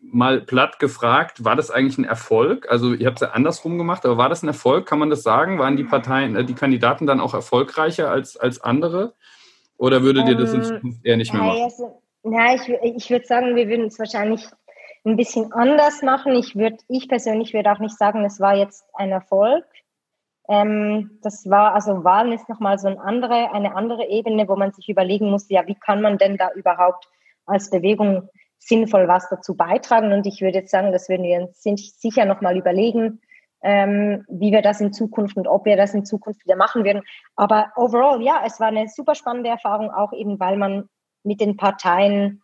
mal 0.00 0.40
platt 0.40 0.78
gefragt, 0.78 1.44
war 1.44 1.56
das 1.56 1.70
eigentlich 1.70 1.98
ein 1.98 2.04
Erfolg? 2.04 2.70
Also 2.70 2.94
ihr 2.94 3.06
habt 3.06 3.18
es 3.18 3.26
ja 3.26 3.32
andersrum 3.34 3.78
gemacht, 3.78 4.04
aber 4.04 4.16
war 4.16 4.28
das 4.28 4.42
ein 4.42 4.48
Erfolg? 4.48 4.86
Kann 4.86 4.98
man 4.98 5.10
das 5.10 5.22
sagen? 5.22 5.58
Waren 5.58 5.76
die 5.76 5.84
Parteien, 5.84 6.36
äh, 6.36 6.44
die 6.44 6.54
Kandidaten 6.54 7.06
dann 7.06 7.20
auch 7.20 7.34
erfolgreicher 7.34 8.10
als, 8.10 8.36
als 8.36 8.60
andere? 8.60 9.14
Oder 9.78 10.02
würdet 10.02 10.28
ihr 10.28 10.36
das 10.36 10.52
in 10.52 10.60
Ähm, 10.60 10.64
Zukunft 10.64 11.04
eher 11.04 11.16
nicht 11.16 11.32
mehr 11.32 11.42
Ja, 11.42 11.48
machen? 11.48 11.92
ja, 12.24 12.54
ich, 12.54 12.96
ich 12.96 13.10
würde 13.10 13.26
sagen, 13.26 13.56
wir 13.56 13.68
würden 13.68 13.86
es 13.86 13.98
wahrscheinlich 13.98 14.46
ein 15.06 15.16
bisschen 15.16 15.52
anders 15.52 16.02
machen. 16.02 16.34
Ich 16.34 16.56
würde, 16.56 16.78
ich 16.88 17.08
persönlich 17.08 17.54
würde 17.54 17.72
auch 17.72 17.78
nicht 17.78 17.96
sagen, 17.96 18.24
es 18.24 18.40
war 18.40 18.56
jetzt 18.56 18.84
ein 18.94 19.12
Erfolg. 19.12 19.64
Ähm, 20.48 21.18
das 21.22 21.48
war, 21.48 21.74
also 21.74 22.04
Wahlen 22.04 22.32
ist 22.32 22.48
nochmal 22.48 22.78
so 22.78 22.88
eine 22.88 23.00
andere, 23.00 23.52
eine 23.52 23.74
andere 23.74 24.06
Ebene, 24.08 24.48
wo 24.48 24.56
man 24.56 24.72
sich 24.72 24.88
überlegen 24.88 25.30
muss, 25.30 25.48
ja, 25.48 25.66
wie 25.66 25.76
kann 25.76 26.02
man 26.02 26.18
denn 26.18 26.36
da 26.36 26.50
überhaupt 26.52 27.08
als 27.46 27.70
Bewegung 27.70 28.28
sinnvoll 28.58 29.06
was 29.06 29.28
dazu 29.28 29.56
beitragen? 29.56 30.12
Und 30.12 30.26
ich 30.26 30.40
würde 30.40 30.58
jetzt 30.58 30.70
sagen, 30.70 30.92
das 30.92 31.08
würden 31.08 31.24
wir 31.24 31.40
uns 31.40 31.62
sicher 32.00 32.24
nochmal 32.24 32.56
überlegen, 32.56 33.20
ähm, 33.62 34.24
wie 34.28 34.52
wir 34.52 34.62
das 34.62 34.80
in 34.80 34.92
Zukunft 34.92 35.36
und 35.36 35.46
ob 35.46 35.64
wir 35.66 35.76
das 35.76 35.94
in 35.94 36.04
Zukunft 36.04 36.44
wieder 36.44 36.56
machen 36.56 36.84
würden. 36.84 37.02
Aber 37.36 37.72
overall, 37.76 38.22
ja, 38.22 38.42
es 38.44 38.58
war 38.58 38.68
eine 38.68 38.88
super 38.88 39.14
spannende 39.14 39.50
Erfahrung, 39.50 39.90
auch 39.90 40.12
eben, 40.12 40.38
weil 40.40 40.56
man 40.56 40.88
mit 41.22 41.40
den 41.40 41.56
Parteien 41.56 42.42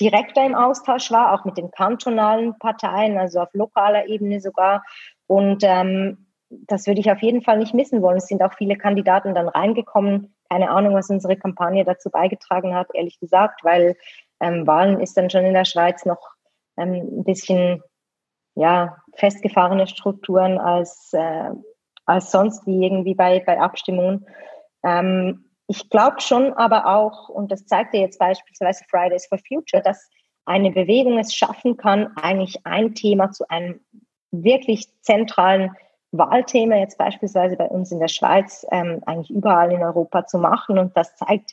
direkter 0.00 0.44
im 0.44 0.54
Austausch 0.54 1.10
war, 1.10 1.32
auch 1.32 1.44
mit 1.44 1.58
den 1.58 1.70
kantonalen 1.70 2.58
Parteien, 2.58 3.18
also 3.18 3.40
auf 3.40 3.52
lokaler 3.52 4.06
Ebene 4.06 4.40
sogar. 4.40 4.82
Und 5.26 5.62
ähm, 5.62 6.26
das 6.48 6.86
würde 6.86 7.00
ich 7.00 7.10
auf 7.10 7.22
jeden 7.22 7.42
Fall 7.42 7.58
nicht 7.58 7.74
missen 7.74 8.02
wollen. 8.02 8.16
Es 8.16 8.26
sind 8.26 8.42
auch 8.42 8.54
viele 8.54 8.76
Kandidaten 8.76 9.34
dann 9.34 9.48
reingekommen. 9.48 10.34
Keine 10.48 10.70
Ahnung, 10.70 10.94
was 10.94 11.10
unsere 11.10 11.36
Kampagne 11.36 11.84
dazu 11.84 12.10
beigetragen 12.10 12.74
hat, 12.74 12.88
ehrlich 12.94 13.20
gesagt, 13.20 13.62
weil 13.62 13.96
ähm, 14.40 14.66
Wahlen 14.66 15.00
ist 15.00 15.16
dann 15.16 15.30
schon 15.30 15.44
in 15.44 15.54
der 15.54 15.64
Schweiz 15.64 16.04
noch 16.04 16.34
ähm, 16.76 16.94
ein 16.94 17.24
bisschen 17.24 17.82
ja, 18.54 18.96
festgefahrene 19.14 19.86
Strukturen 19.86 20.58
als, 20.58 21.12
äh, 21.12 21.50
als 22.06 22.30
sonst 22.30 22.66
wie 22.66 22.84
irgendwie 22.84 23.14
bei, 23.14 23.40
bei 23.40 23.60
Abstimmungen. 23.60 24.26
Ähm, 24.82 25.49
ich 25.70 25.88
glaube 25.88 26.20
schon 26.20 26.52
aber 26.54 26.86
auch, 26.86 27.28
und 27.28 27.52
das 27.52 27.64
zeigt 27.64 27.94
ja 27.94 28.00
jetzt 28.00 28.18
beispielsweise 28.18 28.82
Fridays 28.90 29.28
for 29.28 29.38
Future, 29.38 29.80
dass 29.80 30.10
eine 30.44 30.72
Bewegung 30.72 31.16
es 31.16 31.32
schaffen 31.32 31.76
kann, 31.76 32.08
eigentlich 32.16 32.66
ein 32.66 32.96
Thema 32.96 33.30
zu 33.30 33.48
einem 33.48 33.78
wirklich 34.32 34.88
zentralen 35.02 35.70
Wahlthema, 36.10 36.74
jetzt 36.74 36.98
beispielsweise 36.98 37.54
bei 37.56 37.66
uns 37.66 37.92
in 37.92 38.00
der 38.00 38.08
Schweiz, 38.08 38.66
ähm, 38.72 39.00
eigentlich 39.06 39.30
überall 39.30 39.70
in 39.70 39.84
Europa 39.84 40.26
zu 40.26 40.38
machen. 40.38 40.76
Und 40.76 40.96
das 40.96 41.14
zeigt 41.14 41.52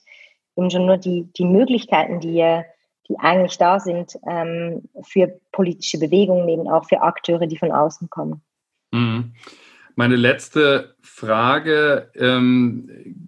eben 0.56 0.72
schon 0.72 0.88
nur 0.88 0.98
die, 0.98 1.32
die 1.38 1.46
Möglichkeiten, 1.46 2.20
die, 2.20 2.64
die 3.08 3.20
eigentlich 3.20 3.60
da 3.60 3.80
sind 3.80 4.18
ähm, 4.28 4.90
für 5.04 5.40
politische 5.52 6.00
Bewegungen, 6.00 6.50
eben 6.50 6.68
auch 6.68 6.86
für 6.86 7.04
Akteure, 7.04 7.46
die 7.46 7.60
von 7.60 7.72
außen 7.72 8.10
kommen. 8.10 8.42
Mhm. 8.92 9.36
Meine 9.96 10.16
letzte 10.16 10.96
Frage, 11.02 12.12
ähm, 12.16 13.27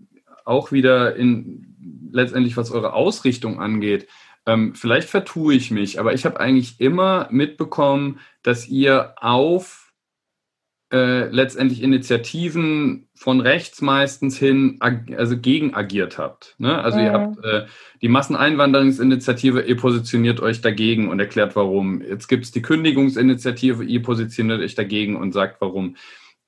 auch 0.49 0.71
wieder 0.71 1.15
in 1.15 2.09
letztendlich, 2.11 2.57
was 2.57 2.71
eure 2.71 2.93
Ausrichtung 2.93 3.59
angeht. 3.59 4.07
Ähm, 4.45 4.73
vielleicht 4.73 5.09
vertue 5.09 5.53
ich 5.53 5.69
mich, 5.71 5.99
aber 5.99 6.13
ich 6.13 6.25
habe 6.25 6.39
eigentlich 6.39 6.79
immer 6.79 7.27
mitbekommen, 7.31 8.19
dass 8.41 8.67
ihr 8.67 9.13
auf 9.17 9.85
äh, 10.91 11.29
letztendlich 11.29 11.83
Initiativen 11.83 13.07
von 13.13 13.41
rechts 13.41 13.79
meistens 13.81 14.39
hin, 14.39 14.79
also 14.81 15.37
gegen 15.37 15.75
agiert 15.75 16.17
habt. 16.17 16.55
Ne? 16.57 16.81
Also 16.81 16.97
ihr 16.97 17.09
Mhm. 17.09 17.13
habt 17.13 17.45
äh, 17.45 17.65
die 18.01 18.07
Masseneinwanderungsinitiative, 18.07 19.61
ihr 19.61 19.77
positioniert 19.77 20.39
euch 20.39 20.61
dagegen 20.61 21.09
und 21.09 21.19
erklärt 21.19 21.55
warum. 21.55 22.01
Jetzt 22.01 22.27
gibt 22.27 22.45
es 22.45 22.51
die 22.51 22.63
Kündigungsinitiative, 22.63 23.83
ihr 23.83 24.01
positioniert 24.01 24.61
euch 24.61 24.73
dagegen 24.73 25.15
und 25.15 25.31
sagt 25.31 25.61
warum. 25.61 25.95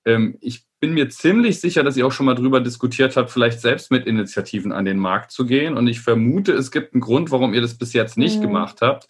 Ähm, 0.06 0.38
ich 0.42 0.66
bin 0.80 0.94
mir 0.94 1.10
ziemlich 1.10 1.60
sicher, 1.60 1.84
dass 1.84 1.96
ihr 1.96 2.08
auch 2.08 2.12
schon 2.12 2.26
mal 2.26 2.36
drüber 2.36 2.60
diskutiert 2.60 3.16
habt, 3.16 3.30
vielleicht 3.30 3.62
selbst 3.62 3.92
mit 3.92 4.08
Initiativen 4.08 4.72
an 4.72 4.86
den 4.86 4.98
Markt 4.98 5.32
zu 5.32 5.46
gehen. 5.46 5.78
Und 5.78 5.88
ich 5.88 6.02
vermute, 6.02 6.54
es 6.54 6.72
gibt 6.72 6.94
einen 6.94 7.02
Grund, 7.02 7.32
warum 7.32 7.54
ihr 7.54 7.62
das 7.62 7.78
bis 7.78 7.94
jetzt 7.94 8.18
nicht 8.18 8.38
Mhm. 8.40 8.42
gemacht 8.44 8.82
habt. 8.82 9.08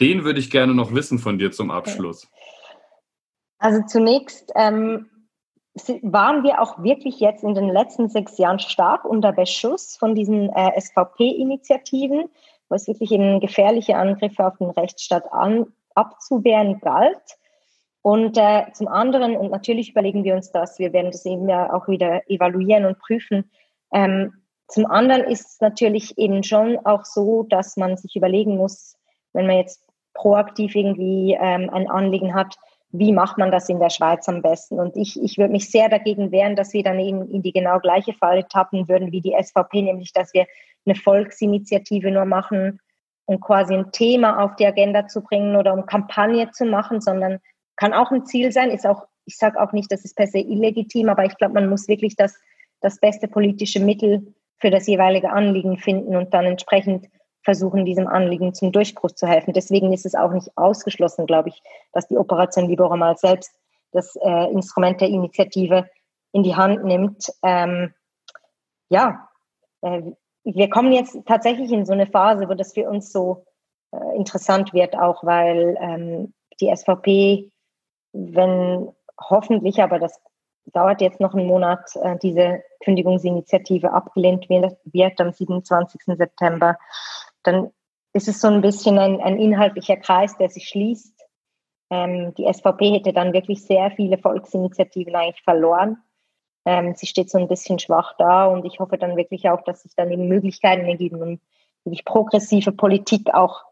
Den 0.00 0.24
würde 0.24 0.40
ich 0.40 0.50
gerne 0.50 0.74
noch 0.74 0.92
wissen 0.92 1.18
von 1.20 1.38
dir 1.38 1.52
zum 1.52 1.70
Abschluss. 1.70 2.28
Also 3.58 3.82
zunächst 3.86 4.50
ähm, 4.56 5.08
waren 6.02 6.42
wir 6.42 6.60
auch 6.60 6.82
wirklich 6.82 7.20
jetzt 7.20 7.44
in 7.44 7.54
den 7.54 7.68
letzten 7.68 8.08
sechs 8.08 8.36
Jahren 8.38 8.58
stark 8.58 9.04
unter 9.04 9.32
Beschuss 9.32 9.96
von 9.96 10.14
diesen 10.14 10.50
äh, 10.50 10.80
SVP-Initiativen, 10.80 12.28
wo 12.68 12.74
es 12.74 12.88
wirklich 12.88 13.12
eben 13.12 13.40
gefährliche 13.40 13.96
Angriffe 13.96 14.46
auf 14.46 14.56
den 14.58 14.70
Rechtsstaat 14.70 15.32
an, 15.32 15.66
abzuwehren 15.94 16.80
galt. 16.80 17.38
Und 18.04 18.36
äh, 18.36 18.70
zum 18.74 18.86
anderen, 18.86 19.34
und 19.34 19.50
natürlich 19.50 19.92
überlegen 19.92 20.24
wir 20.24 20.34
uns 20.34 20.52
das, 20.52 20.78
wir 20.78 20.92
werden 20.92 21.10
das 21.10 21.24
eben 21.24 21.48
ja 21.48 21.72
auch 21.72 21.88
wieder 21.88 22.20
evaluieren 22.28 22.84
und 22.84 22.98
prüfen. 22.98 23.50
Ähm, 23.94 24.34
zum 24.68 24.84
anderen 24.84 25.24
ist 25.24 25.52
es 25.52 25.60
natürlich 25.62 26.18
eben 26.18 26.42
schon 26.42 26.78
auch 26.84 27.06
so, 27.06 27.44
dass 27.44 27.78
man 27.78 27.96
sich 27.96 28.14
überlegen 28.14 28.58
muss, 28.58 28.98
wenn 29.32 29.46
man 29.46 29.56
jetzt 29.56 29.86
proaktiv 30.12 30.74
irgendwie 30.74 31.34
ähm, 31.40 31.70
ein 31.70 31.88
Anliegen 31.88 32.34
hat, 32.34 32.56
wie 32.90 33.10
macht 33.10 33.38
man 33.38 33.50
das 33.50 33.70
in 33.70 33.80
der 33.80 33.88
Schweiz 33.88 34.28
am 34.28 34.42
besten? 34.42 34.78
Und 34.78 34.98
ich, 34.98 35.18
ich 35.22 35.38
würde 35.38 35.52
mich 35.52 35.70
sehr 35.70 35.88
dagegen 35.88 36.30
wehren, 36.30 36.56
dass 36.56 36.74
wir 36.74 36.82
dann 36.82 36.98
in, 36.98 37.26
in 37.30 37.40
die 37.40 37.52
genau 37.52 37.78
gleiche 37.78 38.12
Falle 38.12 38.46
tappen 38.46 38.86
würden 38.86 39.12
wie 39.12 39.22
die 39.22 39.34
SVP, 39.42 39.80
nämlich 39.80 40.12
dass 40.12 40.34
wir 40.34 40.44
eine 40.84 40.94
Volksinitiative 40.94 42.10
nur 42.10 42.26
machen, 42.26 42.80
um 43.24 43.40
quasi 43.40 43.72
ein 43.72 43.92
Thema 43.92 44.44
auf 44.44 44.56
die 44.56 44.66
Agenda 44.66 45.06
zu 45.06 45.22
bringen 45.22 45.56
oder 45.56 45.72
um 45.72 45.86
Kampagne 45.86 46.50
zu 46.50 46.66
machen, 46.66 47.00
sondern 47.00 47.40
kann 47.76 47.92
auch 47.92 48.10
ein 48.10 48.26
Ziel 48.26 48.52
sein, 48.52 48.70
ist 48.70 48.86
auch, 48.86 49.06
ich 49.24 49.36
sage 49.36 49.60
auch 49.60 49.72
nicht, 49.72 49.90
das 49.90 50.04
ist 50.04 50.16
per 50.16 50.26
se 50.26 50.38
illegitim, 50.38 51.08
aber 51.08 51.24
ich 51.24 51.36
glaube, 51.36 51.54
man 51.54 51.68
muss 51.68 51.88
wirklich 51.88 52.16
das, 52.16 52.34
das 52.80 52.98
beste 53.00 53.28
politische 53.28 53.80
Mittel 53.80 54.34
für 54.58 54.70
das 54.70 54.86
jeweilige 54.86 55.30
Anliegen 55.30 55.78
finden 55.78 56.16
und 56.16 56.32
dann 56.32 56.44
entsprechend 56.44 57.06
versuchen, 57.42 57.84
diesem 57.84 58.06
Anliegen 58.06 58.54
zum 58.54 58.72
Durchbruch 58.72 59.10
zu 59.12 59.26
helfen. 59.26 59.52
Deswegen 59.52 59.92
ist 59.92 60.06
es 60.06 60.14
auch 60.14 60.32
nicht 60.32 60.56
ausgeschlossen, 60.56 61.26
glaube 61.26 61.50
ich, 61.50 61.62
dass 61.92 62.08
die 62.08 62.16
Operation 62.16 62.68
Libero 62.68 62.96
mal 62.96 63.16
selbst 63.16 63.52
das 63.92 64.16
äh, 64.16 64.50
Instrument 64.50 65.00
der 65.00 65.08
Initiative 65.08 65.88
in 66.32 66.42
die 66.42 66.56
Hand 66.56 66.84
nimmt. 66.84 67.30
Ähm, 67.42 67.92
ja, 68.88 69.28
äh, 69.82 70.02
wir 70.44 70.68
kommen 70.68 70.92
jetzt 70.92 71.16
tatsächlich 71.26 71.70
in 71.72 71.86
so 71.86 71.92
eine 71.92 72.06
Phase, 72.06 72.48
wo 72.48 72.54
das 72.54 72.72
für 72.72 72.88
uns 72.88 73.12
so 73.12 73.44
äh, 73.92 74.16
interessant 74.16 74.72
wird, 74.72 74.96
auch 74.96 75.24
weil 75.24 75.76
ähm, 75.80 76.34
die 76.60 76.74
SVP, 76.74 77.50
wenn 78.14 78.88
hoffentlich, 79.20 79.82
aber 79.82 79.98
das 79.98 80.20
dauert 80.66 81.00
jetzt 81.00 81.20
noch 81.20 81.34
einen 81.34 81.46
Monat, 81.46 81.94
äh, 81.96 82.16
diese 82.22 82.62
Kündigungsinitiative 82.82 83.92
abgelehnt 83.92 84.48
wird, 84.48 85.20
am 85.20 85.32
27. 85.32 86.00
September, 86.16 86.78
dann 87.42 87.70
ist 88.12 88.28
es 88.28 88.40
so 88.40 88.48
ein 88.48 88.60
bisschen 88.60 88.98
ein, 88.98 89.20
ein 89.20 89.38
inhaltlicher 89.38 89.96
Kreis, 89.96 90.36
der 90.38 90.48
sich 90.48 90.68
schließt. 90.68 91.14
Ähm, 91.90 92.32
die 92.34 92.50
SVP 92.50 92.92
hätte 92.92 93.12
dann 93.12 93.32
wirklich 93.32 93.64
sehr 93.64 93.90
viele 93.90 94.16
Volksinitiativen 94.16 95.14
eigentlich 95.14 95.42
verloren. 95.42 95.98
Ähm, 96.64 96.94
sie 96.94 97.06
steht 97.06 97.28
so 97.28 97.38
ein 97.38 97.48
bisschen 97.48 97.78
schwach 97.78 98.14
da 98.16 98.46
und 98.46 98.64
ich 98.64 98.78
hoffe 98.78 98.96
dann 98.96 99.16
wirklich 99.16 99.50
auch, 99.50 99.62
dass 99.64 99.82
sich 99.82 99.94
dann 99.96 100.10
eben 100.10 100.28
Möglichkeiten 100.28 100.86
ergeben, 100.86 101.20
um 101.20 101.40
wirklich 101.84 102.04
progressive 102.04 102.72
Politik 102.72 103.34
auch 103.34 103.64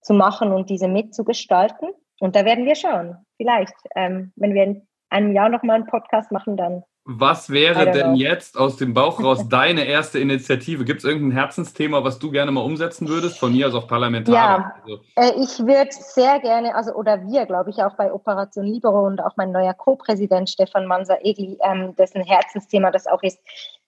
zu 0.00 0.14
machen 0.14 0.52
und 0.52 0.70
diese 0.70 0.86
mitzugestalten. 0.86 1.88
Und 2.20 2.36
da 2.36 2.44
werden 2.44 2.64
wir 2.64 2.74
schauen. 2.74 3.16
Vielleicht, 3.36 3.74
ähm, 3.94 4.32
wenn 4.36 4.54
wir 4.54 4.64
in 4.64 4.86
einem 5.10 5.32
Jahr 5.32 5.48
nochmal 5.48 5.76
einen 5.76 5.86
Podcast 5.86 6.32
machen, 6.32 6.56
dann 6.56 6.82
Was 7.04 7.50
wäre 7.50 7.92
denn 7.92 8.14
know. 8.14 8.16
jetzt 8.16 8.58
aus 8.58 8.76
dem 8.76 8.94
Bauch 8.94 9.22
raus 9.22 9.48
deine 9.50 9.84
erste 9.84 10.18
Initiative? 10.18 10.84
Gibt 10.84 11.00
es 11.00 11.04
irgendein 11.04 11.38
Herzensthema, 11.38 12.02
was 12.02 12.18
du 12.18 12.30
gerne 12.30 12.50
mal 12.50 12.62
umsetzen 12.62 13.08
würdest? 13.08 13.38
Von 13.38 13.52
mir 13.52 13.68
aus 13.68 13.74
auch 13.74 13.86
parlamentar. 13.86 14.34
Ja, 14.34 14.74
also. 14.82 15.00
äh, 15.16 15.42
ich 15.42 15.58
würde 15.58 15.90
sehr 15.90 16.40
gerne, 16.40 16.74
also 16.74 16.92
oder 16.94 17.22
wir, 17.28 17.46
glaube 17.46 17.70
ich, 17.70 17.82
auch 17.82 17.96
bei 17.96 18.12
Operation 18.12 18.64
Libero 18.64 19.06
und 19.06 19.20
auch 19.20 19.36
mein 19.36 19.52
neuer 19.52 19.74
Co-Präsident 19.74 20.50
Stefan 20.50 20.86
Manser-Egli, 20.86 21.58
ähm, 21.62 21.94
dessen 21.96 22.22
Herzensthema 22.22 22.90
das 22.90 23.06
auch 23.06 23.22
ist. 23.22 23.38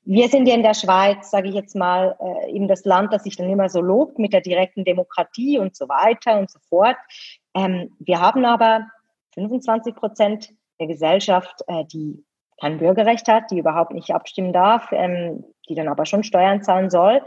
Wir 0.05 0.29
sind 0.29 0.47
ja 0.47 0.55
in 0.55 0.62
der 0.62 0.74
Schweiz, 0.74 1.31
sage 1.31 1.49
ich 1.49 1.55
jetzt 1.55 1.76
mal, 1.76 2.16
äh, 2.20 2.53
eben 2.53 2.68
das 2.68 2.85
Land, 2.85 3.12
das 3.12 3.24
sich 3.24 3.37
dann 3.37 3.51
immer 3.51 3.68
so 3.68 3.83
lobt 3.83 4.18
mit 4.18 4.33
der 4.33 4.41
direkten 4.41 4.85
Demokratie 4.85 5.59
und 5.59 5.76
so 5.76 5.87
weiter 5.89 6.39
und 6.39 6.51
so 6.51 6.59
fort. 6.68 6.97
Ähm, 7.59 7.90
wir 7.98 8.20
haben 8.20 8.44
aber 8.44 8.86
25 9.34 9.94
Prozent 9.94 10.50
der 10.78 10.86
Gesellschaft, 10.86 11.62
äh, 11.66 11.84
die 11.86 12.24
kein 12.61 12.78
Bürgerrecht 12.78 13.28
hat, 13.28 13.50
die 13.50 13.59
überhaupt 13.59 13.92
nicht 13.92 14.11
abstimmen 14.12 14.52
darf, 14.52 14.88
ähm, 14.92 15.44
die 15.68 15.74
dann 15.74 15.88
aber 15.88 16.06
schon 16.06 16.24
Steuern 16.24 16.62
zahlen 16.62 16.90
soll. 16.90 17.20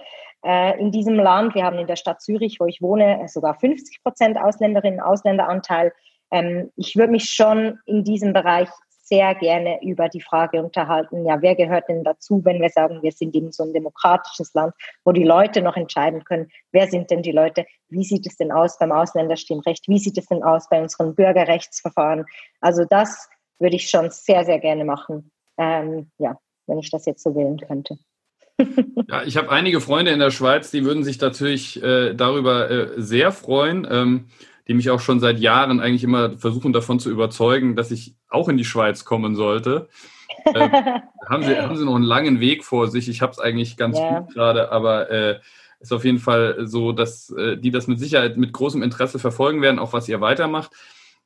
Äh, 0.44 0.80
in 0.80 0.92
diesem 0.92 1.16
Land, 1.16 1.56
wir 1.56 1.64
haben 1.64 1.78
in 1.78 1.88
der 1.88 1.96
Stadt 1.96 2.22
Zürich, 2.22 2.60
wo 2.60 2.66
ich 2.66 2.82
wohne, 2.82 3.28
sogar 3.28 3.56
50 3.56 4.04
Prozent 4.04 4.38
Ausländerinnen 4.38 5.00
und 5.00 5.06
Ausländeranteil. 5.06 5.94
Ähm, 6.32 6.72
ich 6.76 6.96
würde 6.96 7.12
mich 7.12 7.30
schon 7.30 7.80
in 7.86 8.04
diesem 8.04 8.34
Bereich 8.34 8.70
sehr 9.12 9.36
gerne 9.36 9.84
über 9.84 10.08
die 10.08 10.22
Frage 10.22 10.64
unterhalten, 10.64 11.26
ja, 11.26 11.42
wer 11.42 11.56
gehört 11.56 11.90
denn 11.90 12.04
dazu, 12.04 12.40
wenn 12.46 12.62
wir 12.62 12.70
sagen, 12.70 13.04
wir 13.04 13.12
sind 13.12 13.36
eben 13.36 13.52
so 13.52 13.64
ein 13.64 13.74
demokratisches 13.74 14.54
Land, 14.54 14.74
wo 15.04 15.12
die 15.12 15.26
Leute 15.26 15.62
noch 15.62 15.76
entscheiden 15.76 16.24
können, 16.24 16.50
wer 16.72 16.88
sind 16.88 17.12
denn 17.12 17.22
die 17.22 17.34
Leute, 17.34 17.66
wie 17.90 18.06
sieht 18.06 18.26
es 18.26 18.38
denn 18.38 18.54
aus 18.54 18.80
beim 18.80 18.94
Ausländerstimmrecht, 18.94 19.90
wie 19.90 20.00
sieht 20.00 20.18
es 20.18 20.28
denn 20.28 20.44
aus 20.44 20.70
bei 20.70 20.82
unseren 20.82 21.14
Bürgerrechtsverfahren. 21.14 22.26
Also 22.62 22.86
das 22.90 23.28
würde 23.60 23.76
ich 23.76 23.90
schon 23.90 24.10
sehr, 24.12 24.46
sehr 24.46 24.60
gerne 24.60 24.86
machen. 24.86 25.30
Ähm, 25.58 26.10
ja, 26.18 26.38
wenn 26.68 26.80
ich 26.80 26.90
das 26.90 27.06
jetzt 27.06 27.22
so 27.22 27.36
wählen 27.36 27.60
könnte. 27.60 27.98
ja, 29.10 29.24
ich 29.24 29.36
habe 29.36 29.52
einige 29.52 29.82
Freunde 29.82 30.12
in 30.12 30.20
der 30.20 30.32
Schweiz, 30.32 30.72
die 30.72 30.86
würden 30.86 31.04
sich 31.04 31.20
natürlich 31.20 31.84
äh, 31.84 32.14
darüber 32.14 32.70
äh, 32.70 33.02
sehr 33.02 33.34
freuen, 33.34 33.86
ähm, 33.92 34.28
die 34.68 34.74
mich 34.74 34.90
auch 34.90 35.00
schon 35.00 35.20
seit 35.20 35.40
Jahren 35.40 35.80
eigentlich 35.80 36.04
immer 36.04 36.38
versuchen 36.38 36.74
davon 36.74 37.00
zu 37.00 37.10
überzeugen, 37.10 37.76
dass 37.76 37.92
ich 37.92 38.16
auch 38.30 38.50
in 38.50 38.58
die 38.58 38.66
Schweiz 38.66 39.06
kommen 39.06 39.36
sollte. 39.36 39.90
Äh, 40.56 40.70
haben, 41.30 41.44
sie, 41.44 41.56
haben 41.56 41.76
sie 41.76 41.86
noch 41.86 41.94
einen 41.94 42.06
langen 42.06 42.40
Weg 42.40 42.64
vor 42.64 42.88
sich. 42.88 43.10
Ich 43.10 43.22
habe 43.22 43.32
es 43.32 43.38
eigentlich 43.38 43.78
ganz 43.78 44.00
ja. 44.00 44.22
gut 44.22 44.34
gerade, 44.34 44.72
aber 44.72 45.12
äh, 45.12 45.40
ist 45.82 45.92
auf 45.92 46.06
jeden 46.06 46.20
Fall 46.20 46.66
so, 46.68 46.94
dass 46.94 47.30
äh, 47.32 47.58
die 47.58 47.70
das 47.70 47.88
mit 47.88 48.00
Sicherheit 48.00 48.38
mit 48.38 48.54
großem 48.54 48.82
Interesse 48.82 49.20
verfolgen 49.20 49.62
werden, 49.62 49.78
auch 49.78 49.94
was 49.94 50.08
ihr 50.08 50.22
weitermacht. 50.22 50.72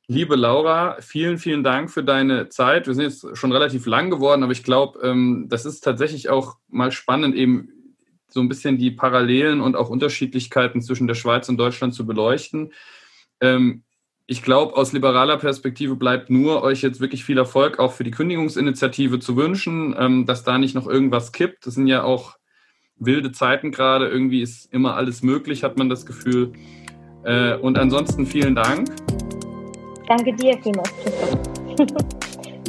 Liebe 0.08 0.36
Laura, 0.36 0.96
vielen, 1.00 1.38
vielen 1.38 1.64
Dank 1.64 1.90
für 1.90 2.04
deine 2.04 2.48
Zeit. 2.48 2.86
Wir 2.86 2.94
sind 2.94 3.04
jetzt 3.04 3.36
schon 3.36 3.52
relativ 3.52 3.86
lang 3.86 4.10
geworden, 4.10 4.42
aber 4.42 4.52
ich 4.52 4.62
glaube, 4.62 5.00
ähm, 5.02 5.46
das 5.48 5.66
ist 5.66 5.80
tatsächlich 5.80 6.28
auch 6.28 6.56
mal 6.68 6.92
spannend, 6.92 7.34
eben 7.34 7.70
so 8.28 8.40
ein 8.40 8.48
bisschen 8.48 8.78
die 8.78 8.90
Parallelen 8.90 9.60
und 9.60 9.76
auch 9.76 9.88
Unterschiedlichkeiten 9.88 10.80
zwischen 10.80 11.06
der 11.06 11.14
Schweiz 11.14 11.48
und 11.48 11.56
Deutschland 11.56 11.94
zu 11.94 12.06
beleuchten. 12.06 12.72
Ähm, 13.40 13.82
ich 14.26 14.42
glaube, 14.42 14.76
aus 14.76 14.92
liberaler 14.92 15.36
Perspektive 15.36 15.94
bleibt 15.94 16.30
nur, 16.30 16.62
euch 16.62 16.82
jetzt 16.82 17.00
wirklich 17.00 17.24
viel 17.24 17.38
Erfolg 17.38 17.78
auch 17.78 17.92
für 17.92 18.02
die 18.02 18.10
Kündigungsinitiative 18.10 19.20
zu 19.20 19.36
wünschen, 19.36 19.94
ähm, 19.98 20.26
dass 20.26 20.42
da 20.42 20.58
nicht 20.58 20.74
noch 20.74 20.86
irgendwas 20.86 21.32
kippt. 21.32 21.66
Das 21.66 21.74
sind 21.74 21.86
ja 21.86 22.02
auch 22.02 22.36
wilde 22.98 23.30
Zeiten 23.30 23.70
gerade. 23.70 24.08
Irgendwie 24.08 24.42
ist 24.42 24.72
immer 24.72 24.96
alles 24.96 25.22
möglich, 25.22 25.62
hat 25.62 25.78
man 25.78 25.88
das 25.88 26.06
Gefühl. 26.06 26.52
Äh, 27.24 27.56
und 27.56 27.78
ansonsten 27.78 28.26
vielen 28.26 28.54
Dank. 28.54 28.88
Danke 30.08 30.34
dir 30.34 30.58
vielmals, 30.62 30.92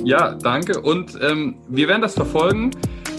ja, 0.03 0.35
danke. 0.35 0.79
Und 0.81 1.17
ähm, 1.21 1.57
wir 1.67 1.87
werden 1.87 2.01
das 2.01 2.13
verfolgen. 2.13 2.71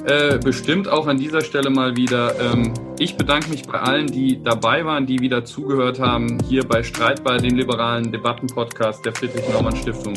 Äh, 0.09 0.39
bestimmt 0.39 0.89
auch 0.89 1.07
an 1.07 1.19
dieser 1.19 1.43
Stelle 1.43 1.69
mal 1.69 1.95
wieder. 1.95 2.35
Ähm, 2.41 2.73
ich 2.99 3.17
bedanke 3.17 3.51
mich 3.51 3.65
bei 3.65 3.79
allen, 3.79 4.07
die 4.07 4.43
dabei 4.43 4.83
waren, 4.87 5.05
die 5.05 5.19
wieder 5.19 5.45
zugehört 5.45 6.01
haben, 6.01 6.39
hier 6.49 6.67
bei 6.67 6.83
Streitbar, 6.83 7.37
dem 7.37 7.57
liberalen 7.57 8.11
Debattenpodcast 8.11 9.05
der 9.05 9.15
Friedrich-Naumann-Stiftung 9.15 10.15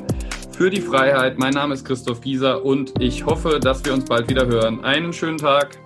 für 0.51 0.69
die 0.69 0.79
Freiheit. 0.79 1.37
Mein 1.39 1.53
Name 1.53 1.73
ist 1.73 1.83
Christoph 1.83 2.21
Gieser 2.21 2.63
und 2.63 2.93
ich 3.01 3.25
hoffe, 3.25 3.59
dass 3.59 3.83
wir 3.83 3.93
uns 3.93 4.05
bald 4.05 4.29
wieder 4.29 4.47
hören. 4.47 4.81
Einen 4.85 5.11
schönen 5.11 5.37
Tag. 5.37 5.77